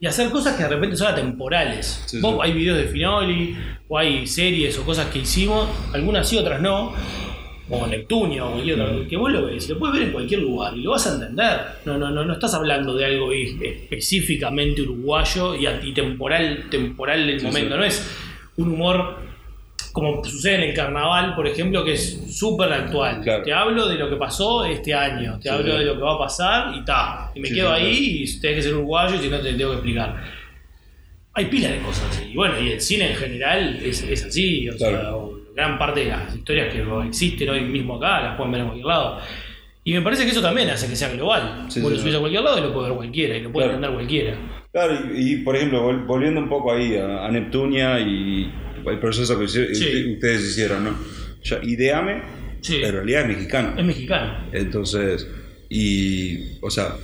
y 0.00 0.06
hacer 0.06 0.28
cosas 0.30 0.56
que 0.56 0.64
de 0.64 0.68
repente 0.68 0.96
son 0.96 1.06
atemporales. 1.08 2.02
Sí, 2.06 2.20
Vos-. 2.20 2.38
Hay 2.42 2.52
videos 2.52 2.76
de 2.76 2.84
Finoli, 2.84 3.56
o 3.88 3.96
hay 3.96 4.26
series 4.26 4.76
o 4.78 4.84
cosas 4.84 5.06
que 5.06 5.20
hicimos, 5.20 5.66
algunas 5.94 6.28
sí, 6.28 6.36
otras 6.36 6.60
no. 6.60 6.92
O 7.70 7.86
Neptunia 7.86 8.44
o 8.44 8.52
cualquier 8.52 8.80
otra, 8.80 9.08
que 9.08 9.16
vos 9.16 9.32
lo 9.32 9.46
ves, 9.46 9.68
lo 9.70 9.78
puedes 9.78 9.94
ver 9.94 10.02
en 10.08 10.12
cualquier 10.12 10.40
lugar 10.40 10.76
y 10.76 10.82
lo 10.82 10.90
vas 10.90 11.06
a 11.06 11.14
entender. 11.14 11.60
No, 11.86 11.96
no, 11.96 12.10
no, 12.10 12.24
no 12.24 12.32
estás 12.34 12.52
hablando 12.54 12.94
de 12.94 13.06
algo 13.06 13.32
es- 13.32 13.54
específicamente 13.62 14.82
uruguayo 14.82 15.54
y, 15.54 15.66
y 15.88 15.92
temporal, 15.94 16.64
temporal 16.70 17.26
del 17.26 17.40
Sí, 17.40 17.46
momento. 17.46 17.74
sí. 17.74 17.78
No 17.78 17.84
es 17.84 18.16
un 18.56 18.72
humor 18.72 19.16
como 19.92 20.24
sucede 20.24 20.56
en 20.56 20.62
el 20.70 20.74
carnaval, 20.74 21.34
por 21.36 21.46
ejemplo, 21.46 21.84
que 21.84 21.92
es 21.92 22.36
súper 22.36 22.72
actual. 22.72 23.20
Claro. 23.22 23.44
Te 23.44 23.52
hablo 23.52 23.86
de 23.88 23.94
lo 23.94 24.10
que 24.10 24.16
pasó 24.16 24.64
este 24.64 24.92
año, 24.92 25.36
te 25.38 25.44
Sí, 25.44 25.48
hablo 25.48 25.78
de 25.78 25.84
lo 25.84 25.94
que 25.94 26.00
va 26.02 26.14
a 26.14 26.18
pasar 26.18 26.74
y 26.76 26.84
ta. 26.84 27.30
Y 27.34 27.40
me 27.40 27.48
quedo 27.48 27.72
ahí 27.72 28.24
y 28.24 28.40
tenés 28.40 28.56
que 28.56 28.62
ser 28.62 28.74
uruguayo 28.74 29.14
y 29.14 29.18
si 29.20 29.28
no 29.28 29.38
te 29.40 29.54
tengo 29.54 29.70
que 29.70 29.76
explicar. 29.76 30.22
Hay 31.32 31.46
pilas 31.46 31.72
de 31.72 31.78
cosas 31.78 32.04
así. 32.10 32.24
Y 32.32 32.34
bueno, 32.34 32.60
y 32.60 32.72
el 32.72 32.80
cine 32.80 33.10
en 33.10 33.16
general 33.16 33.78
es, 33.82 34.02
es 34.02 34.24
así. 34.24 34.68
O 34.68 34.76
sea, 34.76 34.90
Claro. 34.90 35.33
Gran 35.54 35.78
parte 35.78 36.00
de 36.00 36.06
las 36.10 36.34
historias 36.34 36.72
que 36.72 36.84
existen 37.06 37.48
hoy 37.48 37.62
mismo 37.62 37.96
acá 37.96 38.20
las 38.22 38.36
pueden 38.36 38.52
ver 38.52 38.60
en 38.62 38.66
cualquier 38.66 38.86
lado. 38.86 39.20
Y 39.86 39.92
me 39.92 40.00
parece 40.02 40.24
que 40.24 40.30
eso 40.30 40.40
también 40.40 40.68
hace 40.70 40.88
que 40.88 40.96
sea 40.96 41.10
global. 41.10 41.66
Sí, 41.68 41.80
Vos 41.80 41.90
sí, 41.90 41.96
lo 41.96 42.00
subís 42.00 42.12
sí. 42.12 42.16
a 42.16 42.20
cualquier 42.20 42.42
lado 42.42 42.58
y 42.58 42.62
lo 42.62 42.72
puede 42.72 42.88
ver 42.88 42.96
cualquiera, 42.96 43.36
y 43.36 43.42
lo 43.42 43.52
puede 43.52 43.66
Claro. 43.66 43.76
entender 43.76 43.94
cualquiera. 43.94 44.36
Claro, 44.72 44.98
y, 45.14 45.32
y, 45.32 45.36
por 45.38 45.56
ejemplo, 45.56 45.88
vol- 45.88 46.06
volviendo 46.06 46.40
un 46.40 46.48
poco 46.48 46.72
ahí 46.72 46.96
a, 46.96 47.26
a 47.26 47.30
Neptunia 47.30 48.00
y 48.00 48.50
el 48.86 48.98
proceso 48.98 49.38
que 49.38 49.44
ustedes 49.44 50.42
hicieron, 50.42 50.84
¿no? 50.84 50.96
Ideame, 51.62 52.22
en 52.66 52.92
realidad 52.92 53.22
es 53.22 53.28
mexicano. 53.36 53.74
Es 53.78 53.84
mexicano. 53.84 54.48
Entonces, 54.52 55.28
y, 55.68 56.58
o 56.62 56.70
sea, 56.70 56.94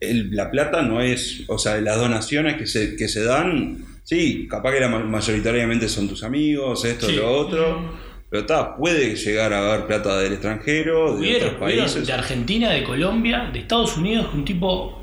el- 0.00 0.30
la 0.36 0.50
plata 0.50 0.82
no 0.82 1.00
es, 1.00 1.44
o 1.48 1.58
sea, 1.58 1.80
las 1.80 1.96
donaciones 1.98 2.56
que 2.56 2.66
se, 2.66 2.96
que 2.96 3.08
se 3.08 3.24
dan, 3.24 3.84
sí, 4.14 4.46
capaz 4.48 4.72
que 4.72 4.80
la 4.80 4.88
ma- 4.88 4.98
mayoritariamente 5.04 5.88
son 5.88 6.08
tus 6.08 6.22
amigos, 6.22 6.84
esto, 6.84 7.06
Sí. 7.06 7.16
lo 7.16 7.30
otro, 7.32 7.92
pero 8.30 8.42
está, 8.42 8.76
puede 8.76 9.14
llegar 9.16 9.52
a 9.52 9.72
haber 9.72 9.86
plata 9.86 10.18
del 10.18 10.34
extranjero, 10.34 11.16
de 11.18 11.36
otros 11.36 11.54
países. 11.54 12.06
de 12.06 12.12
Argentina, 12.12 12.70
de 12.70 12.82
Colombia, 12.84 13.48
de 13.52 13.58
Estados 13.60 13.96
Unidos, 13.96 14.28
un 14.34 14.44
tipo 14.44 15.02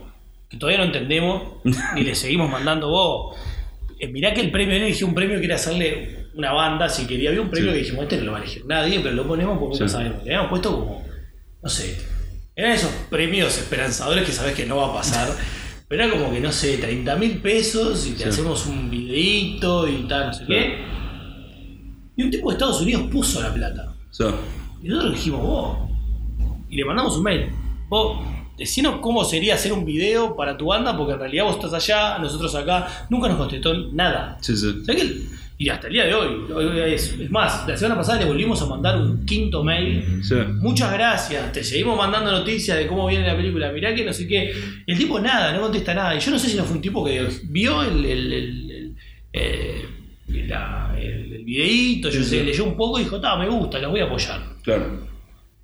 que 0.50 0.58
todavía 0.58 0.80
no 0.80 0.86
entendemos, 0.86 1.64
ni 1.96 2.04
le 2.04 2.16
seguimos 2.16 2.50
mandando 2.50 2.90
vos. 2.90 3.36
Eh, 4.00 4.08
mirá 4.08 4.34
que 4.34 4.42
el 4.42 4.52
premio, 4.52 4.76
él 4.76 4.84
eligió 4.84 5.06
un 5.08 5.14
premio 5.16 5.40
que 5.40 5.46
era 5.46 5.56
hacerle 5.56 6.28
una 6.36 6.54
banda, 6.54 6.88
si 6.88 7.06
quería. 7.06 7.30
Había 7.30 7.42
un 7.42 7.50
premio 7.50 7.70
Sí. 7.72 7.78
que 7.78 7.84
dijimos, 7.84 8.04
este 8.04 8.18
no 8.18 8.24
lo 8.26 8.32
va 8.32 8.38
a 8.38 8.42
elegir 8.42 8.66
nadie, 8.66 9.00
pero 9.02 9.14
lo 9.14 9.28
ponemos 9.28 9.58
porque 9.60 9.76
Sí. 9.78 9.84
no 9.84 9.90
sabemos. 9.90 10.24
Le 10.24 10.30
habíamos 10.36 10.50
puesto 10.50 10.72
como, 10.72 11.06
no 11.62 11.70
sé, 11.70 11.98
eran 12.56 12.72
esos 12.72 12.92
premios 13.10 13.58
esperanzadores 13.58 14.24
que 14.24 14.32
sabes 14.32 14.54
que 14.56 14.66
no 14.66 14.78
va 14.78 14.88
a 14.90 14.94
pasar. 14.94 15.28
Pero 15.90 16.04
era 16.06 16.14
como 16.14 16.32
que, 16.32 16.40
no 16.40 16.52
sé, 16.52 16.78
30 16.78 17.16
mil 17.18 17.40
pesos 17.40 18.06
y 18.08 18.12
te 18.12 18.24
Sí. 18.24 18.30
hacemos 18.30 18.66
un 18.68 18.90
videíto 18.90 19.88
y 19.88 20.04
tal, 20.08 20.28
no 20.28 20.34
sé 20.34 20.46
Claro. 20.46 20.62
qué. 20.62 20.86
Y 22.16 22.24
un 22.24 22.30
tipo 22.32 22.50
de 22.50 22.54
Estados 22.54 22.82
Unidos 22.82 23.04
puso 23.12 23.42
la 23.42 23.54
plata. 23.54 23.94
O 24.10 24.14
sea, 24.14 24.34
Y 24.82 24.88
nosotros 24.88 25.16
dijimos, 25.16 25.42
vos. 25.42 25.78
Y 26.70 26.78
le 26.78 26.86
mandamos 26.86 27.18
un 27.18 27.24
mail. 27.24 27.48
Vos, 27.90 28.20
decinos 28.58 29.00
cómo 29.02 29.24
sería 29.26 29.56
hacer 29.56 29.74
un 29.74 29.84
video 29.84 30.36
para 30.38 30.56
tu 30.58 30.68
banda, 30.68 30.96
porque 30.96 31.14
en 31.14 31.20
realidad 31.20 31.46
vos 31.46 31.56
estás 31.56 31.74
allá, 31.74 32.18
nosotros 32.20 32.54
acá. 32.56 32.88
Nunca 33.10 33.28
nos 33.28 33.38
contestó 33.38 33.74
nada. 33.92 34.38
sí, 34.42 34.56
sí. 34.56 34.82
¿Sabés 34.86 35.02
qué? 35.04 35.22
Y 35.62 35.68
hasta 35.68 35.88
el 35.88 35.94
día 35.94 36.06
de 36.06 36.14
hoy. 36.14 36.50
hoy 36.54 36.80
es, 36.94 37.12
es 37.20 37.30
más, 37.30 37.68
la 37.68 37.76
semana 37.76 37.98
pasada 37.98 38.20
le 38.20 38.26
volvimos 38.26 38.62
a 38.62 38.66
mandar 38.66 38.98
un 38.98 39.26
quinto 39.26 39.62
mail. 39.62 40.24
Sí. 40.24 40.36
Muchas 40.62 40.94
gracias, 40.94 41.52
te 41.52 41.64
seguimos 41.66 41.98
mandando 41.98 42.32
noticias 42.32 42.78
de 42.78 42.88
cómo 42.88 43.06
viene 43.08 43.28
la 43.28 43.36
película. 43.36 43.70
Mirá 43.74 43.94
que 43.94 44.06
no 44.06 44.14
sé 44.14 44.26
qué. 44.26 44.54
El 44.88 44.98
tipo 44.98 45.20
nada, 45.20 45.52
no 45.52 45.60
contesta 45.62 45.94
nada. 45.94 46.16
Y 46.16 46.20
yo 46.22 46.32
no 46.32 46.40
sé 46.40 46.48
si 46.50 46.56
no 46.56 46.64
fue 46.64 46.78
un 46.78 46.82
tipo 46.82 47.04
que 47.06 47.28
vio 47.44 47.84
el, 47.84 48.06
el, 48.06 48.34
el- 48.34 48.72
el- 48.72 48.96
eh, 49.34 49.86
la- 50.48 50.96
videíto, 51.44 52.10
yo 52.10 52.20
Sí, 52.24 52.30
sé, 52.30 52.40
sí. 52.40 52.46
leyó 52.46 52.64
un 52.64 52.78
poco 52.78 53.00
y 53.00 53.04
dijo, 53.04 53.20
me 53.38 53.50
gusta, 53.50 53.80
los 53.80 53.92
voy 53.92 54.00
a 54.00 54.06
apoyar. 54.06 54.42
Claro. 54.64 55.08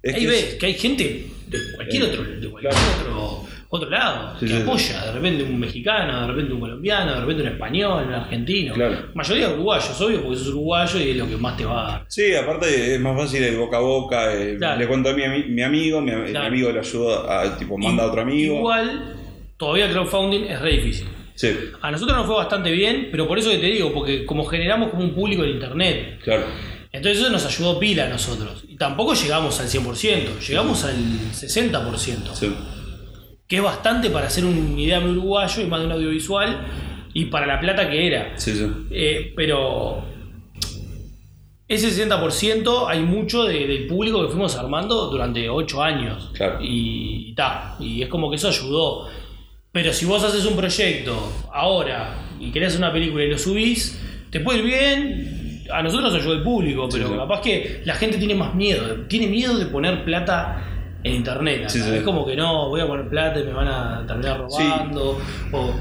Es 0.03 0.13
Ahí 0.15 0.21
que 0.21 0.27
ves 0.27 0.43
es- 0.43 0.53
que 0.55 0.65
hay 0.65 0.73
gente 0.73 1.25
de 1.47 1.57
cualquier 1.75 2.03
Eh, 2.03 2.05
otro, 2.07 2.23
de 2.23 2.49
cualquier 2.49 2.73
claro. 2.73 3.25
otro, 3.31 3.44
otro 3.75 3.89
lado 3.89 4.33
Sí, 4.39 4.45
que 4.47 4.53
sí, 4.55 4.61
apoya, 4.61 5.05
de 5.05 5.11
repente 5.13 5.43
un 5.43 5.59
mexicano, 5.59 6.21
de 6.21 6.27
repente 6.27 6.53
un 6.53 6.59
colombiano, 6.59 7.13
de 7.13 7.19
repente 7.21 7.41
un 7.43 7.49
español, 7.49 8.03
un 8.07 8.13
argentino. 8.13 8.73
Claro. 8.73 8.97
Mayoría 9.13 9.49
uruguayos, 9.49 10.01
obvio, 10.01 10.21
porque 10.21 10.37
sos 10.37 10.47
uruguayo 10.49 10.99
y 10.99 11.09
es 11.11 11.17
lo 11.17 11.27
que 11.29 11.37
más 11.37 11.55
te 11.57 11.65
va 11.65 11.95
a 11.97 12.05
Sí, 12.07 12.33
aparte 12.35 12.95
es 12.95 12.99
más 12.99 13.17
fácil 13.17 13.43
el 13.43 13.57
boca 13.57 13.77
a 13.77 13.81
boca. 13.81 14.33
eh, 14.33 14.55
Claro. 14.57 14.79
Le 14.79 14.87
cuento 14.87 15.09
a 15.09 15.13
mi, 15.13 15.23
ami- 15.23 15.47
mi 15.47 15.61
amigo, 15.61 16.01
mi, 16.01 16.11
amigo 16.11 16.71
le 16.71 16.79
ayuda 16.79 17.41
a, 17.41 17.57
tipo, 17.57 17.77
manda 17.77 18.03
a 18.03 18.07
otro 18.07 18.21
amigo. 18.21 18.57
Igual, 18.57 19.15
todavía 19.57 19.85
el 19.85 19.91
crowdfunding 19.91 20.45
es 20.45 20.59
re 20.61 20.71
difícil. 20.71 21.07
Sí, 21.35 21.49
A 21.81 21.91
nosotros 21.91 22.15
nos 22.17 22.25
fue 22.27 22.35
bastante 22.37 22.71
bien, 22.71 23.09
pero 23.11 23.27
por 23.27 23.37
eso 23.37 23.49
que 23.51 23.57
te 23.57 23.65
digo, 23.65 23.91
porque 23.93 24.25
como 24.25 24.45
generamos 24.45 24.89
como 24.89 25.03
un 25.03 25.13
público 25.13 25.43
en 25.43 25.49
internet, 25.49 26.19
claro. 26.23 26.45
entonces 26.93 27.19
eso 27.21 27.29
nos 27.29 27.45
ayudó 27.45 27.77
pila 27.77 28.05
a 28.05 28.09
nosotros. 28.09 28.63
Y 28.69 28.77
tampoco 28.77 29.13
llegamos 29.15 29.59
al 29.59 29.67
100%, 29.67 30.39
llegamos 30.47 30.85
al 30.85 30.95
60%. 31.33 32.33
Sí. 32.33 32.53
Que 33.47 33.57
es 33.57 33.61
bastante 33.63 34.09
para 34.09 34.27
hacer 34.27 34.45
un 34.45 34.77
idea 34.77 34.99
uruguayo 34.99 35.61
y 35.61 35.65
más 35.67 35.79
de 35.79 35.85
un 35.85 35.91
audiovisual 35.91 36.65
y 37.13 37.25
para 37.25 37.45
la 37.45 37.59
plata 37.59 37.89
que 37.89 38.07
era. 38.07 38.33
Sí, 38.37 38.53
sí. 38.55 38.65
Eh, 38.91 39.33
pero 39.35 40.03
ese 41.67 41.89
60% 41.89 42.87
hay 42.87 43.01
mucho 43.01 43.43
de- 43.45 43.65
del 43.67 43.87
público 43.87 44.21
que 44.23 44.27
fuimos 44.29 44.55
armando 44.55 45.07
durante 45.07 45.49
8 45.49 45.81
años. 45.81 46.31
Claro. 46.33 46.59
Y 46.61 47.33
ta, 47.35 47.75
y 47.79 48.01
es 48.03 48.09
como 48.09 48.29
que 48.29 48.35
eso 48.35 48.47
ayudó. 48.49 49.07
Pero 49.71 49.91
si 49.91 50.05
vos 50.05 50.23
haces 50.23 50.45
un 50.45 50.55
proyecto 50.55 51.15
ahora 51.51 52.15
y 52.39 52.51
querés 52.51 52.69
hacer 52.69 52.81
una 52.81 52.93
película 52.93 53.23
y 53.23 53.29
lo 53.29 53.37
subís, 53.37 53.99
te 54.29 54.39
puede 54.39 54.59
ir 54.59 54.65
bien. 54.65 55.63
A 55.73 55.81
nosotros 55.81 56.11
nos 56.13 56.21
ayudó 56.21 56.33
el 56.35 56.43
público, 56.43 56.87
pero 56.91 57.07
sí. 57.09 57.15
capaz 57.15 57.41
que 57.41 57.81
la 57.85 57.95
gente 57.95 58.17
tiene 58.19 58.35
más 58.35 58.53
miedo. 58.53 59.05
Tiene 59.09 59.27
miedo 59.27 59.57
de 59.57 59.65
poner 59.65 60.03
plata 60.05 60.74
en 61.05 61.13
internet. 61.15 61.69
sí. 61.69 61.79
Es 61.79 62.01
como 62.03 62.25
que 62.25 62.35
no, 62.35 62.69
voy 62.69 62.81
a 62.81 62.87
poner 62.87 63.07
plata 63.07 63.39
y 63.39 63.43
me 63.43 63.53
van 63.53 63.67
a 63.67 64.03
terminar 64.07 64.39
robando. 64.39 65.17
o- 65.51 65.73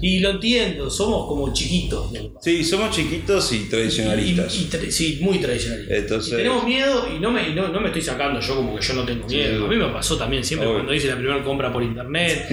y 0.00 0.20
lo 0.20 0.30
entiendo, 0.30 0.90
somos 0.90 1.26
como 1.28 1.52
chiquitos. 1.52 2.12
¿no? 2.12 2.34
Sí, 2.40 2.62
somos 2.64 2.90
chiquitos 2.94 3.52
y 3.52 3.68
tradicionalistas. 3.70 4.54
Y- 4.56 4.62
y 4.64 4.66
tra- 4.68 4.90
sí, 4.90 5.18
muy 5.22 5.38
tradicionalistas. 5.38 5.98
Entonces- 5.98 6.32
Y 6.32 6.36
tenemos 6.36 6.64
miedo 6.64 7.06
y 7.14 7.18
no 7.20 7.30
me, 7.30 7.48
no, 7.54 7.68
no 7.68 7.80
me 7.80 7.86
estoy 7.86 8.02
sacando 8.02 8.40
yo 8.40 8.56
como 8.56 8.76
que 8.76 8.82
yo 8.84 8.94
no 8.94 9.04
tengo 9.04 9.26
miedo. 9.26 9.58
sí. 9.60 9.64
A 9.64 9.68
mí 9.68 9.76
me 9.76 9.88
pasó 9.88 10.16
también 10.16 10.44
siempre 10.44 10.66
Obvio. 10.68 10.78
cuando 10.78 10.94
hice 10.94 11.08
la 11.08 11.16
primera 11.16 11.42
compra 11.42 11.72
por 11.72 11.82
internet. 11.82 12.48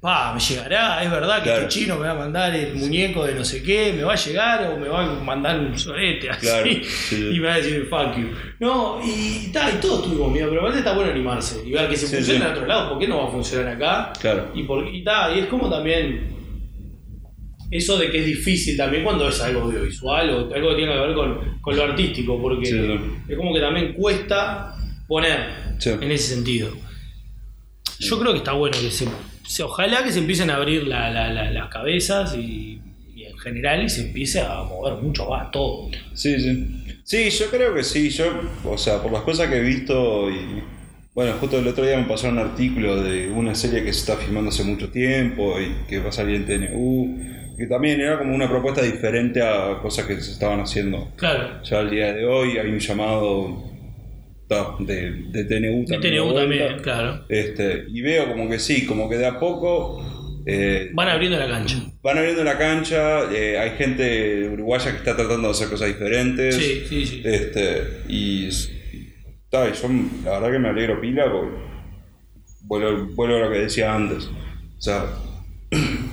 Pa, 0.00 0.32
me 0.34 0.40
llegará, 0.40 1.02
es 1.02 1.10
verdad 1.10 1.38
que 1.38 1.44
Claro. 1.50 1.62
este 1.66 1.80
chino 1.80 1.96
me 1.96 2.06
va 2.06 2.12
a 2.12 2.18
mandar 2.18 2.54
el 2.54 2.74
muñeco 2.74 3.24
de 3.26 3.34
no 3.34 3.44
sé 3.44 3.62
qué, 3.62 3.92
me 3.92 4.02
va 4.04 4.12
a 4.12 4.16
llegar 4.16 4.70
o 4.72 4.78
me 4.78 4.88
va 4.88 5.02
a 5.04 5.20
mandar 5.22 5.58
un 5.58 5.78
sorete 5.78 6.30
así. 6.30 6.46
Claro, 6.46 6.66
sí, 6.70 6.80
sí. 6.84 7.28
Y 7.34 7.40
me 7.40 7.46
va 7.48 7.54
a 7.54 7.56
decir 7.58 7.86
fuck 7.90 8.16
you. 8.16 8.28
No, 8.60 9.00
y, 9.04 9.50
ta, 9.52 9.70
y 9.70 9.80
todos 9.80 10.04
tuvimos 10.04 10.32
miedo, 10.32 10.48
pero 10.48 10.60
aparte 10.62 10.78
está 10.78 10.94
bueno 10.94 11.10
animarse 11.10 11.60
y 11.66 11.72
ver 11.72 11.88
que 11.88 11.96
si 11.96 12.06
Sí, 12.06 12.16
funciona 12.16 12.46
en 12.46 12.52
otro 12.52 12.66
lado, 12.66 12.90
¿por 12.90 12.98
qué 12.98 13.08
no 13.08 13.18
va 13.18 13.28
a 13.28 13.30
funcionar 13.32 13.68
acá? 13.74 14.12
Claro. 14.20 14.52
Y, 14.54 14.62
por, 14.62 14.86
y, 14.88 15.02
ta, 15.04 15.34
y 15.34 15.40
es 15.40 15.46
como 15.46 15.68
también 15.68 16.33
eso 17.76 17.98
de 17.98 18.10
que 18.10 18.20
es 18.20 18.26
difícil 18.26 18.76
también 18.76 19.02
cuando 19.04 19.28
es 19.28 19.40
algo 19.40 19.62
audiovisual 19.62 20.30
o 20.30 20.54
algo 20.54 20.68
que 20.70 20.76
tiene 20.76 20.92
que 20.92 20.98
ver 21.00 21.14
con, 21.14 21.58
con 21.60 21.76
lo 21.76 21.82
artístico, 21.84 22.40
porque 22.40 22.66
Sí, 22.66 22.78
es 23.28 23.36
como 23.36 23.52
que 23.54 23.60
también 23.60 23.92
cuesta 23.94 24.74
poner 25.08 25.38
Sí. 25.78 25.90
en 25.90 26.10
ese 26.12 26.34
sentido. 26.34 26.70
Yo 27.98 28.18
creo 28.18 28.32
que 28.32 28.38
está 28.38 28.52
bueno 28.52 28.76
que 28.80 28.90
se, 28.90 29.06
se- 29.46 29.62
ojalá 29.62 30.02
que 30.04 30.12
se 30.12 30.18
empiecen 30.20 30.50
a 30.50 30.56
abrir 30.56 30.86
la- 30.86 31.10
la- 31.10 31.32
la- 31.32 31.50
las 31.50 31.68
cabezas 31.68 32.34
y, 32.36 32.80
y 33.14 33.24
en 33.24 33.36
general 33.38 33.84
y 33.84 33.88
se 33.88 34.02
empiece 34.08 34.40
a 34.40 34.62
mover 34.62 35.02
mucho 35.02 35.28
más 35.28 35.50
todo. 35.50 35.90
Sí, 36.14 36.38
sí. 36.40 36.80
Sí, 37.04 37.28
yo 37.30 37.50
creo 37.50 37.74
que 37.74 37.82
sí. 37.84 38.08
Yo, 38.10 38.24
o 38.64 38.78
sea, 38.78 39.02
por 39.02 39.12
las 39.12 39.22
cosas 39.22 39.48
que 39.50 39.56
he 39.56 39.60
visto 39.62 40.30
y. 40.30 40.62
Bueno, 41.14 41.32
justo 41.38 41.58
el 41.60 41.68
otro 41.68 41.86
día 41.86 41.96
me 41.96 42.04
pasó 42.08 42.28
un 42.28 42.38
artículo 42.38 43.00
de 43.00 43.28
una 43.30 43.54
serie 43.54 43.84
que 43.84 43.92
se 43.92 44.00
está 44.00 44.16
filmando 44.16 44.48
hace 44.50 44.64
mucho 44.64 44.88
tiempo 44.90 45.60
y 45.60 45.72
que 45.88 46.00
va 46.00 46.08
a 46.08 46.12
salir 46.12 46.36
en 46.36 46.46
TNU. 46.46 47.43
Que 47.56 47.66
también 47.66 48.00
era 48.00 48.18
como 48.18 48.34
una 48.34 48.48
propuesta 48.48 48.82
diferente 48.82 49.40
a 49.42 49.78
cosas 49.80 50.06
que 50.06 50.20
se 50.20 50.32
estaban 50.32 50.60
haciendo. 50.60 51.12
Claro. 51.16 51.62
Ya 51.62 51.78
al 51.80 51.90
día 51.90 52.12
de 52.12 52.24
hoy 52.26 52.58
hay 52.58 52.68
un 52.68 52.78
llamado 52.80 53.64
de, 54.80 55.10
de 55.30 55.44
TNU 55.44 55.84
también. 55.84 56.00
de 56.00 56.10
TNU 56.10 56.24
vuelta. 56.24 56.40
también, 56.40 56.78
claro. 56.82 57.24
Este, 57.28 57.84
y 57.88 58.00
veo 58.02 58.28
como 58.28 58.48
que 58.48 58.58
sí, 58.58 58.86
como 58.86 59.08
que 59.08 59.16
de 59.16 59.26
a 59.26 59.38
poco 59.38 60.04
eh, 60.46 60.90
Van 60.92 61.08
abriendo 61.08 61.38
la 61.38 61.48
cancha. 61.48 61.76
van 62.02 62.18
abriendo 62.18 62.44
la 62.44 62.58
cancha, 62.58 63.32
eh, 63.32 63.58
hay 63.58 63.70
gente 63.78 64.48
uruguaya 64.52 64.90
que 64.90 64.98
está 64.98 65.16
tratando 65.16 65.48
de 65.48 65.52
hacer 65.52 65.68
cosas 65.68 65.88
diferentes. 65.88 66.54
Sí, 66.54 66.84
sí, 66.88 67.06
sí. 67.06 67.22
Este, 67.24 68.02
y, 68.08 68.48
ta, 69.50 69.68
y 69.68 69.72
yo 69.72 69.88
la 70.24 70.32
verdad 70.32 70.52
que 70.52 70.58
me 70.58 70.68
alegro 70.68 71.00
pila 71.00 71.30
porque 71.32 71.56
vuelvo, 72.62 73.06
vuelvo 73.14 73.36
a 73.36 73.40
lo 73.40 73.50
que 73.50 73.58
decía 73.60 73.94
antes. 73.94 74.26
O 74.26 74.80
sea, 74.80 75.06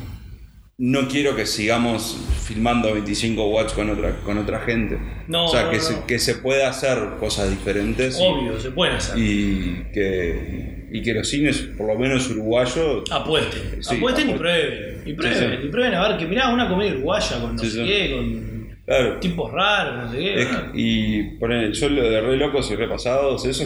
no 0.84 1.08
quiero 1.08 1.36
que 1.36 1.46
sigamos 1.46 2.18
filmando 2.44 2.92
25 2.92 3.50
watts 3.50 3.74
con 3.74 3.92
otra, 3.92 4.16
con 4.26 4.40
otra 4.40 4.62
gente. 4.62 4.98
No, 5.28 5.46
o 5.46 5.48
sea, 5.48 5.66
no, 5.66 5.70
que, 5.70 5.78
no. 5.78 5.84
Se, 5.84 5.96
que 6.08 6.18
se 6.18 6.36
pueda 6.36 6.70
hacer 6.70 6.98
cosas 7.20 7.52
diferentes. 7.52 8.20
y- 8.20 8.24
Obvio, 8.24 8.60
se 8.60 8.72
pueden 8.72 8.96
hacer. 8.96 9.16
y 9.18 9.84
que, 9.94 10.88
y 10.92 11.02
que 11.04 11.14
los 11.14 11.30
cines, 11.30 11.60
por 11.78 11.86
lo 11.86 12.00
menos 12.00 12.28
uruguayos, 12.32 13.04
Apuesten, 13.12 13.84
Sí, 13.84 13.96
apuesten 13.98 14.32
y 14.32 14.34
prueben, 14.34 15.04
y 15.06 15.14
prueben, 15.14 15.38
Sí, 15.38 15.46
sí. 15.62 15.68
y 15.68 15.70
prueben 15.70 15.94
a 15.94 16.08
ver 16.10 16.18
que 16.18 16.26
mirá 16.26 16.50
una 16.50 16.68
comedia 16.68 16.94
uruguaya 16.94 17.40
con 17.40 17.56
no 17.56 17.64
sé 17.64 17.84
qué, 17.84 18.12
con 18.16 18.78
claro, 18.86 19.20
tipos 19.20 19.52
raros, 19.52 20.06
no 20.06 20.12
sé 20.12 20.18
qué. 20.18 20.42
es- 20.42 20.50
y 20.74 21.24
poner 21.40 21.72
yo 21.74 21.90
lo 21.90 22.10
de 22.10 22.22
re 22.22 22.38
locos 22.38 22.72
y 22.72 22.76
repasados, 22.76 23.46
eso, 23.46 23.66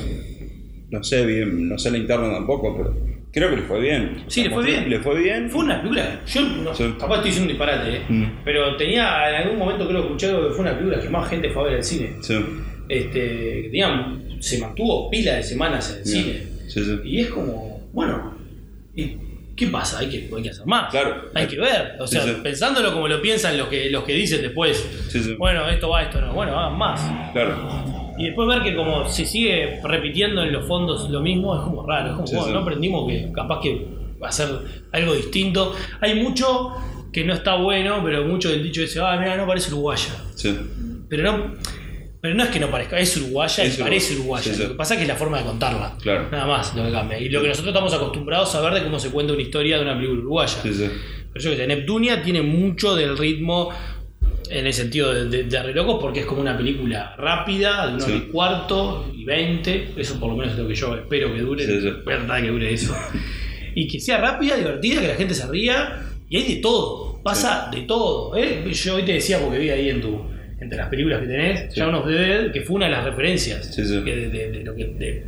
no 0.90 1.02
sé 1.02 1.26
bien, 1.26 1.70
no 1.70 1.80
sé 1.80 1.92
la 1.92 1.98
interna 1.98 2.30
tampoco, 2.34 2.76
pero 2.76 3.15
Creo 3.36 3.50
que 3.50 3.58
le 3.58 3.62
fue 3.64 3.82
bien. 3.82 4.24
Sí, 4.28 4.44
le 4.44 4.50
fue 4.50 4.64
bien. 4.64 4.90
Le 4.90 4.98
fue 5.02 5.20
bien. 5.22 5.50
Fue 5.50 5.66
una 5.66 5.82
película. 5.82 6.22
Yo 6.26 6.42
no, 6.42 6.74
Sí. 6.74 6.86
capaz 6.98 7.16
estoy 7.16 7.32
diciendo 7.32 7.42
un 7.52 7.58
disparate, 7.58 7.98
¿eh? 7.98 8.02
Mm. 8.08 8.24
pero 8.46 8.78
tenía 8.78 9.30
en 9.30 9.36
algún 9.36 9.60
momento 9.60 9.86
creo 9.90 10.00
que 10.00 10.06
escuché 10.08 10.28
que 10.28 10.54
fue 10.54 10.60
una 10.62 10.72
película 10.78 11.02
que 11.02 11.10
más 11.10 11.30
gente 11.30 11.50
fue 11.50 11.64
a 11.64 11.66
ver 11.66 11.76
al 11.76 11.84
cine. 11.84 12.14
Sí. 12.22 12.34
Este, 12.88 13.64
tenía, 13.64 14.14
se 14.40 14.58
mantuvo 14.60 15.10
pila 15.10 15.36
de 15.36 15.44
semanas 15.44 15.92
en 15.92 16.00
el 16.00 16.06
cine. 16.06 16.44
Sí, 16.70 16.82
sí. 16.86 16.98
Y 17.04 17.20
es 17.20 17.28
como, 17.28 17.82
bueno, 17.92 18.38
¿y 18.96 19.18
¿qué 19.54 19.68
pasa? 19.68 20.00
Hay 20.00 20.08
que, 20.08 20.30
hay 20.34 20.44
que 20.44 20.50
hacer 20.52 20.66
más. 20.66 20.90
Claro. 20.92 21.26
Hay 21.34 21.48
que 21.48 21.60
ver. 21.60 21.98
O 22.00 22.08
sea, 22.08 22.24
pensándolo 22.42 22.94
como 22.94 23.10
lo 23.10 23.22
piensan 23.22 23.58
los 23.58 23.68
que, 23.68 23.90
los 23.90 24.06
que 24.06 24.14
dicen 24.14 24.44
después. 24.44 24.78
Sí, 25.10 25.22
sí. 25.22 25.34
Bueno, 25.38 25.68
esto 25.68 25.90
va, 25.90 26.04
esto 26.04 26.22
no. 26.22 26.32
Bueno, 26.34 26.58
hagan 26.58 26.78
más. 26.78 27.02
Claro. 27.34 28.05
Y 28.18 28.26
después 28.26 28.48
ver 28.48 28.64
que 28.64 28.76
como 28.76 29.08
se 29.10 29.26
sigue 29.26 29.80
repitiendo 29.84 30.42
en 30.44 30.52
los 30.54 30.66
fondos 30.68 31.10
lo 31.10 31.22
mismo 31.22 31.56
es 31.56 31.62
como 31.64 31.86
raro. 31.86 32.10
Es 32.10 32.16
como, 32.16 32.28
Sí, 32.28 32.36
bueno, 32.36 32.48
sí. 32.48 32.54
no 32.54 32.60
aprendimos 32.60 33.08
que 33.12 33.32
capaz 33.34 33.60
que 33.62 33.88
hacer 34.22 34.48
algo 34.92 35.14
distinto. 35.14 35.76
Hay 36.02 36.16
mucho 36.22 36.74
que 37.12 37.24
no 37.24 37.34
está 37.34 37.56
bueno, 37.56 38.02
pero 38.04 38.26
mucho 38.26 38.50
del 38.50 38.64
dicho 38.64 38.82
ese, 38.82 39.00
ah, 39.02 39.18
mira, 39.20 39.38
no 39.38 39.46
parece 39.48 39.72
uruguaya. 39.72 40.14
Sí. 40.36 40.58
Pero 41.10 41.24
no, 41.24 41.54
pero 42.22 42.34
no 42.36 42.44
es 42.44 42.50
que 42.50 42.60
no 42.60 42.68
parezca, 42.72 42.98
es 43.00 43.16
uruguaya 43.18 43.64
Es 43.64 43.78
y 43.78 43.82
parece 43.84 44.16
uruguaya, 44.16 44.54
sí. 44.54 44.64
Lo 44.64 44.70
que 44.70 44.76
pasa 44.76 44.96
es 44.96 44.98
que 44.98 45.04
es 45.04 45.08
la 45.10 45.16
forma 45.16 45.38
de 45.38 45.44
contarla. 45.46 45.96
Claro. 46.02 46.28
Nada 46.32 46.46
más 46.48 46.76
lo 46.76 46.84
que 46.84 46.92
cambia. 46.92 47.20
Y 47.20 47.30
lo 47.30 47.42
que 47.42 47.50
nosotros 47.50 47.74
estamos 47.74 47.94
acostumbrados 47.94 48.54
a 48.56 48.62
ver 48.62 48.74
de 48.74 48.84
cómo 48.84 48.98
se 49.00 49.12
cuenta 49.12 49.34
una 49.34 49.42
historia 49.42 49.78
de 49.78 49.84
una 49.84 49.94
película 49.96 50.20
uruguaya. 50.22 50.58
Sí, 50.64 50.74
sí. 50.74 50.90
Pero 51.32 51.44
yo 51.44 51.52
que 51.52 51.58
sé, 51.58 51.68
Neptunia 51.68 52.24
tiene 52.24 52.42
mucho 52.42 52.96
del 52.96 53.18
ritmo 53.18 53.70
en 54.52 54.66
el 54.68 54.74
sentido 54.74 55.14
de, 55.14 55.26
de, 55.26 55.44
de 55.44 55.64
relojos 55.64 55.98
porque 56.02 56.22
es 56.22 56.26
como 56.26 56.42
una 56.42 56.56
película 56.58 57.16
rápida, 57.18 57.88
de 57.88 57.94
una 57.96 58.06
Sí. 58.06 58.12
hora 58.12 58.18
y 58.20 58.28
cuarto 58.32 59.12
y 59.16 59.24
20. 59.26 59.90
Eso 59.98 60.20
por 60.20 60.30
lo 60.30 60.38
menos 60.38 60.54
es 60.54 60.60
lo 60.60 60.68
que 60.68 60.76
yo 60.76 60.96
espero 60.96 61.34
que 61.34 61.42
dure. 61.42 61.66
Sí, 61.66 61.82
sí. 61.82 61.90
verdad 62.06 62.42
que 62.42 62.48
dure 62.50 62.74
eso. 62.74 62.96
y 63.76 63.88
que 63.88 64.00
sea 64.00 64.18
rápida, 64.20 64.56
divertida, 64.56 65.02
que 65.02 65.08
la 65.10 65.16
gente 65.16 65.34
se 65.34 65.48
ría. 65.48 66.02
Y 66.30 66.38
hay 66.38 66.56
de 66.56 66.62
todo. 66.62 67.22
Pasa 67.24 67.70
de 67.72 67.82
todo. 67.82 68.36
¿eh? 68.38 68.64
Yo 68.72 68.96
hoy 68.96 69.04
te 69.04 69.14
decía, 69.14 69.40
porque 69.40 69.60
vi 69.60 69.70
ahí 69.70 69.90
en 69.90 70.02
tu, 70.02 70.22
entre 70.60 70.78
las 70.78 70.90
películas 70.90 71.22
que 71.22 71.28
tenés, 71.28 71.74
Sí. 71.74 71.80
ya 71.80 71.88
unos 71.88 72.08
Dead, 72.08 72.52
que 72.52 72.62
fue 72.62 72.76
una 72.78 72.86
de 72.86 72.92
las 72.92 73.04
referencias. 73.06 73.76
De 73.76 74.64
lo 74.64 74.76
que. 74.76 75.24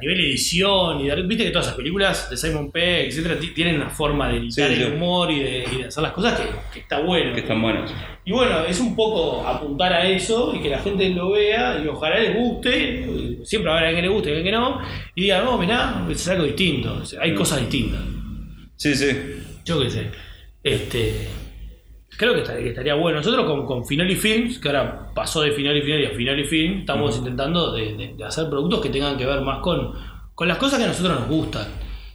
Nivel 0.00 0.20
edición 0.20 1.00
y 1.00 1.08
de, 1.08 1.22
viste 1.22 1.44
que 1.44 1.50
todas 1.50 1.66
esas 1.66 1.76
películas 1.76 2.28
de 2.30 2.36
Simon 2.36 2.70
Pegg, 2.72 3.08
etcétera, 3.08 3.38
ti- 3.38 3.52
tienen 3.54 3.76
una 3.76 3.90
forma 3.90 4.28
de 4.28 4.38
editar 4.38 4.68
Sí, 4.70 4.76
sí. 4.76 4.82
el 4.82 4.92
humor 4.94 5.30
y 5.30 5.40
de, 5.40 5.64
y 5.72 5.76
de 5.78 5.84
hacer 5.86 6.02
las 6.02 6.12
cosas 6.12 6.38
que, 6.40 6.46
que 6.72 6.80
está 6.80 7.00
bueno. 7.00 7.32
Que 7.34 7.40
están 7.40 7.60
buenos. 7.62 7.92
Y 8.24 8.32
bueno, 8.32 8.64
es 8.64 8.78
un 8.80 8.94
poco 8.96 9.46
apuntar 9.46 9.92
a 9.92 10.06
eso 10.08 10.54
y 10.54 10.60
que 10.60 10.68
la 10.70 10.78
gente 10.80 11.08
lo 11.10 11.30
vea 11.32 11.80
y 11.82 11.88
ojalá 11.88 12.18
les 12.18 12.34
guste. 12.36 13.06
Siempre 13.44 13.70
alguien 13.72 13.96
que 13.96 14.02
le 14.02 14.08
guste 14.08 14.28
y 14.30 14.32
alguien 14.36 14.54
que 14.54 14.58
no. 14.60 14.80
Y 15.14 15.22
diga, 15.22 15.42
no, 15.42 15.56
mirá, 15.58 16.06
es 16.10 16.28
algo 16.28 16.44
distinto. 16.44 17.02
Hay 17.20 17.32
Mm. 17.32 17.34
cosas 17.36 17.60
distintas. 17.60 18.00
Sí, 18.76 18.94
sí. 18.94 19.10
Yo 19.64 19.80
qué 19.82 19.90
sé. 19.90 20.06
Este, 20.62 21.28
creo 22.20 22.34
que 22.34 22.40
estaría, 22.42 22.62
que 22.62 22.68
estaría 22.68 22.94
bueno. 22.94 23.16
Nosotros 23.18 23.46
con, 23.46 23.64
con 23.64 23.86
Finoli 23.86 24.14
Films, 24.14 24.58
que 24.58 24.68
ahora 24.68 25.10
pasó 25.14 25.40
de 25.40 25.52
Finoli 25.52 25.80
Finoli 25.80 26.04
a 26.04 26.10
Finoli 26.10 26.44
Film, 26.44 26.80
estamos 26.80 27.16
intentando 27.16 27.72
de, 27.72 27.94
de- 27.96 28.14
de 28.14 28.24
hacer 28.24 28.48
productos 28.50 28.80
que 28.82 28.90
tengan 28.90 29.16
que 29.16 29.24
ver 29.24 29.40
más 29.40 29.60
con, 29.60 29.92
con 30.34 30.46
las 30.46 30.58
cosas 30.58 30.78
que 30.78 30.84
a 30.84 30.88
nosotros 30.88 31.18
nos 31.20 31.28
gustan. 31.28 31.66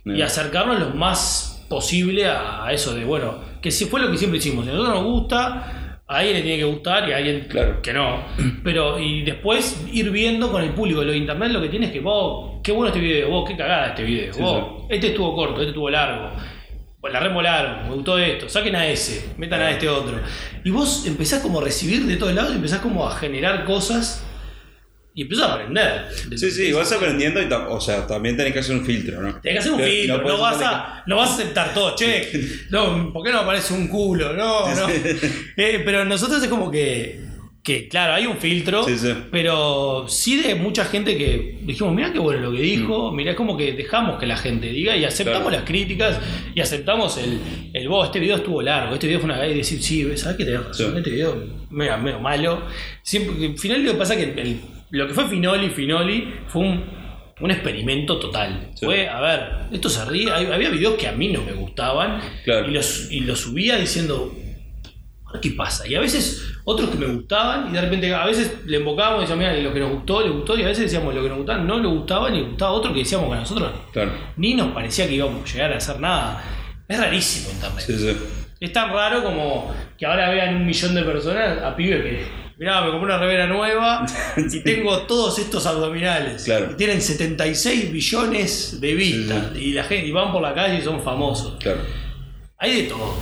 Y 0.06 0.22
acercarnos 0.22 0.80
lo 0.80 0.90
más 0.92 1.66
posible 1.68 2.28
a, 2.28 2.66
a 2.66 2.72
eso 2.72 2.94
de, 2.94 3.04
bueno, 3.04 3.34
que 3.62 3.72
si 3.72 3.86
fue 3.86 4.00
lo 4.00 4.12
que 4.12 4.18
siempre 4.18 4.38
hicimos. 4.38 4.64
Si 4.66 4.70
a 4.70 4.74
nosotros 4.76 4.96
nos 5.02 5.12
gusta, 5.12 6.02
a 6.08 6.18
alguien 6.18 6.36
le 6.36 6.42
tiene 6.44 6.58
que 6.60 6.64
gustar 6.66 7.10
y 7.10 7.14
a 7.14 7.18
alguien 7.18 7.48
Claro. 7.50 7.82
que 7.82 7.92
no. 7.92 8.20
Pero, 8.64 9.00
y 9.00 9.24
después 9.24 9.84
ir 9.92 10.12
viendo 10.12 10.52
con 10.52 10.62
el 10.62 10.70
público. 10.70 11.04
Lo 11.04 11.12
de 11.12 11.18
internet 11.18 11.52
lo 11.52 11.60
que 11.62 11.70
tienes 11.70 11.90
es 11.90 11.94
que 11.94 12.02
vos, 12.02 12.60
qué 12.64 12.72
bueno 12.72 12.90
este 12.90 13.00
video, 13.00 13.30
vos, 13.32 13.50
qué 13.50 13.58
cagada 13.58 13.88
este 13.88 14.04
video, 14.04 14.32
Sí, 14.32 14.42
vos, 14.44 14.84
este 14.90 15.08
estuvo 15.08 15.34
corto, 15.36 15.56
este 15.62 15.70
estuvo 15.70 15.90
largo. 15.90 16.30
Pues 17.06 17.14
la 17.14 17.20
remolaron, 17.20 17.88
me 17.88 17.94
gustó 17.94 18.18
esto, 18.18 18.50
saquen 18.50 18.76
a 18.76 18.88
ese, 18.88 19.30
metan 19.38 19.62
a 19.62 19.70
este 19.70 19.88
otro. 19.88 20.20
Y 20.64 20.72
vos 20.72 21.06
empezás 21.06 21.40
como 21.40 21.60
a 21.60 21.64
recibir 21.64 22.04
de 22.04 22.18
todos 22.18 22.34
lados 22.34 22.54
y 22.54 22.56
empezás 22.56 22.80
como 22.80 23.08
a 23.08 23.16
generar 23.16 23.64
cosas 23.64 24.24
y 25.14 25.22
empezás 25.22 25.46
a 25.46 25.54
aprender. 25.54 26.08
Sí, 26.36 26.50
sí, 26.50 26.74
vas 26.74 26.92
aprendiendo 26.92 27.40
y 27.40 27.46
o 27.46 27.80
sea, 27.80 28.08
también 28.08 28.36
tenés 28.36 28.54
que 28.54 28.60
hacer 28.60 28.76
un 28.76 28.84
filtro, 28.84 29.22
¿no? 29.22 29.40
Tenés 29.40 29.54
que 29.54 29.60
hacer 29.60 29.72
un 29.74 29.82
filtro, 29.82 30.18
no, 30.24 30.40
vas 30.40 30.60
a, 30.64 31.04
no 31.06 31.18
vas 31.18 31.30
a 31.30 31.34
aceptar 31.36 31.76
todo, 31.76 31.96
che, 31.96 32.28
no, 32.72 33.14
¿por 33.14 33.24
qué 33.24 33.32
no 33.32 33.42
aparece 33.42 33.76
un 33.76 33.88
culo? 33.88 34.34
No, 34.34 34.74
no. 34.74 34.88
Eh, 34.90 35.84
pero 35.86 36.06
nosotros 36.06 36.42
es 36.42 36.50
como 36.50 36.72
que, 36.72 37.22
que, 37.66 37.88
claro, 37.90 38.14
hay 38.14 38.28
un 38.28 38.38
filtro, 38.38 38.84
Sí, 38.84 38.96
sí. 38.98 39.12
pero 39.32 40.06
sí 40.08 40.38
de 40.40 40.54
mucha 40.54 40.86
gente 40.86 41.18
que 41.18 41.58
dijimos, 41.64 41.94
mira 41.96 42.14
qué 42.14 42.20
bueno 42.20 42.40
lo 42.42 42.52
que 42.52 42.62
dijo, 42.62 43.12
mirá, 43.12 43.32
es 43.32 43.36
como 43.38 43.58
que 43.58 43.74
dejamos 43.74 44.20
que 44.20 44.28
la 44.28 44.38
gente 44.38 44.68
diga 44.70 44.96
y 44.96 45.04
aceptamos 45.04 45.40
Mm. 45.40 45.50
Claro. 45.50 45.58
las 45.58 45.66
críticas 45.68 46.20
y 46.54 46.62
aceptamos 46.62 47.18
el, 47.18 47.40
el 47.74 47.90
vos, 47.90 48.06
este 48.06 48.20
video 48.20 48.36
estuvo 48.38 48.62
largo, 48.62 48.94
este 48.94 49.08
video 49.08 49.20
fue 49.20 49.32
una 49.32 49.46
y 49.48 49.56
decir, 49.56 49.82
sí, 49.82 50.04
¿sabes 50.16 50.38
qué 50.38 50.46
tenés 50.46 50.64
razón? 50.64 50.92
Sí. 50.92 50.98
Este 51.00 51.10
video 51.10 51.44
medio, 51.72 51.98
medio 51.98 52.20
malo. 52.20 52.62
Siempre, 53.02 53.36
que 53.36 53.46
al 53.48 53.58
final 53.58 53.84
lo 53.84 53.92
que 53.94 53.98
pasa 53.98 54.14
es 54.14 54.26
que 54.34 54.42
el- 54.42 54.60
lo 54.92 55.08
que 55.08 55.14
fue 55.16 55.28
Finoli, 55.28 55.70
Finoli, 55.72 56.34
fue 56.48 56.62
un, 56.62 56.84
un 57.42 57.52
experimento 57.52 58.20
total. 58.20 58.72
Fue, 58.80 59.10
a 59.10 59.20
ver, 59.20 59.42
esto 59.74 59.90
se 59.90 60.06
ríe, 60.06 60.30
había 60.32 60.70
videos 60.70 60.94
que 60.96 61.08
a 61.08 61.14
mí 61.14 61.30
no 61.30 61.42
me 61.42 61.54
gustaban 61.54 62.22
Claro. 62.44 62.70
y, 62.70 62.74
los, 62.76 63.12
y 63.12 63.22
los 63.22 63.40
subía 63.40 63.78
diciendo, 63.78 64.32
"Ahora, 65.26 65.42
¿qué 65.42 65.50
pasa? 65.52 65.88
Y 65.90 65.96
a 65.96 66.00
veces 66.00 66.44
otros 66.66 66.90
que 66.90 66.98
me 66.98 67.06
gustaban 67.08 67.70
y 67.70 67.74
de 67.74 67.82
repente 67.82 68.14
a 68.14 68.26
veces 68.26 68.52
le 68.66 68.78
invocábamos 68.80 69.20
y 69.20 69.22
decíamos, 69.22 69.46
mira, 69.46 69.62
lo 69.62 69.74
que 69.74 69.80
nos 69.80 69.92
gustó, 69.92 70.22
le 70.22 70.30
gustó 70.30 70.58
y 70.58 70.64
a 70.64 70.68
veces 70.68 70.86
decíamos 70.86 71.14
lo 71.14 71.22
que 71.22 71.30
nos 71.30 71.38
gustaba, 71.38 71.60
no 71.60 71.80
le 71.80 71.88
gustaba 71.88 72.30
ni 72.32 72.40
le 72.40 72.48
gustaba 72.48 72.72
otro 72.72 72.92
que 72.94 73.00
decíamos 73.00 73.30
que 73.30 73.36
a 73.36 73.40
nosotros 73.40 73.72
Claro. 73.94 74.12
ni 74.38 74.54
nos 74.56 74.70
parecía 74.74 75.08
que 75.08 75.14
íbamos 75.14 75.50
a 75.50 75.54
llegar 75.54 75.74
a 75.74 75.78
hacer 75.78 76.00
nada. 76.00 76.44
Es 76.88 77.00
rarísimo 77.00 77.52
internet. 77.52 77.84
Sí, 77.86 77.98
sí. 77.98 78.18
Es 78.60 78.72
tan 78.74 78.92
raro 78.92 79.24
como 79.24 79.72
que 79.98 80.06
ahora 80.06 80.30
vean 80.30 80.56
un 80.56 80.66
millón 80.66 80.96
de 80.96 81.04
personas 81.04 81.62
a 81.62 81.76
pibes 81.76 82.02
que. 82.04 82.46
Mirá, 82.58 82.82
me 82.82 82.92
compré 82.92 83.06
una 83.08 83.18
revera 83.18 83.48
nueva 83.48 84.06
y 84.38 84.60
tengo 84.62 85.00
todos 85.00 85.38
estos 85.40 85.66
abdominales. 85.66 86.46
Claro. 86.46 86.70
Y 86.72 86.76
tienen 86.76 87.02
76 87.02 87.92
billones 87.92 88.80
de 88.80 88.94
vistas. 88.96 89.48
Sí, 89.56 89.60
Y 89.66 89.72
la 89.74 89.84
gente 89.84 90.08
y 90.08 90.12
van 90.12 90.32
por 90.32 90.42
la 90.42 90.54
calle 90.54 90.78
y 90.80 90.82
son 90.82 91.02
famosos. 91.04 91.58
Claro. 91.60 91.80
Hay 92.58 92.84
de 92.84 92.84
todo. 92.84 93.14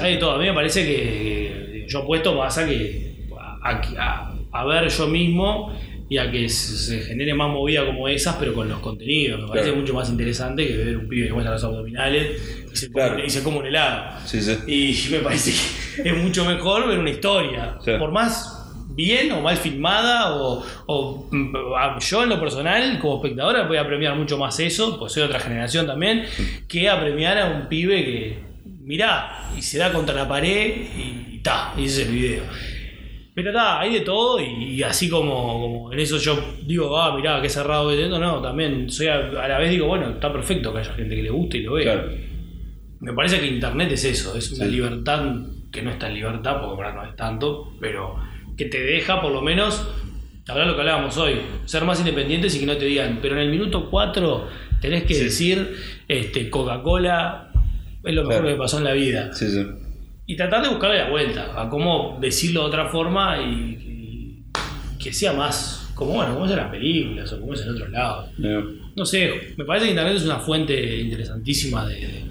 Hay 0.00 0.14
de 0.14 0.18
todo. 0.18 0.32
A 0.32 0.38
mí 0.38 0.46
me 0.46 0.54
parece 0.54 0.82
que, 0.82 1.67
que 1.67 1.67
yo 1.88 1.98
apuesto 2.00 2.34
más 2.34 2.56
a 2.58 2.66
que. 2.66 3.16
A, 3.62 3.70
a- 3.98 4.34
a 4.50 4.64
ver 4.64 4.88
yo 4.88 5.06
mismo 5.08 5.72
y 6.08 6.16
a 6.16 6.30
que 6.30 6.48
se, 6.48 7.00
genere 7.02 7.34
más 7.34 7.50
movida 7.50 7.84
como 7.84 8.08
esas, 8.08 8.36
pero 8.36 8.54
con 8.54 8.66
los 8.68 8.78
contenidos. 8.78 9.42
Me 9.42 9.48
parece 9.48 9.72
mucho 9.72 9.92
más 9.92 10.08
interesante 10.08 10.66
que 10.66 10.74
ver 10.76 10.96
un 10.96 11.06
pibe 11.08 11.26
que 11.26 11.32
muestra 11.34 11.52
los 11.52 11.62
abdominales 11.64 12.66
y 12.72 12.76
se, 12.76 12.90
Claro. 12.90 13.12
come, 13.14 13.26
y 13.26 13.30
se 13.30 13.42
come 13.42 13.58
un 13.58 13.66
helado. 13.66 14.18
Sí, 14.24 14.40
sí. 14.40 14.56
Y 14.66 15.12
me 15.12 15.18
parece 15.18 15.52
que 16.02 16.08
es 16.08 16.16
mucho 16.16 16.44
mejor 16.46 16.88
ver 16.88 16.98
una 16.98 17.10
historia. 17.10 17.76
Sí. 17.84 17.90
Por 17.98 18.10
más 18.10 18.54
bien 18.94 19.30
o 19.32 19.42
mal 19.42 19.56
filmada, 19.58 20.34
o, 20.34 20.64
o, 20.86 21.28
mm, 21.30 21.54
yo 22.00 22.22
en 22.22 22.28
lo 22.30 22.40
personal, 22.40 22.98
como 23.00 23.16
espectadora, 23.22 23.68
voy 23.68 23.76
a 23.76 23.86
premiar 23.86 24.16
mucho 24.16 24.38
más 24.38 24.58
eso, 24.60 24.98
pues 24.98 25.12
soy 25.12 25.22
de 25.24 25.28
otra 25.28 25.40
generación 25.40 25.86
también, 25.86 26.24
que 26.66 26.88
a 26.88 26.98
premiar 26.98 27.36
a 27.38 27.46
un 27.50 27.68
pibe 27.68 28.04
que 28.04 28.38
mirá 28.82 29.50
y 29.56 29.60
se 29.62 29.76
da 29.78 29.92
contra 29.92 30.14
la 30.14 30.26
pared 30.26 30.74
y 30.96 31.27
ta, 31.42 31.74
y 31.76 31.84
ese 31.84 32.02
es 32.02 32.08
el 32.08 32.14
video. 32.14 32.42
Pero 33.34 33.50
está, 33.50 33.78
hay 33.80 33.92
de 33.92 34.00
todo 34.00 34.40
y, 34.40 34.74
y 34.74 34.82
así 34.82 35.08
como, 35.08 35.60
como 35.60 35.92
en 35.92 36.00
eso 36.00 36.18
yo 36.18 36.56
digo, 36.64 36.98
ah, 37.00 37.14
mirá, 37.16 37.40
qué 37.40 37.48
cerrado 37.48 37.94
tengo, 37.94 38.18
no, 38.18 38.42
también 38.42 38.90
soy 38.90 39.06
a, 39.06 39.16
a 39.16 39.46
la 39.48 39.58
vez 39.58 39.70
digo, 39.70 39.86
bueno, 39.86 40.10
está 40.10 40.32
perfecto 40.32 40.72
que 40.72 40.80
haya 40.80 40.92
gente 40.94 41.14
que 41.14 41.22
le 41.22 41.30
guste 41.30 41.58
y 41.58 41.62
lo 41.62 41.74
vea. 41.74 41.84
Claro. 41.84 42.10
Me 43.00 43.12
parece 43.12 43.38
que 43.38 43.46
Internet 43.46 43.92
es 43.92 44.04
eso, 44.04 44.36
es 44.36 44.50
una 44.52 44.64
Sí. 44.66 44.72
libertad 44.72 45.24
que 45.70 45.82
no 45.82 45.90
es 45.90 45.98
tan 46.00 46.14
libertad, 46.14 46.54
porque 46.60 46.82
ahora 46.82 46.92
no 46.94 47.08
es 47.08 47.14
tanto, 47.14 47.74
pero 47.80 48.16
que 48.56 48.64
te 48.64 48.80
deja 48.82 49.20
por 49.20 49.30
lo 49.30 49.40
menos, 49.40 49.86
hablar 50.48 50.66
lo 50.66 50.74
que 50.74 50.80
hablábamos 50.80 51.16
hoy, 51.18 51.36
ser 51.64 51.84
más 51.84 52.00
independientes 52.00 52.56
y 52.56 52.60
que 52.60 52.66
no 52.66 52.76
te 52.76 52.86
digan, 52.86 53.20
pero 53.22 53.36
en 53.36 53.42
el 53.42 53.50
minuto 53.50 53.88
4 53.88 54.48
tenés 54.80 55.04
que 55.04 55.14
Sí. 55.14 55.24
decir 55.24 55.76
este, 56.08 56.50
Coca-Cola 56.50 57.52
es 58.02 58.14
lo 58.14 58.22
mejor 58.22 58.34
Claro. 58.42 58.46
que 58.46 58.52
me 58.54 58.58
pasó 58.58 58.78
en 58.78 58.84
la 58.84 58.92
vida. 58.94 59.32
Sí, 59.32 59.46
sí. 59.48 59.64
Y 60.28 60.36
tratar 60.36 60.62
de 60.62 60.68
buscarle 60.68 60.98
la 60.98 61.10
vuelta 61.10 61.60
a 61.60 61.68
cómo 61.68 62.18
decirlo 62.20 62.60
de 62.60 62.66
otra 62.66 62.86
forma 62.88 63.38
y, 63.42 64.44
y 64.94 64.98
que 65.02 65.12
sea 65.12 65.32
más 65.32 65.90
como, 65.94 66.12
bueno, 66.12 66.34
como 66.34 66.44
es 66.46 66.52
en 66.52 66.58
las 66.58 66.70
películas 66.70 67.32
o 67.32 67.40
como 67.40 67.54
es 67.54 67.62
en 67.62 67.70
otros 67.70 67.90
lados. 67.90 68.30
Eh, 68.44 68.64
No 68.94 69.04
sé, 69.04 69.54
me 69.56 69.64
parece 69.64 69.86
que 69.86 69.90
Internet 69.92 70.16
es 70.16 70.24
una 70.24 70.38
fuente 70.38 70.98
interesantísima 71.00 71.86
de, 71.88 72.28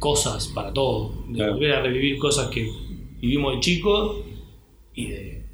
cosas 0.00 0.48
para 0.48 0.72
todo. 0.72 1.24
De 1.28 1.48
volver 1.48 1.72
a 1.72 1.82
revivir 1.82 2.18
cosas 2.18 2.48
que 2.48 2.68
vivimos 3.20 3.54
de 3.54 3.60
chicos 3.60 4.24
y 4.94 5.06
de 5.06 5.44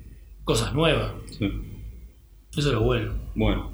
cosas 0.45 0.73
nuevas. 0.73 1.13
sí. 1.39 1.51
Eso 2.57 2.69
es 2.69 2.75
lo 2.75 2.83
bueno. 2.83 3.13
Bueno. 3.35 3.71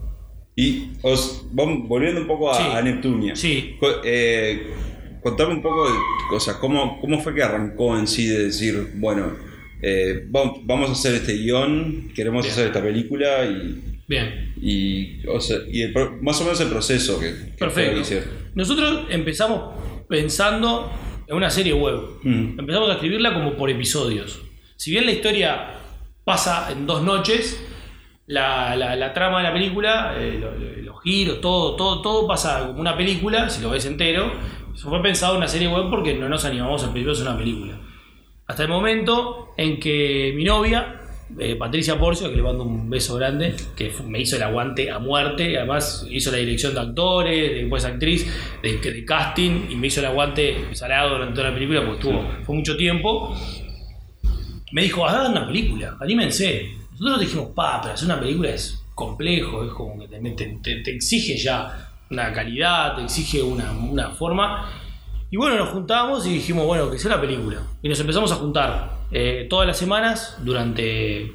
Y 0.57 0.89
os, 1.03 1.45
volviendo 1.53 2.21
un 2.23 2.27
poco 2.27 2.51
a, 2.51 2.55
Sí. 2.55 2.63
a 2.73 2.81
Neptunia. 2.83 3.37
Sí. 3.37 3.77
Eh, 4.05 4.73
contame 5.23 5.55
un 5.55 5.63
poco 5.63 5.89
de 5.89 5.95
cosas. 6.31 6.57
¿Cómo, 6.57 7.01
¿Cómo 7.01 7.21
fue 7.21 7.35
que 7.35 7.43
arrancó 7.43 7.97
en 7.99 8.07
sí 8.07 8.27
de 8.27 8.45
decir, 8.45 8.93
bueno, 8.97 9.33
eh, 9.83 10.27
vam- 10.31 10.61
vamos 10.65 10.89
a 10.91 10.93
hacer 10.93 11.15
este 11.15 11.35
guion, 11.35 12.11
queremos 12.15 12.43
Bien. 12.45 12.53
hacer 12.53 12.67
esta 12.69 12.83
película 12.83 13.45
y 13.45 13.85
Bien. 14.09 14.55
Y, 14.63 15.27
o 15.29 15.39
sea, 15.39 15.59
y 15.71 15.83
el 15.83 15.93
pro- 15.93 16.17
más 16.23 16.41
o 16.41 16.45
menos 16.45 16.59
el 16.63 16.69
proceso 16.69 17.21
que, 17.21 17.27
que 17.27 17.59
Perfecto. 17.59 18.01
Nosotros 18.55 19.03
empezamos 19.11 19.75
pensando 20.09 20.91
en 21.27 21.37
una 21.37 21.51
serie 21.51 21.75
web. 21.75 22.01
Mm. 22.23 22.59
Empezamos 22.59 22.89
a 22.89 22.95
escribirla 22.95 23.35
como 23.35 23.55
por 23.55 23.69
episodios. 23.69 24.41
Si 24.77 24.91
bien 24.93 25.05
la 25.05 25.13
historia 25.13 25.75
pasa 26.25 26.71
en 26.73 26.87
dos 26.87 27.03
noches, 27.03 27.63
la, 28.27 28.75
la- 28.77 28.97
la 28.97 29.13
trama 29.13 29.39
de 29.39 29.45
la 29.45 29.53
película, 29.53 30.15
eh, 30.19 30.39
lo- 30.41 30.53
lo- 30.59 30.77
los 30.83 31.03
giros, 31.03 31.41
todo, 31.43 31.77
todo, 31.77 32.01
todo 32.03 32.27
pasa 32.27 32.67
como 32.67 32.81
una 32.81 32.97
película, 32.97 33.51
si 33.51 33.61
lo 33.63 33.71
ves 33.71 33.85
entero. 33.85 34.33
Eso 34.79 34.91
fue 34.91 35.03
pensado 35.03 35.33
en 35.33 35.39
una 35.39 35.49
serie 35.49 35.67
web 35.67 35.91
porque 35.91 36.15
no 36.15 36.29
nos 36.29 36.45
animamos 36.45 36.85
al 36.85 36.91
principio 36.93 37.11
a 37.11 37.15
hacer 37.15 37.27
una 37.27 37.37
película. 37.37 37.81
Hasta 38.47 38.63
el 38.63 38.69
momento 38.69 39.49
en 39.57 39.81
que 39.81 40.33
mi 40.37 40.45
novia, 40.45 41.01
eh, 41.37 41.57
Patricia 41.57 41.99
Porcio, 41.99 42.31
que 42.31 42.37
le 42.37 42.43
mando 42.45 42.63
un 42.63 42.89
beso 42.89 43.17
grande, 43.17 43.57
que 43.77 43.93
me 44.07 44.21
hizo 44.21 44.37
el 44.37 44.43
aguante 44.45 44.89
a 44.93 45.01
muerte, 45.01 45.59
además 45.59 46.07
hizo 46.09 46.31
la 46.31 46.37
dirección 46.37 46.75
de 46.75 46.81
actores, 46.81 47.55
después 47.61 47.85
actriz, 47.85 48.33
de, 48.63 48.79
de 48.79 49.05
casting, 49.05 49.67
y 49.69 49.75
me 49.75 49.89
hizo 49.89 49.99
el 49.99 50.07
aguante 50.07 50.73
salado 50.77 51.11
durante 51.15 51.35
toda 51.35 51.49
la 51.49 51.55
película 51.55 51.81
porque 51.81 51.95
estuvo, 51.97 52.25
fue 52.45 52.55
mucho 52.55 52.77
tiempo. 52.77 53.37
Me 54.71 54.83
dijo, 54.83 55.05
hagan 55.07 55.33
una 55.33 55.45
película, 55.45 55.97
anímense. 56.01 56.71
Nosotros 56.93 57.19
dijimos, 57.21 57.49
pa, 57.53 57.81
pero 57.83 57.95
hacer 57.95 58.07
una 58.07 58.21
película 58.21 58.51
es 58.51 58.81
complejo, 58.95 59.65
es 59.65 59.73
como 59.73 59.99
que 59.99 60.07
te- 60.07 60.81
te 60.85 60.91
exige 60.95 61.37
ya 61.37 61.88
una 62.11 62.33
calidad, 62.33 62.97
te 62.97 63.03
exige 63.03 63.43
una, 63.43 63.73
una 63.73 64.11
forma. 64.11 64.71
Y 65.31 65.37
bueno, 65.37 65.57
nos 65.57 65.69
juntamos 65.71 66.27
y 66.27 66.35
dijimos, 66.35 66.65
bueno, 66.67 66.91
que 66.91 66.99
sea 66.99 67.13
una 67.13 67.21
película. 67.21 67.59
Y 67.83 67.89
nos 67.89 68.01
empezamos 68.01 68.33
a 68.33 68.37
juntar 68.37 68.99
eh, 69.11 69.47
todas 69.51 69.67
las 69.67 69.77
semanas 69.77 70.39
durante 70.43 71.33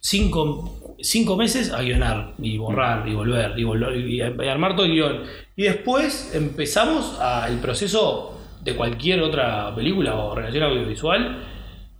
cinco, 0.00 0.96
cinco 1.00 1.36
meses 1.36 1.72
a 1.72 1.82
guionar 1.82 2.34
y 2.38 2.56
borrar 2.58 3.06
y 3.08 3.14
volver 3.14 3.58
y, 3.58 3.64
volver, 3.64 4.48
armar 4.48 4.74
todo 4.76 4.86
el 4.86 4.92
guion. 4.92 5.22
Y 5.56 5.64
después 5.64 6.32
empezamos 6.34 7.18
a- 7.20 7.48
el 7.48 7.58
proceso 7.58 8.34
de 8.62 8.74
cualquier 8.74 9.20
otra 9.22 9.74
película 9.74 10.16
o 10.16 10.34
relación 10.34 10.64
audiovisual, 10.64 11.44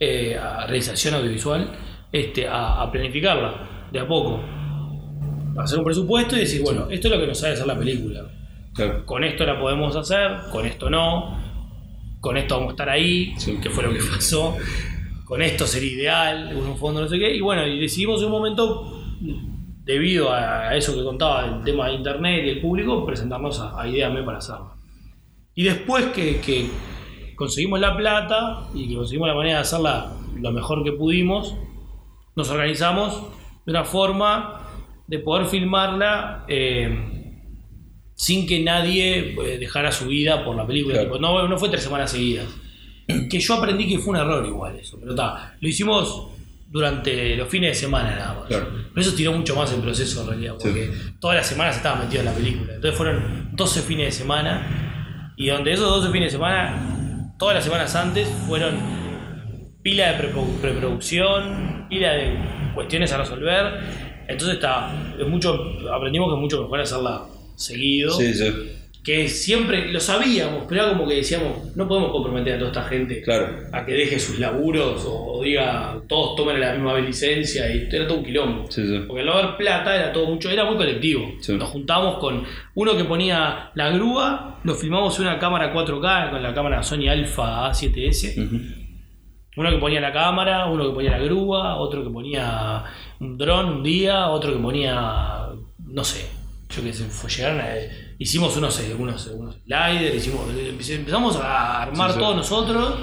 eh, 0.00 0.38
realización 0.66 1.14
audiovisual, 1.14 1.70
este, 2.12 2.46
a, 2.48 2.82
a 2.82 2.90
planificarla 2.90 3.88
de 3.92 4.00
a 4.00 4.06
poco. 4.08 4.40
Hacer 5.58 5.78
un 5.78 5.84
presupuesto 5.84 6.36
y 6.36 6.40
decir, 6.40 6.62
bueno, 6.62 6.86
esto 6.90 7.08
es 7.08 7.14
lo 7.14 7.20
que 7.20 7.26
nos 7.26 7.38
sale 7.38 7.54
hacer 7.54 7.66
la 7.66 7.78
película 7.78 8.22
Claro. 8.74 9.04
con 9.06 9.24
esto 9.24 9.44
la 9.44 9.58
podemos 9.58 9.96
hacer, 9.96 10.30
con 10.52 10.64
esto 10.66 10.88
no, 10.88 11.36
con 12.20 12.36
esto 12.36 12.54
vamos 12.56 12.68
a 12.68 12.72
estar 12.72 12.88
ahí, 12.88 13.34
Sí. 13.38 13.58
que 13.60 13.70
fue 13.70 13.82
lo 13.84 13.92
que 13.92 13.98
pasó, 14.14 14.56
con 15.24 15.42
esto 15.42 15.66
sería 15.66 15.92
ideal, 15.92 16.50
en 16.52 16.58
un 16.58 16.76
fondo 16.76 17.00
no 17.00 17.08
sé 17.08 17.18
qué, 17.18 17.34
y 17.34 17.40
bueno, 17.40 17.66
y 17.66 17.80
decidimos 17.80 18.20
en 18.20 18.26
un 18.26 18.32
momento, 18.32 19.02
debido 19.84 20.32
a 20.32 20.76
eso 20.76 20.94
que 20.94 21.02
contaba, 21.02 21.44
el 21.46 21.64
tema 21.64 21.88
de 21.88 21.94
internet 21.94 22.44
y 22.44 22.50
el 22.50 22.60
público, 22.60 23.04
presentarnos 23.04 23.58
a, 23.60 23.80
a 23.80 23.88
Ideame 23.88 24.22
para 24.22 24.38
hacerlo. 24.38 24.74
Y 25.54 25.64
después 25.64 26.06
que, 26.06 26.40
que 26.40 26.66
conseguimos 27.34 27.80
la 27.80 27.96
plata 27.96 28.68
y 28.74 28.88
que 28.88 28.94
conseguimos 28.94 29.28
la 29.28 29.34
manera 29.34 29.56
de 29.56 29.62
hacerla 29.62 30.12
lo 30.40 30.52
mejor 30.52 30.84
que 30.84 30.92
pudimos, 30.92 31.56
nos 32.36 32.48
organizamos 32.50 33.22
de 33.66 33.72
una 33.72 33.84
forma 33.84 34.67
de 35.08 35.18
poder 35.18 35.46
filmarla 35.46 36.44
eh, 36.48 37.34
sin 38.14 38.46
que 38.46 38.60
nadie 38.60 39.34
eh, 39.34 39.58
dejara 39.58 39.90
su 39.90 40.06
vida 40.06 40.44
por 40.44 40.54
la 40.54 40.66
película. 40.66 40.94
Claro. 40.94 41.08
Tipo, 41.14 41.18
no, 41.20 41.48
no 41.48 41.58
fue 41.58 41.68
tres 41.70 41.82
semanas 41.82 42.10
seguidas. 42.12 42.46
Que 43.30 43.40
yo 43.40 43.54
aprendí 43.54 43.88
que 43.88 43.98
fue 43.98 44.10
un 44.14 44.20
error 44.20 44.44
igual 44.46 44.76
eso, 44.76 44.98
pero 45.00 45.12
está. 45.12 45.56
Lo 45.60 45.68
hicimos 45.68 46.28
durante 46.70 47.34
los 47.36 47.48
fines 47.48 47.70
de 47.70 47.74
semana 47.74 48.14
nada 48.14 48.34
más. 48.34 48.48
Claro. 48.48 48.66
Pero 48.92 49.00
eso 49.06 49.14
tiró 49.16 49.32
mucho 49.32 49.56
más 49.56 49.72
el 49.72 49.80
proceso 49.80 50.20
en 50.22 50.28
realidad, 50.28 50.54
Sí. 50.58 50.68
porque 50.68 50.90
todas 51.18 51.38
las 51.38 51.46
semanas 51.46 51.76
estaba 51.76 52.00
metido 52.02 52.20
en 52.20 52.26
la 52.26 52.34
película. 52.34 52.74
Entonces 52.74 52.96
fueron 52.98 53.48
12 53.52 53.80
fines 53.82 54.06
de 54.06 54.12
semana 54.12 55.32
y 55.38 55.46
donde 55.46 55.72
esos 55.72 55.88
12 55.88 56.10
fines 56.12 56.26
de 56.32 56.38
semana, 56.38 57.32
todas 57.38 57.54
las 57.54 57.64
semanas 57.64 57.94
antes 57.96 58.28
fueron 58.46 58.74
pila 59.82 60.12
de 60.12 60.28
preproducción, 60.60 61.86
pila 61.88 62.12
de 62.12 62.36
cuestiones 62.74 63.10
a 63.12 63.18
resolver. 63.18 64.07
Entonces 64.28 64.56
está, 64.56 65.14
es 65.18 65.26
mucho, 65.26 65.54
aprendimos 65.92 66.28
que 66.30 66.34
es 66.36 66.40
mucho 66.40 66.62
mejor 66.62 66.80
hacerla 66.80 67.22
seguido. 67.56 68.10
Sí, 68.12 68.34
sí. 68.34 68.52
Que 69.02 69.26
siempre 69.26 69.90
lo 69.90 70.00
sabíamos, 70.00 70.64
pero 70.68 70.82
era 70.82 70.90
como 70.92 71.08
que 71.08 71.14
decíamos, 71.14 71.74
no 71.74 71.88
podemos 71.88 72.10
comprometer 72.10 72.56
a 72.56 72.58
toda 72.58 72.70
esta 72.72 72.82
gente 72.84 73.22
Claro. 73.22 73.48
a 73.72 73.86
que 73.86 73.92
deje 73.92 74.18
sus 74.18 74.38
laburos 74.38 75.02
o, 75.06 75.32
o 75.38 75.42
diga 75.42 75.96
todos 76.06 76.36
tomen 76.36 76.60
la 76.60 76.74
misma 76.74 76.98
licencia 76.98 77.74
y 77.74 77.88
era 77.90 78.06
todo 78.06 78.18
un 78.18 78.24
quilombo. 78.24 78.70
Sí, 78.70 78.86
sí. 78.86 79.04
Porque 79.06 79.20
al 79.22 79.26
no 79.28 79.32
haber 79.32 79.56
plata 79.56 79.96
era 79.96 80.12
todo 80.12 80.26
mucho, 80.26 80.50
era 80.50 80.66
muy 80.66 80.76
colectivo. 80.76 81.26
Sí. 81.40 81.54
Nos 81.54 81.70
juntábamos 81.70 82.18
con 82.18 82.44
uno 82.74 82.96
que 82.98 83.04
ponía 83.04 83.70
la 83.74 83.88
grúa, 83.90 84.60
lo 84.64 84.74
filmamos 84.74 85.16
en 85.18 85.22
una 85.26 85.38
cámara 85.38 85.72
4K 85.72 86.30
con 86.30 86.42
la 86.42 86.52
cámara 86.52 86.82
Sony 86.82 87.08
Alpha 87.08 87.70
A7S. 87.70 88.46
Ujú. 88.46 88.60
Uno 89.58 89.70
que 89.70 89.78
ponía 89.78 90.00
la 90.00 90.12
cámara, 90.12 90.66
uno 90.66 90.86
que 90.88 90.94
ponía 90.94 91.10
la 91.10 91.18
grúa, 91.18 91.76
otro 91.76 92.04
que 92.04 92.10
ponía 92.10 92.84
un 93.18 93.36
dron 93.36 93.66
un 93.66 93.82
día, 93.82 94.28
otro 94.28 94.52
que 94.52 94.58
ponía, 94.60 95.46
no 95.84 96.04
sé, 96.04 96.30
yo 96.70 96.82
qué 96.82 96.92
sé, 96.92 97.04
fue, 97.06 97.28
llegaron 97.28 97.60
a- 97.60 97.66
hicimos 98.20 98.56
unos, 98.56 98.80
unos, 98.96 99.26
unos 99.26 99.56
sliders, 99.64 100.14
hicimos, 100.14 100.42
empezamos 100.90 101.36
a 101.36 101.82
armar 101.82 102.10
Sí, 102.10 102.14
sí. 102.14 102.20
todos 102.20 102.36
nosotros 102.36 102.94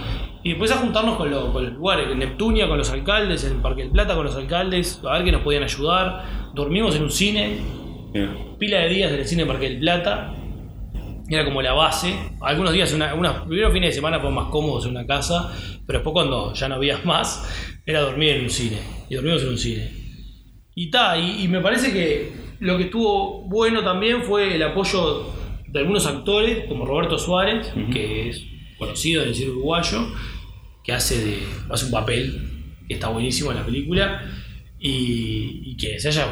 y 0.44 0.50
después 0.52 0.72
a 0.72 0.78
juntarnos 0.78 1.18
con, 1.18 1.30
los- 1.30 1.50
con 1.52 1.66
los 1.66 1.74
lugares, 1.74 2.08
en 2.10 2.20
Neptunia 2.20 2.68
con 2.70 2.78
los 2.78 2.90
alcaldes, 2.90 3.44
en 3.44 3.62
Parque 3.62 3.82
del 3.82 3.92
Plata 3.92 4.16
con 4.16 4.24
los 4.26 4.36
alcaldes, 4.38 5.02
a 5.06 5.14
ver 5.14 5.26
que 5.26 5.32
nos 5.34 5.42
podían 5.42 5.64
ayudar. 5.64 6.24
Dormimos 6.54 6.96
en 6.96 7.04
un 7.04 7.12
cine, 7.12 7.58
pila 8.60 8.78
de 8.80 8.90
días 8.90 9.12
en 9.12 9.20
el 9.20 9.28
cine 9.28 9.46
Parque 9.46 9.68
del 9.70 9.80
Plata. 9.80 10.34
Era 11.28 11.44
como 11.44 11.62
la 11.62 11.74
base. 11.74 12.16
Algunos 12.42 12.74
días, 12.74 12.94
una, 12.94 13.14
unos 13.14 13.48
primeros 13.48 13.74
fines 13.74 13.90
de 13.90 13.96
semana 13.96 14.18
fueron 14.20 14.36
más 14.36 14.50
cómodos 14.50 14.86
en 14.86 14.92
una 14.92 15.06
casa, 15.06 15.52
pero 15.86 16.00
después 16.00 16.14
cuando 16.14 16.54
ya 16.54 16.70
no 16.70 16.76
habías 16.76 17.04
más, 17.06 17.80
era 17.86 18.02
dormir 18.02 18.30
en 18.30 18.44
un 18.44 18.50
cine. 18.50 18.78
Y 19.10 19.16
dormimos 19.16 19.42
en 19.44 19.50
un 19.50 19.58
cine. 19.58 19.92
Y 20.76 20.92
ta, 20.92 21.18
y, 21.18 21.44
y 21.44 21.48
me 21.48 21.62
parece 21.62 21.92
que 21.92 22.32
lo 22.60 22.78
que 22.78 22.86
estuvo 22.86 23.48
bueno 23.48 23.84
también 23.84 24.24
fue 24.24 24.56
el 24.56 24.64
apoyo 24.64 25.34
de 25.68 25.80
algunos 25.80 26.06
actores, 26.06 26.66
como 26.68 26.86
Roberto 26.86 27.18
Suárez, 27.18 27.74
que 27.92 28.30
es 28.30 28.44
conocido 28.78 29.24
en 29.24 29.30
el 29.30 29.36
cine 29.36 29.52
uruguayo, 29.52 30.08
que 30.84 30.94
hace, 30.94 31.26
de, 31.26 31.40
hace 31.70 31.86
un 31.86 31.92
papel 31.92 32.72
que 32.88 32.94
está 32.94 33.10
buenísimo 33.10 33.52
en 33.52 33.58
la 33.58 33.66
película. 33.66 34.22
Y, 34.88 35.62
y 35.72 35.78
que 35.78 36.00
se 36.00 36.10
haya 36.10 36.28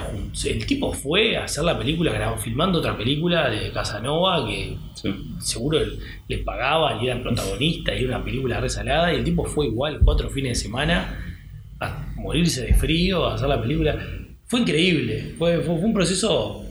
el 0.46 0.66
tipo 0.68 0.94
fue 0.94 1.38
a 1.38 1.46
hacer 1.46 1.64
la 1.64 1.76
película 1.76 2.12
grabando, 2.12 2.40
filmando 2.40 2.78
otra 2.80 2.96
película 2.96 3.50
de 3.50 3.72
Casanova 3.72 4.46
que 4.48 4.78
Sí. 4.94 5.12
seguro 5.40 5.80
le 6.28 6.38
pagaban 6.40 7.02
y 7.02 7.06
era 7.08 7.16
el 7.16 7.24
protagonista 7.24 7.96
y 7.96 8.04
era 8.04 8.16
una 8.18 8.24
película 8.24 8.60
resalada 8.62 9.12
y 9.12 9.16
el 9.18 9.24
tipo 9.24 9.44
fue 9.44 9.66
igual 9.66 10.00
cuatro 10.04 10.30
fines 10.30 10.58
de 10.60 10.64
semana 10.64 11.20
a 11.80 12.14
morirse 12.16 12.62
de 12.66 12.74
frío 12.76 13.26
a 13.26 13.34
hacer 13.34 13.50
la 13.50 13.60
película 13.60 13.98
fue 14.46 14.60
increíble 14.60 15.34
fue, 15.40 15.58
fue, 15.58 15.76
fue 15.76 15.86
un 15.86 15.94
proceso 15.94 16.64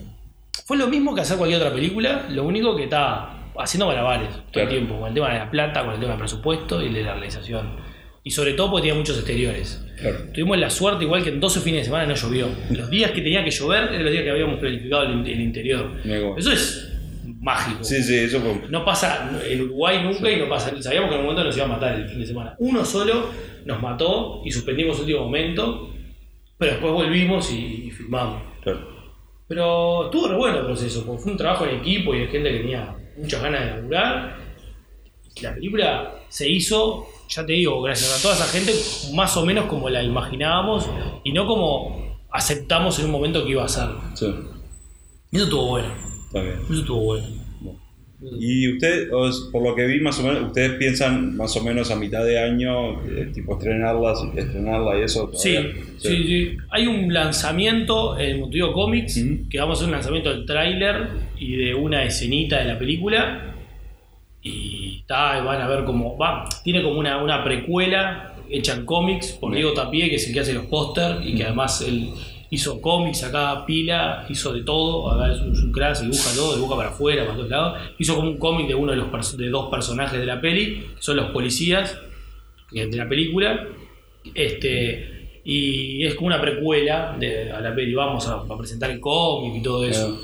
fue 0.65 0.77
lo 0.77 0.87
mismo 0.87 1.13
que 1.13 1.19
hacer 1.21 1.37
cualquier 1.37 1.61
otra 1.61 1.73
película 1.73 2.27
lo 2.29 2.45
único 2.45 2.75
que 2.77 2.85
está 2.85 3.29
haciendo 3.57 3.87
malabares 3.87 4.29
todo 4.29 4.51
Claro. 4.53 4.69
el 4.69 4.75
tiempo 4.77 4.99
con 4.99 5.09
el 5.09 5.13
tema 5.15 5.33
de 5.33 5.39
la 5.39 5.51
plata 5.51 5.83
con 5.83 5.93
el 5.93 5.99
tema 5.99 6.11
del 6.13 6.19
presupuesto 6.19 6.81
y 6.81 6.93
de 6.93 7.03
la 7.03 7.13
realización 7.13 7.82
y 8.23 8.31
sobre 8.31 8.53
todo 8.53 8.71
porque 8.71 8.87
tenía 8.87 8.97
muchos 8.99 9.17
exteriores 9.17 9.79
Claro. 9.99 10.17
Tuvimos 10.33 10.57
la 10.57 10.69
suerte, 10.69 11.05
igual 11.05 11.23
que 11.23 11.29
en 11.29 11.39
12 11.39 11.61
fines 11.61 11.81
de 11.81 11.85
semana 11.85 12.05
no 12.05 12.15
llovió. 12.15 12.47
Los 12.71 12.89
días 12.89 13.11
que 13.11 13.21
tenía 13.21 13.41
que 13.43 13.51
llover 13.51 13.83
eran 13.85 14.03
los 14.03 14.11
días 14.11 14.23
que 14.25 14.31
habíamos 14.31 14.59
planificado 14.59 15.03
el, 15.03 15.11
in- 15.13 15.27
el 15.27 15.39
interior. 15.41 15.91
Eso 16.37 16.51
es 16.51 16.89
mágico. 17.25 17.83
Sí, 17.85 18.03
sí, 18.03 18.15
eso 18.15 18.41
fue. 18.41 18.63
No 18.69 18.83
pasa 18.83 19.31
en 19.47 19.61
Uruguay 19.61 20.01
nunca 20.03 20.29
y 20.29 20.37
no 20.37 20.49
pasa. 20.49 20.73
Sabíamos 20.81 21.09
que 21.09 21.15
en 21.15 21.21
un 21.21 21.27
momento 21.27 21.45
nos 21.45 21.55
iba 21.55 21.65
a 21.65 21.69
matar 21.69 21.95
el 21.95 22.09
fin 22.09 22.19
de 22.19 22.25
semana. 22.25 22.53
Uno 22.59 22.83
solo 22.83 23.29
nos 23.63 23.81
mató 23.81 24.41
y 24.43 24.51
suspendimos 24.51 24.99
último 24.99 25.19
momento, 25.21 25.93
pero 26.57 26.71
después 26.73 26.91
volvimos 26.91 27.49
y, 27.53 27.85
y 27.87 27.91
filmamos. 27.91 28.41
Claro. 28.61 28.89
Pero 29.47 30.05
estuvo 30.05 30.27
re 30.27 30.35
bueno 30.35 30.59
el 30.59 30.65
proceso, 30.65 31.05
porque 31.05 31.21
fue 31.21 31.31
un 31.31 31.37
trabajo 31.37 31.65
en 31.65 31.77
equipo 31.77 32.13
y 32.13 32.19
de 32.21 32.27
gente 32.27 32.51
que 32.51 32.57
tenía 32.57 32.93
muchas 33.15 33.41
ganas 33.41 33.61
de 33.63 33.71
laburar. 33.77 34.37
La 35.41 35.53
película 35.55 36.15
se 36.29 36.49
hizo, 36.49 37.05
ya 37.35 37.45
te 37.45 37.53
digo, 37.53 37.81
gracias 37.81 38.19
a 38.19 38.21
toda 38.21 38.35
esa 38.35 38.45
gente, 38.45 38.73
más 39.13 39.35
o 39.37 39.45
menos 39.45 39.65
como 39.65 39.89
la 39.89 40.03
imaginábamos 40.03 40.89
y 41.23 41.31
no 41.31 41.45
como 41.47 42.19
aceptamos 42.31 42.99
en 42.99 43.05
un 43.05 43.11
momento 43.11 43.43
que 43.43 43.51
iba 43.51 43.63
a 43.65 43.67
ser. 43.69 43.87
Sí. 44.15 44.27
Eso 45.31 45.43
estuvo 45.45 45.67
bueno, 45.67 45.87
Está 46.27 46.41
bien. 46.41 46.55
eso 46.69 46.79
estuvo 46.79 46.99
bueno. 47.01 47.25
Y 48.39 48.71
usted, 48.71 49.09
os- 49.13 49.49
por 49.51 49.61
lo 49.67 49.75
que 49.75 49.85
vi 49.85 49.99
más 49.99 50.17
o 50.19 50.23
menos, 50.23 50.43
ustedes 50.47 50.73
piensan 50.77 51.35
más 51.35 51.53
o 51.57 51.63
menos 51.63 51.91
a 51.91 51.97
mitad 51.97 52.23
de 52.23 52.39
año, 52.39 53.01
eh, 53.05 53.29
tipo 53.33 53.57
estrenarlas, 53.57 54.19
estrenarla 54.33 54.97
y 54.97 55.01
eso. 55.03 55.29
Sí, 55.33 55.57
sí, 55.97 56.23
sí. 56.23 56.57
Hay 56.71 56.87
un 56.87 57.13
lanzamiento 57.13 58.17
en 58.17 58.39
Montevideo 58.39 58.71
Comics, 58.71 59.19
que 59.49 59.59
vamos 59.59 59.73
a 59.73 59.79
hacer 59.79 59.87
un 59.87 59.91
lanzamiento 59.91 60.29
del 60.29 60.45
tráiler 60.45 61.09
y 61.37 61.57
de 61.57 61.75
una 61.75 62.05
escenita 62.05 62.59
de 62.59 62.65
la 62.65 62.79
película. 62.79 63.52
Y 64.43 64.97
está, 64.99 65.41
van 65.41 65.61
a 65.61 65.67
ver 65.67 65.85
cómo 65.85 66.17
va. 66.17 66.45
Tiene 66.63 66.83
como 66.83 66.99
una, 66.99 67.23
una 67.23 67.43
precuela 67.43 68.35
hecha 68.49 68.73
en 68.73 68.85
cómics 68.85 69.31
por. 69.31 69.53
Diego 69.53 69.73
Tapie, 69.73 70.09
que 70.09 70.15
es 70.15 70.27
el 70.27 70.33
que 70.33 70.39
hace 70.41 70.53
los 70.53 70.65
póster 70.65 71.25
y 71.25 71.35
que 71.35 71.45
además 71.45 71.81
él 71.81 72.11
hizo 72.49 72.79
cómics 72.81 73.23
acá, 73.23 73.65
pila, 73.65 74.27
hizo 74.29 74.53
de 74.53 74.61
todo, 74.61 75.09
acá 75.11 75.33
es 75.33 75.41
un, 75.41 75.53
es 75.53 75.59
un 75.59 75.71
crack, 75.71 75.95
se 75.95 76.03
dibuja 76.03 76.35
todo, 76.35 76.55
dibuja 76.55 76.75
para 76.75 76.89
afuera, 76.89 77.23
para 77.23 77.35
todos 77.35 77.49
lados. 77.49 77.81
Hizo 77.97 78.15
como 78.15 78.29
un 78.29 78.37
cómic 78.37 78.67
de 78.67 78.75
uno 78.75 78.91
de 78.91 78.97
los 78.97 79.37
de 79.37 79.49
dos 79.49 79.69
personajes 79.71 80.19
de 80.19 80.25
la 80.25 80.39
peli, 80.39 80.81
que 80.95 81.01
son 81.01 81.17
los 81.17 81.31
policías 81.31 81.97
eh, 82.73 82.85
de 82.85 82.97
la 82.97 83.09
película. 83.09 83.67
Este, 84.35 85.41
y 85.43 86.05
es 86.05 86.13
como 86.15 86.27
una 86.27 86.39
precuela 86.39 87.15
de, 87.19 87.51
a 87.51 87.59
la 87.59 87.73
peli, 87.73 87.93
vamos 87.93 88.27
a, 88.27 88.35
a 88.35 88.57
presentar 88.57 88.91
el 88.91 88.99
cómic 88.99 89.55
y 89.55 89.63
todo 89.63 89.83
eso. 89.85 90.21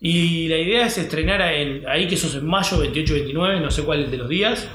Y 0.00 0.48
la 0.48 0.58
idea 0.58 0.86
es 0.86 0.98
estrenar 0.98 1.40
en, 1.52 1.82
ahí 1.88 2.06
que 2.06 2.14
eso 2.16 2.26
es 2.26 2.34
en 2.34 2.46
mayo 2.46 2.82
28-29, 2.84 3.60
no 3.60 3.70
sé 3.70 3.82
cuál 3.82 4.10
de 4.10 4.16
los 4.16 4.28
días, 4.28 4.68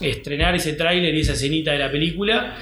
estrenar 0.00 0.54
ese 0.54 0.74
tráiler 0.74 1.14
y 1.14 1.20
esa 1.20 1.32
escenita 1.32 1.72
de 1.72 1.78
la 1.78 1.90
película. 1.90 2.56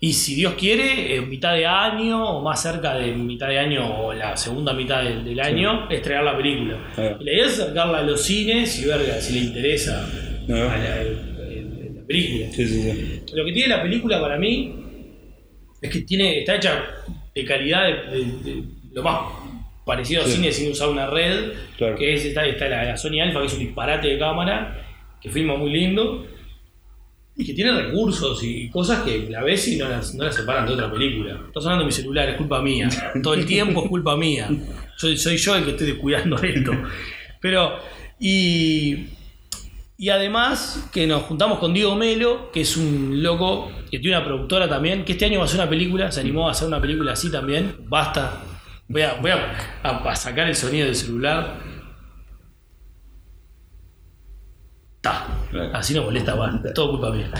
Y 0.00 0.12
si 0.12 0.34
Dios 0.34 0.52
quiere, 0.54 1.14
en 1.16 1.30
mitad 1.30 1.54
de 1.54 1.64
año 1.66 2.22
o 2.28 2.42
más 2.42 2.60
cerca 2.60 2.94
de 2.96 3.12
mitad 3.12 3.48
de 3.48 3.58
año 3.58 4.00
o 4.04 4.12
la 4.12 4.36
segunda 4.36 4.74
mitad 4.74 5.02
del, 5.02 5.24
del 5.24 5.40
año, 5.40 5.88
estrenar 5.90 6.24
la 6.24 6.36
película. 6.36 6.92
Ah. 6.98 7.16
Y 7.18 7.24
la 7.24 7.32
idea 7.32 7.46
es 7.46 7.58
acercarla 7.58 7.98
a 7.98 8.02
los 8.02 8.20
cines 8.22 8.82
y 8.82 8.86
ver 8.86 9.00
si 9.22 9.32
le 9.34 9.40
interesa 9.46 10.06
Ah. 10.50 10.74
a 10.74 10.76
la, 10.78 11.00
el- 11.00 11.96
la 11.96 12.06
película. 12.06 12.52
Sí, 12.52 12.66
sí, 12.68 12.82
sí. 12.82 13.20
Lo 13.32 13.46
que 13.46 13.52
tiene 13.52 13.68
la 13.68 13.82
película 13.82 14.20
para 14.20 14.36
mí 14.36 14.74
es 15.80 15.90
que 15.90 16.00
tiene, 16.02 16.40
está 16.40 16.56
hecha 16.56 16.84
de 17.34 17.44
calidad 17.46 17.86
de, 17.86 17.92
de- 18.18 18.24
de 18.52 18.62
lo 18.92 19.02
más 19.02 19.20
parecido 19.84 20.24
Sí. 20.24 20.32
cine 20.32 20.52
sin 20.52 20.70
usar 20.72 20.88
una 20.88 21.06
red, 21.06 21.52
Claro. 21.76 21.96
que 21.96 22.14
es 22.14 22.24
está, 22.24 22.46
está 22.46 22.68
la, 22.68 22.84
la 22.84 22.96
Sony 22.96 23.20
Alpha, 23.22 23.40
que 23.40 23.46
es 23.46 23.52
un 23.54 23.60
disparate 23.60 24.08
de 24.08 24.18
cámara, 24.18 24.84
que 25.20 25.30
filma 25.30 25.56
muy 25.56 25.70
lindo, 25.70 26.26
y 27.36 27.44
que 27.44 27.52
tiene 27.52 27.72
recursos 27.72 28.42
y 28.44 28.70
cosas 28.70 29.02
que 29.02 29.26
la 29.28 29.42
ves 29.42 29.66
y 29.68 29.76
no 29.76 29.88
las, 29.88 30.14
no 30.14 30.22
las 30.24 30.36
separan 30.36 30.66
de 30.66 30.74
otra 30.74 30.90
película. 30.92 31.40
Está 31.48 31.60
sonando 31.60 31.84
mi 31.84 31.90
celular, 31.92 32.28
es 32.28 32.36
culpa 32.36 32.62
mía. 32.62 32.88
Todo 33.22 33.34
el 33.34 33.44
tiempo 33.44 33.82
es 33.82 33.88
culpa 33.88 34.16
mía. 34.16 34.48
Soy, 34.96 35.16
soy 35.16 35.36
yo 35.36 35.56
el 35.56 35.64
que 35.64 35.70
estoy 35.72 35.88
descuidando 35.88 36.36
esto. 36.42 36.70
Pero, 37.40 37.76
y, 38.20 39.06
y 39.98 40.08
además 40.10 40.88
que 40.92 41.06
nos 41.08 41.22
juntamos 41.24 41.58
con 41.58 41.74
Diego 41.74 41.96
Melo, 41.96 42.50
que 42.52 42.60
es 42.60 42.76
un 42.76 43.20
loco 43.22 43.70
que 43.90 43.98
tiene 43.98 44.16
una 44.16 44.24
productora 44.24 44.68
también, 44.68 45.04
que 45.04 45.12
este 45.12 45.24
año 45.24 45.38
va 45.40 45.44
a 45.44 45.46
hacer 45.46 45.58
una 45.60 45.68
película, 45.68 46.12
se 46.12 46.20
animó 46.20 46.48
a 46.48 46.52
hacer 46.52 46.68
una 46.68 46.80
película 46.80 47.12
así 47.12 47.30
también. 47.32 47.74
Basta. 47.88 48.42
Voy 48.88 49.02
a, 49.02 49.14
voy 49.14 49.30
a, 49.30 49.56
a- 49.82 50.16
sacar 50.16 50.48
el 50.48 50.54
sonido 50.56 50.86
del 50.86 50.94
celular. 50.96 51.58
Ta. 55.00 55.26
Así 55.72 55.94
no 55.94 56.02
molesta 56.04 56.34
más. 56.36 56.54
Todo 56.74 56.92
culpa 56.92 57.10
mía. 57.10 57.30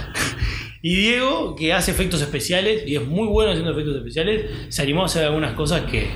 Y 0.82 0.96
Diego, 0.96 1.56
que 1.56 1.72
hace 1.72 1.90
efectos 1.92 2.20
especiales, 2.20 2.82
y 2.86 2.96
es 2.96 3.06
muy 3.06 3.26
bueno 3.26 3.50
haciendo 3.52 3.72
efectos 3.72 3.96
especiales, 3.96 4.50
se 4.68 4.82
animó 4.82 5.02
a 5.02 5.06
hacer 5.06 5.24
algunas 5.24 5.54
cosas 5.54 5.82
que, 5.90 6.10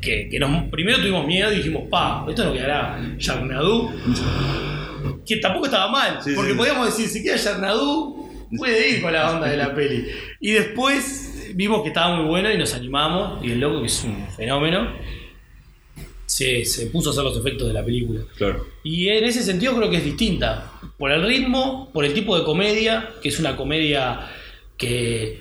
que, 0.00 0.28
que 0.30 0.38
nos, 0.38 0.70
primero 0.70 0.98
tuvimos 0.98 1.26
miedo 1.26 1.52
y 1.52 1.56
dijimos, 1.56 1.82
pa, 1.90 2.24
esto 2.28 2.44
no 2.44 2.52
quedará 2.54 2.98
Yarnadú. 3.18 3.90
Que 5.26 5.36
tampoco 5.36 5.66
estaba 5.66 5.90
mal, 5.90 6.18
Sí, 6.24 6.32
porque 6.34 6.52
sí. 6.52 6.56
podíamos 6.56 6.86
decir, 6.86 7.08
si 7.08 7.22
queda 7.22 7.36
Yarnadú, 7.36 8.48
puede 8.56 8.88
ir 8.88 9.02
con 9.02 9.12
la 9.12 9.32
onda 9.32 9.48
de 9.48 9.56
la 9.58 9.74
peli. 9.74 10.06
Y 10.40 10.52
después 10.52 11.29
vimos 11.54 11.82
que 11.82 11.88
estaba 11.88 12.16
muy 12.16 12.26
bueno 12.26 12.52
y 12.52 12.58
nos 12.58 12.74
animamos, 12.74 13.44
y 13.44 13.52
el 13.52 13.60
loco, 13.60 13.80
que 13.80 13.86
es 13.86 14.04
un 14.04 14.26
fenómeno, 14.36 14.92
se, 16.26 16.64
se 16.64 16.86
puso 16.86 17.10
a 17.10 17.12
hacer 17.12 17.24
los 17.24 17.36
efectos 17.36 17.68
de 17.68 17.74
la 17.74 17.84
película. 17.84 18.20
Claro. 18.36 18.66
Y 18.84 19.08
en 19.08 19.24
ese 19.24 19.42
sentido 19.42 19.76
creo 19.76 19.90
que 19.90 19.96
es 19.96 20.04
distinta. 20.04 20.72
Por 20.96 21.10
el 21.10 21.26
ritmo, 21.26 21.90
por 21.92 22.04
el 22.04 22.14
tipo 22.14 22.38
de 22.38 22.44
comedia, 22.44 23.10
que 23.22 23.28
es 23.30 23.40
una 23.40 23.56
comedia 23.56 24.28
que 24.76 25.40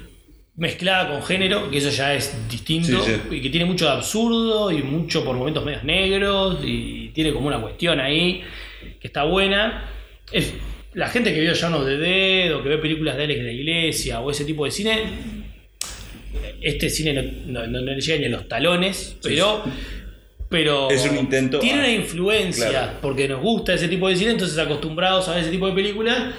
mezclada 0.55 1.09
con 1.11 1.23
género, 1.23 1.69
que 1.69 1.77
eso 1.77 1.89
ya 1.89 2.13
es 2.13 2.35
distinto, 2.49 3.01
Sí, 3.01 3.13
sí. 3.13 3.35
y 3.35 3.41
que 3.41 3.49
tiene 3.49 3.65
mucho 3.65 3.85
de 3.85 3.91
absurdo 3.91 4.71
y 4.71 4.83
mucho 4.83 5.23
por 5.23 5.37
momentos 5.37 5.63
medios 5.63 5.83
negros, 5.83 6.57
y 6.63 7.09
tiene 7.09 7.31
como 7.31 7.47
una 7.47 7.61
cuestión 7.61 7.99
ahí 7.99 8.41
que 8.99 9.07
está 9.07 9.23
buena. 9.23 9.89
Es, 10.31 10.53
la 10.93 11.07
gente 11.07 11.33
que 11.33 11.39
vio 11.41 11.53
Llanos 11.53 11.85
de 11.85 11.97
Dead 11.97 12.55
o 12.55 12.63
que 12.63 12.69
ve 12.69 12.77
películas 12.77 13.15
de 13.15 13.23
Alex 13.23 13.39
de 13.39 13.45
la 13.45 13.51
Iglesia 13.51 14.19
o 14.21 14.31
ese 14.31 14.43
tipo 14.43 14.65
de 14.65 14.71
cine, 14.71 15.03
este 16.61 16.89
cine 16.89 17.13
no, 17.45 17.65
no- 17.65 17.67
no- 17.67 17.81
le 17.81 17.99
llega 18.01 18.19
ni 18.19 18.25
a 18.25 18.29
los 18.29 18.47
talones, 18.47 19.17
pero... 19.23 19.63
Pero 20.49 20.89
Es 20.89 21.05
un 21.07 21.15
intento 21.15 21.59
tiene 21.59 21.77
una 21.79 21.91
influencia 21.91 22.69
Claro. 22.69 22.91
porque 23.03 23.27
nos 23.27 23.39
gusta 23.39 23.75
ese 23.75 23.87
tipo 23.87 24.09
de 24.09 24.15
cine, 24.15 24.31
entonces 24.31 24.57
acostumbrados 24.57 25.27
a 25.27 25.33
ver 25.35 25.41
ese 25.43 25.51
tipo 25.51 25.67
de 25.67 25.73
películas, 25.73 26.33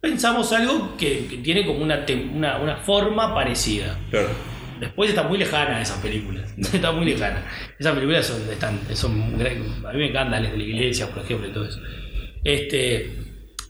pensamos 0.00 0.52
algo 0.52 0.96
que, 0.96 1.26
que 1.30 1.36
tiene 1.38 1.64
como 1.64 1.78
una, 1.84 2.04
una, 2.34 2.58
una 2.58 2.76
forma 2.78 3.32
parecida. 3.32 3.96
Claro. 4.10 4.30
Después 4.80 5.10
está 5.10 5.22
muy 5.22 5.38
lejana 5.38 5.80
esas 5.80 5.98
películas. 6.02 6.52
Está 6.74 6.90
muy 6.92 7.06
lejana. 7.06 7.44
Esas 7.78 7.94
películas 7.94 8.26
son, 8.26 8.42
están, 8.50 8.80
son 8.94 9.12
a 9.86 9.92
mí 9.92 9.98
me 9.98 10.08
encantan 10.08 10.42
las 10.42 10.50
de 10.52 10.58
la 10.58 10.64
iglesia, 10.64 11.06
por 11.08 11.22
ejemplo, 11.22 11.48
y 11.48 11.52
todo 11.52 11.66
eso. 11.68 11.80
Este, 12.44 13.10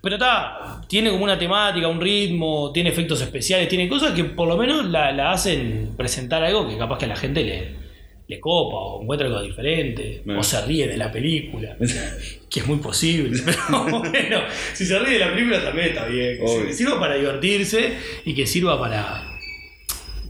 pero 0.07 0.17
está, 0.17 0.83
tiene 0.89 1.11
como 1.11 1.25
una 1.25 1.37
temática, 1.37 1.89
un 1.89 2.01
ritmo, 2.01 2.71
tiene 2.73 2.91
efectos 2.91 3.21
especiales, 3.21 3.69
tiene 3.69 3.89
cosas 3.89 4.13
que 4.13 4.23
por 4.23 4.47
lo 4.47 4.57
menos 4.57 4.85
la, 4.87 5.11
la 5.11 5.33
hacen 5.33 5.95
presentar 5.97 6.45
algo 6.45 6.69
que 6.69 6.79
capaz 6.79 6.99
que 6.99 7.07
a 7.07 7.09
la 7.09 7.17
gente 7.17 7.43
le, 7.43 7.87
le 8.29 8.39
copa 8.41 8.77
o 8.77 9.03
encuentra 9.03 9.27
algo 9.27 9.43
diferente, 9.43 10.23
Bueno. 10.25 10.41
o 10.41 10.43
se 10.45 10.65
ríe 10.65 10.87
de 10.87 10.97
la 10.97 11.11
película, 11.11 11.77
que 12.51 12.61
es 12.61 12.67
muy 12.69 12.79
posible. 12.79 13.41
Pero 13.45 13.85
bueno, 13.99 14.41
si 14.75 14.85
se 14.87 14.97
ríe 15.01 15.15
de 15.19 15.25
la 15.27 15.33
película 15.33 15.63
también 15.65 15.89
está 15.89 16.07
bien. 16.07 16.39
Que 16.67 16.73
sirva 16.73 17.01
para 17.01 17.15
divertirse 17.17 17.95
y 18.25 18.33
que 18.35 18.47
sirva 18.47 18.79
para, 18.79 19.23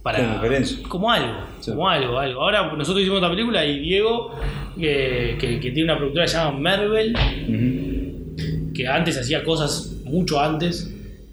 para 0.03 0.41
Como 0.89 1.11
algo, 1.13 1.37
Sí. 1.61 1.71
como 1.73 1.89
algo, 1.89 2.19
algo. 2.19 2.41
Ahora 2.43 2.73
nosotros 2.77 3.01
hicimos 3.03 3.19
otra 3.19 3.31
película 3.31 3.65
y 3.65 3.81
Diego, 3.81 4.33
que, 4.79 5.37
que- 5.41 5.59
que 5.59 5.71
tiene 5.71 5.85
una 5.85 5.97
productora 5.97 6.27
que 6.27 6.31
se 6.31 6.37
llama 6.37 6.59
Marvel. 6.59 7.17
Que 8.77 8.87
antes 8.87 9.17
hacía 9.19 9.43
cosas 9.43 9.93
mucho 10.05 10.41
antes, 10.41 10.93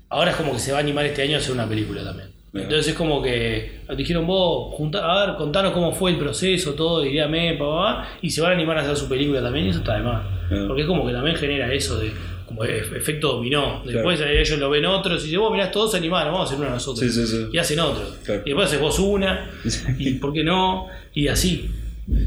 ahora 0.10 0.32
es 0.32 0.38
como 0.38 0.54
que 0.54 0.60
se 0.60 0.72
va 0.72 0.78
a 0.78 0.82
animar 0.82 1.06
este 1.06 1.24
año 1.24 1.36
a 1.36 1.40
hacer 1.40 1.52
una 1.52 1.68
película 1.68 2.04
también. 2.04 2.30
Entonces 2.54 2.90
es 2.90 2.94
como 2.94 3.20
que 3.22 3.80
dijeron 3.98 4.28
vos, 4.28 4.76
junta, 4.76 5.00
a 5.00 5.26
ver, 5.26 5.36
contanos 5.38 5.74
cómo 5.74 5.92
fue 5.92 6.12
el 6.12 6.18
proceso, 6.18 6.74
todo, 6.76 7.04
y 7.04 7.10
dígame, 7.10 7.56
pa, 7.58 7.66
pa, 7.66 7.76
pa", 7.76 8.08
y 8.22 8.30
se 8.30 8.42
van 8.42 8.52
a 8.52 8.54
animar 8.54 8.78
a 8.78 8.82
hacer 8.82 8.96
su 8.96 9.10
película 9.10 9.42
también, 9.42 9.66
y 9.66 9.70
eso 9.70 9.80
está 9.80 9.96
de 9.96 10.04
más. 10.04 10.24
Porque 10.68 10.84
es 10.84 10.88
como 10.88 11.06
que 11.08 11.14
también 11.14 11.36
genera 11.36 11.74
eso 11.74 11.98
de 11.98 12.12
como 12.46 12.64
e- 12.64 12.78
efecto 12.78 13.34
dominó. 13.34 13.82
Después 13.84 14.22
ellos 14.22 14.60
lo 14.60 14.70
ven 14.70 14.86
otros 14.86 15.24
y 15.24 15.26
dicen, 15.26 15.40
vos 15.40 15.52
mirás, 15.52 15.72
todos 15.72 15.92
se 15.92 15.98
animaron, 15.98 16.32
vamos 16.32 16.52
a 16.52 16.54
hacer 16.54 16.64
una 16.64 16.76
nosotros. 16.76 17.00
Sí, 17.00 17.10
sí, 17.10 17.26
sí. 17.26 17.48
Y 17.52 17.58
hacen 17.58 17.80
otro. 17.80 18.06
Claro. 18.24 18.42
Y 18.46 18.50
después 18.50 18.68
haces 18.68 18.80
vos 18.80 19.00
una, 19.00 19.50
y 19.98 20.12
por 20.20 20.32
qué 20.32 20.44
no, 20.44 20.86
y 21.16 21.28
así. 21.30 21.72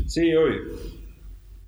Sí, 0.06 0.34
obvio. 0.34 0.60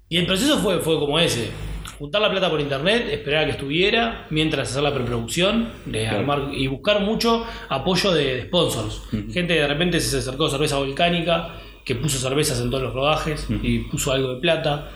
Y 0.08 0.16
el 0.16 0.26
proceso 0.26 0.58
fue, 0.58 0.80
fue 0.80 0.98
como 0.98 1.16
ese. 1.20 1.50
Juntar 1.98 2.20
la 2.22 2.30
plata 2.30 2.48
por 2.48 2.60
internet, 2.60 3.08
esperar 3.10 3.42
a 3.42 3.46
que 3.46 3.52
estuviera, 3.52 4.26
mientras 4.30 4.70
hacer 4.70 4.82
la 4.82 4.94
preproducción, 4.94 5.70
de 5.84 6.02
Claro. 6.02 6.18
armar 6.18 6.48
y 6.54 6.66
buscar 6.68 7.00
mucho 7.00 7.44
apoyo 7.68 8.12
de, 8.12 8.36
de 8.36 8.42
sponsors. 8.42 9.02
Gente 9.32 9.54
de 9.54 9.66
repente 9.66 9.98
se 10.00 10.18
acercó 10.18 10.46
a 10.46 10.50
cerveza 10.50 10.76
volcánica, 10.78 11.54
que 11.84 11.96
puso 11.96 12.18
cervezas 12.18 12.60
en 12.60 12.70
todos 12.70 12.84
los 12.84 12.94
rodajes 12.94 13.46
y 13.62 13.80
puso 13.80 14.12
algo 14.12 14.34
de 14.34 14.40
plata. 14.40 14.90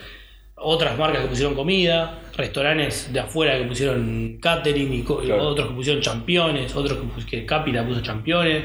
Otras 0.55 0.97
marcas 0.97 1.23
que 1.23 1.29
pusieron 1.29 1.55
comida, 1.57 2.21
restaurantes 2.37 3.13
de 3.13 3.19
afuera 3.19 3.59
que 3.59 3.65
pusieron 3.65 4.39
catering 4.41 4.93
y 4.93 5.03
Claro. 5.03 5.49
otros 5.49 5.69
que 5.71 5.75
pusieron 5.75 6.01
championes, 6.03 6.77
otros 6.77 6.99
que, 6.99 7.27
que 7.27 7.47
Capita 7.47 7.85
puso 7.85 8.01
championes. 8.01 8.65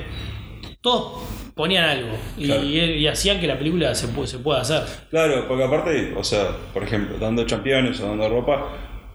Todos 0.82 1.24
ponían 1.58 1.84
algo 1.84 2.10
y, 2.38 2.46
Claro. 2.46 2.64
y 2.64 3.08
hacían 3.08 3.42
que 3.42 3.48
la 3.48 3.58
película 3.58 3.94
se, 3.96 4.08
se 4.28 4.38
pueda 4.40 4.62
hacer. 4.62 4.84
Claro, 5.10 5.46
porque 5.48 5.64
aparte, 5.66 6.14
o 6.16 6.24
sea, 6.24 6.52
por 6.74 6.84
ejemplo, 6.84 7.18
dando 7.20 7.46
championes 7.46 8.00
o 8.00 8.08
dando 8.08 8.30
ropa, 8.30 8.70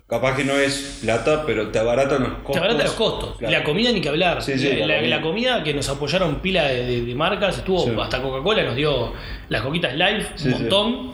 capaz 0.06 0.36
que 0.36 0.44
no 0.44 0.52
es 0.58 0.98
plata, 1.02 1.44
pero 1.46 1.68
te 1.68 1.78
abaratan 1.78 2.20
los 2.22 2.32
costos. 2.34 2.52
Te 2.52 2.58
abarata 2.58 2.82
los 2.82 2.92
costos. 2.92 3.36
Claro. 3.38 3.52
La 3.58 3.64
comida 3.64 3.90
ni 3.92 4.00
que 4.02 4.10
hablar. 4.10 4.42
Sí, 4.42 4.58
sí, 4.58 4.68
la, 4.74 4.96
comida. 4.96 5.00
la 5.16 5.20
comida 5.22 5.64
que 5.64 5.72
nos 5.72 5.88
apoyaron 5.88 6.40
pila 6.40 6.64
de, 6.64 6.84
de- 6.84 7.00
de 7.02 7.14
marcas, 7.14 7.56
estuvo 7.58 7.84
Sí. 7.84 7.92
hasta 7.98 8.20
Coca-Cola 8.20 8.62
nos 8.64 8.76
dio 8.76 9.14
las 9.48 9.62
coquitas 9.62 9.94
live, 9.94 10.26
un 10.44 10.50
montón. 10.50 11.12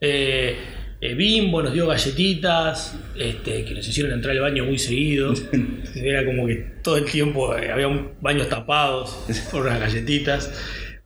Eh, 0.00 0.56
eh, 1.00 1.14
Bimbo 1.14 1.62
nos 1.62 1.72
dio 1.72 1.86
galletitas, 1.86 2.98
este, 3.16 3.64
que 3.64 3.74
nos 3.74 3.86
hicieron 3.86 4.12
entrar 4.12 4.34
al 4.36 4.42
baño 4.42 4.64
muy 4.64 4.78
seguido. 4.78 5.32
Era 5.94 6.24
como 6.24 6.46
que 6.46 6.56
todo 6.82 6.96
el 6.96 7.04
tiempo 7.04 7.56
eh, 7.56 7.70
había 7.70 7.88
baños 8.20 8.48
tapados 8.48 9.16
por 9.52 9.66
las 9.66 9.78
galletitas. 9.80 10.52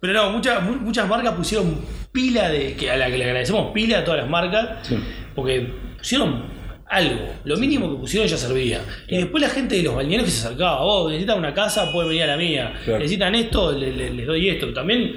Pero 0.01 0.15
no, 0.15 0.31
muchas, 0.33 0.63
mu- 0.63 0.77
muchas 0.81 1.09
marcas 1.09 1.35
pusieron 1.35 1.81
pila 2.11 2.49
de. 2.49 2.75
que 2.75 2.91
a 2.91 2.97
la 2.97 3.11
que 3.11 3.19
le 3.19 3.25
agradecemos 3.25 3.73
pila 3.73 3.99
a 4.01 4.05
todas 4.05 4.21
las 4.21 4.29
marcas. 4.31 4.89
Sí. 4.89 4.97
Porque 5.35 5.69
pusieron 5.99 6.45
algo. 6.89 7.29
Lo 7.45 7.57
mínimo 7.57 7.91
que 7.95 8.01
pusieron 8.01 8.29
ya 8.29 8.37
servía. 8.37 8.81
Y 9.09 9.19
después 9.19 9.41
la 9.43 9.49
gente 9.49 9.77
de 9.77 9.83
los 9.85 9.95
balnearios 9.95 10.25
que 10.25 10.31
se 10.35 10.47
acercaba. 10.47 10.81
Oh, 10.83 11.09
necesitan 11.09 11.39
una 11.39 11.55
casa, 11.55 11.93
pueden 11.93 12.09
venir 12.09 12.25
a 12.25 12.27
la 12.29 12.37
mía. 12.37 12.75
Claro. 12.85 12.99
Necesitan 12.99 13.35
esto, 13.37 13.73
le- 13.79 13.93
le- 13.93 14.11
les 14.13 14.27
doy 14.27 14.49
esto. 14.49 14.73
También 14.73 15.15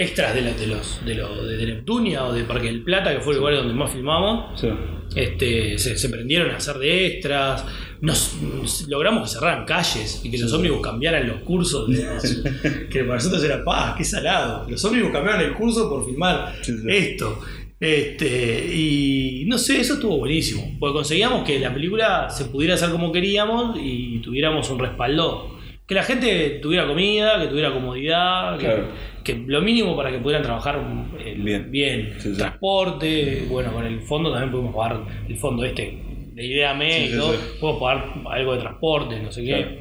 extras 0.00 0.34
de, 0.34 0.42
los 0.42 1.04
de 1.04 1.14
los 1.14 1.46
de, 1.48 1.66
Neptunia 1.66 2.24
o 2.24 2.32
de 2.32 2.44
Parque 2.44 2.66
del 2.68 2.82
Plata, 2.82 3.12
que 3.14 3.20
fue 3.20 3.32
el 3.34 3.40
lugar 3.40 3.54
donde 3.56 3.74
más 3.74 3.90
filmamos. 3.92 4.60
Sí. 4.60 4.68
Este, 5.16 5.78
se, 5.78 5.96
se 5.96 6.08
prendieron 6.10 6.50
a 6.50 6.56
hacer 6.58 6.76
de 6.76 7.06
extras. 7.06 7.64
Nos, 8.00 8.34
nos- 8.40 8.86
logramos 8.88 9.22
que 9.28 9.34
cerraran 9.34 9.64
calles 9.64 10.20
y 10.22 10.30
que 10.30 10.38
los 10.38 10.52
ómnibus 10.52 10.80
cambiaran 10.82 11.26
los 11.26 11.38
cursos. 11.40 11.88
de 11.88 12.04
los- 12.14 12.88
que 12.90 13.00
para 13.00 13.14
nosotros 13.14 13.42
era 13.42 13.64
paz, 13.64 13.94
qué 13.96 14.04
salado. 14.04 14.66
Los 14.70 14.84
ómnibus 14.84 15.10
cambiaron 15.10 15.40
el 15.42 15.54
curso 15.54 15.88
por 15.90 16.04
filmar 16.06 16.54
Sí, 16.62 16.72
sí. 16.76 16.86
esto. 16.88 17.40
Este, 17.80 18.70
y 18.74 19.44
no 19.46 19.56
sé, 19.58 19.80
eso 19.80 19.94
estuvo 19.94 20.18
buenísimo. 20.18 20.76
Porque 20.78 20.94
conseguíamos 20.94 21.44
que 21.46 21.58
la 21.58 21.72
película 21.72 22.28
se 22.30 22.44
pudiera 22.46 22.74
hacer 22.74 22.90
como 22.90 23.10
queríamos 23.12 23.76
y 23.80 24.18
tuviéramos 24.20 24.68
un 24.70 24.78
respaldo. 24.78 25.56
Que 25.86 25.94
la 25.94 26.02
gente 26.02 26.58
tuviera 26.60 26.86
comida, 26.86 27.40
que 27.40 27.46
tuviera 27.46 27.72
comodidad, 27.72 28.58
Claro. 28.58 28.88
que 29.17 29.17
lo 29.34 29.60
mínimo 29.62 29.96
para 29.96 30.10
que 30.10 30.18
pudieran 30.18 30.42
trabajar 30.42 30.80
eh, 31.18 31.34
Bien. 31.38 31.70
bien. 31.70 32.14
Sí, 32.18 32.32
sí. 32.32 32.38
Transporte, 32.38 33.46
bueno, 33.50 33.72
con 33.72 33.84
el 33.86 34.00
fondo 34.02 34.30
también 34.30 34.50
pudimos 34.52 34.74
pagar 34.74 35.04
el 35.28 35.36
fondo 35.36 35.64
este 35.64 36.02
de 37.10 37.16
todo, 37.16 37.32
sí. 37.32 37.38
podemos 37.60 37.80
pagar 37.82 38.14
algo 38.30 38.54
de 38.54 38.60
transporte, 38.60 39.20
no 39.20 39.32
sé 39.32 39.42
qué. 39.44 39.48
Claro. 39.62 39.76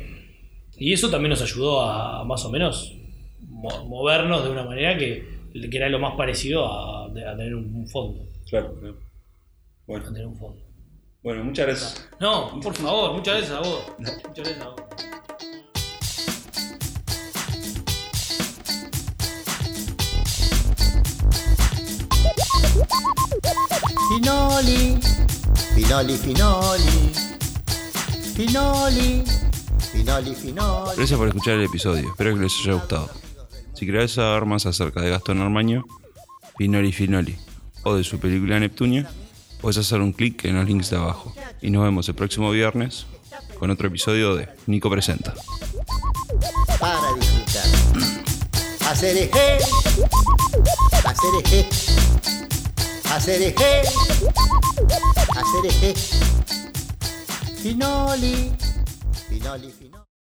Y 0.80 0.94
eso 0.94 1.10
también 1.10 1.30
nos 1.32 1.42
ayudó 1.42 1.82
a 1.82 2.24
más 2.24 2.44
o 2.46 2.52
menos 2.52 2.96
mo- 3.42 3.86
movernos 3.88 4.44
de 4.44 4.50
una 4.52 4.64
manera 4.64 4.98
que, 4.98 5.28
que 5.54 5.78
era 5.78 5.90
lo 5.90 6.00
más 6.00 6.16
parecido 6.16 6.66
a, 6.66 7.06
a 7.08 7.14
tener 7.38 7.56
un, 7.56 7.74
un 7.76 7.88
fondo. 7.88 8.26
Claro, 8.50 8.74
claro. 8.80 8.96
A 9.00 9.84
Bueno, 9.88 10.06
tener 10.06 10.26
un 10.28 10.36
fondo. 10.38 10.62
bueno, 11.24 11.44
muchas 11.44 11.66
gracias. 11.68 12.10
No, 12.20 12.60
por 12.62 12.74
favor, 12.76 13.14
muchas 13.14 13.36
veces 13.42 13.52
a 13.52 13.60
vos. 13.60 13.84
Muchas 14.00 14.38
veces 14.38 14.62
a 14.62 14.70
vos. 14.70 14.82
Finoli, 24.10 25.00
Finoli, 25.76 26.18
Finoli, 26.18 27.12
Finoli, 28.36 29.24
Finoli, 29.92 30.36
Finoli. 30.36 30.96
Gracias 30.96 31.18
por 31.18 31.28
escuchar 31.28 31.56
el 31.56 31.64
episodio, 31.64 32.10
espero 32.10 32.36
que 32.36 32.42
les 32.42 32.54
haya 32.62 32.74
gustado. 32.74 33.10
Si 33.74 33.86
querés 33.86 34.14
saber 34.14 34.46
más 34.46 34.66
acerca 34.66 35.02
de 35.02 35.10
Gastón 35.10 35.42
Armaño, 35.42 35.86
Finoli 36.58 36.92
Finoli, 36.92 37.38
o 37.84 37.96
de 37.96 38.04
su 38.04 38.20
película 38.20 38.60
Neptunia, 38.60 39.10
puedes 39.62 39.78
hacer 39.78 40.02
un 40.02 40.14
clic 40.14 40.46
en 40.46 40.56
los 40.56 40.66
links 40.66 40.90
de 40.90 40.98
abajo. 40.98 41.34
Y 41.62 41.70
nos 41.70 41.84
vemos 41.84 42.08
el 42.10 42.16
próximo 42.16 42.52
viernes 42.52 43.06
con 43.60 43.70
otro 43.72 43.88
episodio 43.88 44.36
de 44.36 44.50
Nico 44.68 44.90
Presenta. 44.90 45.34
para 46.80 47.14
disfrutar. 47.14 47.66
Hacer 48.88 49.18
eje, 49.18 49.58
hacer 51.04 51.30
eje, 51.44 51.70
hacer 53.14 53.42
eje, 53.42 53.82
hacer 55.30 55.66
eje. 55.66 55.94
Finoli, 57.62 58.52
Finoli, 59.30 59.72
Finoli. 59.72 59.87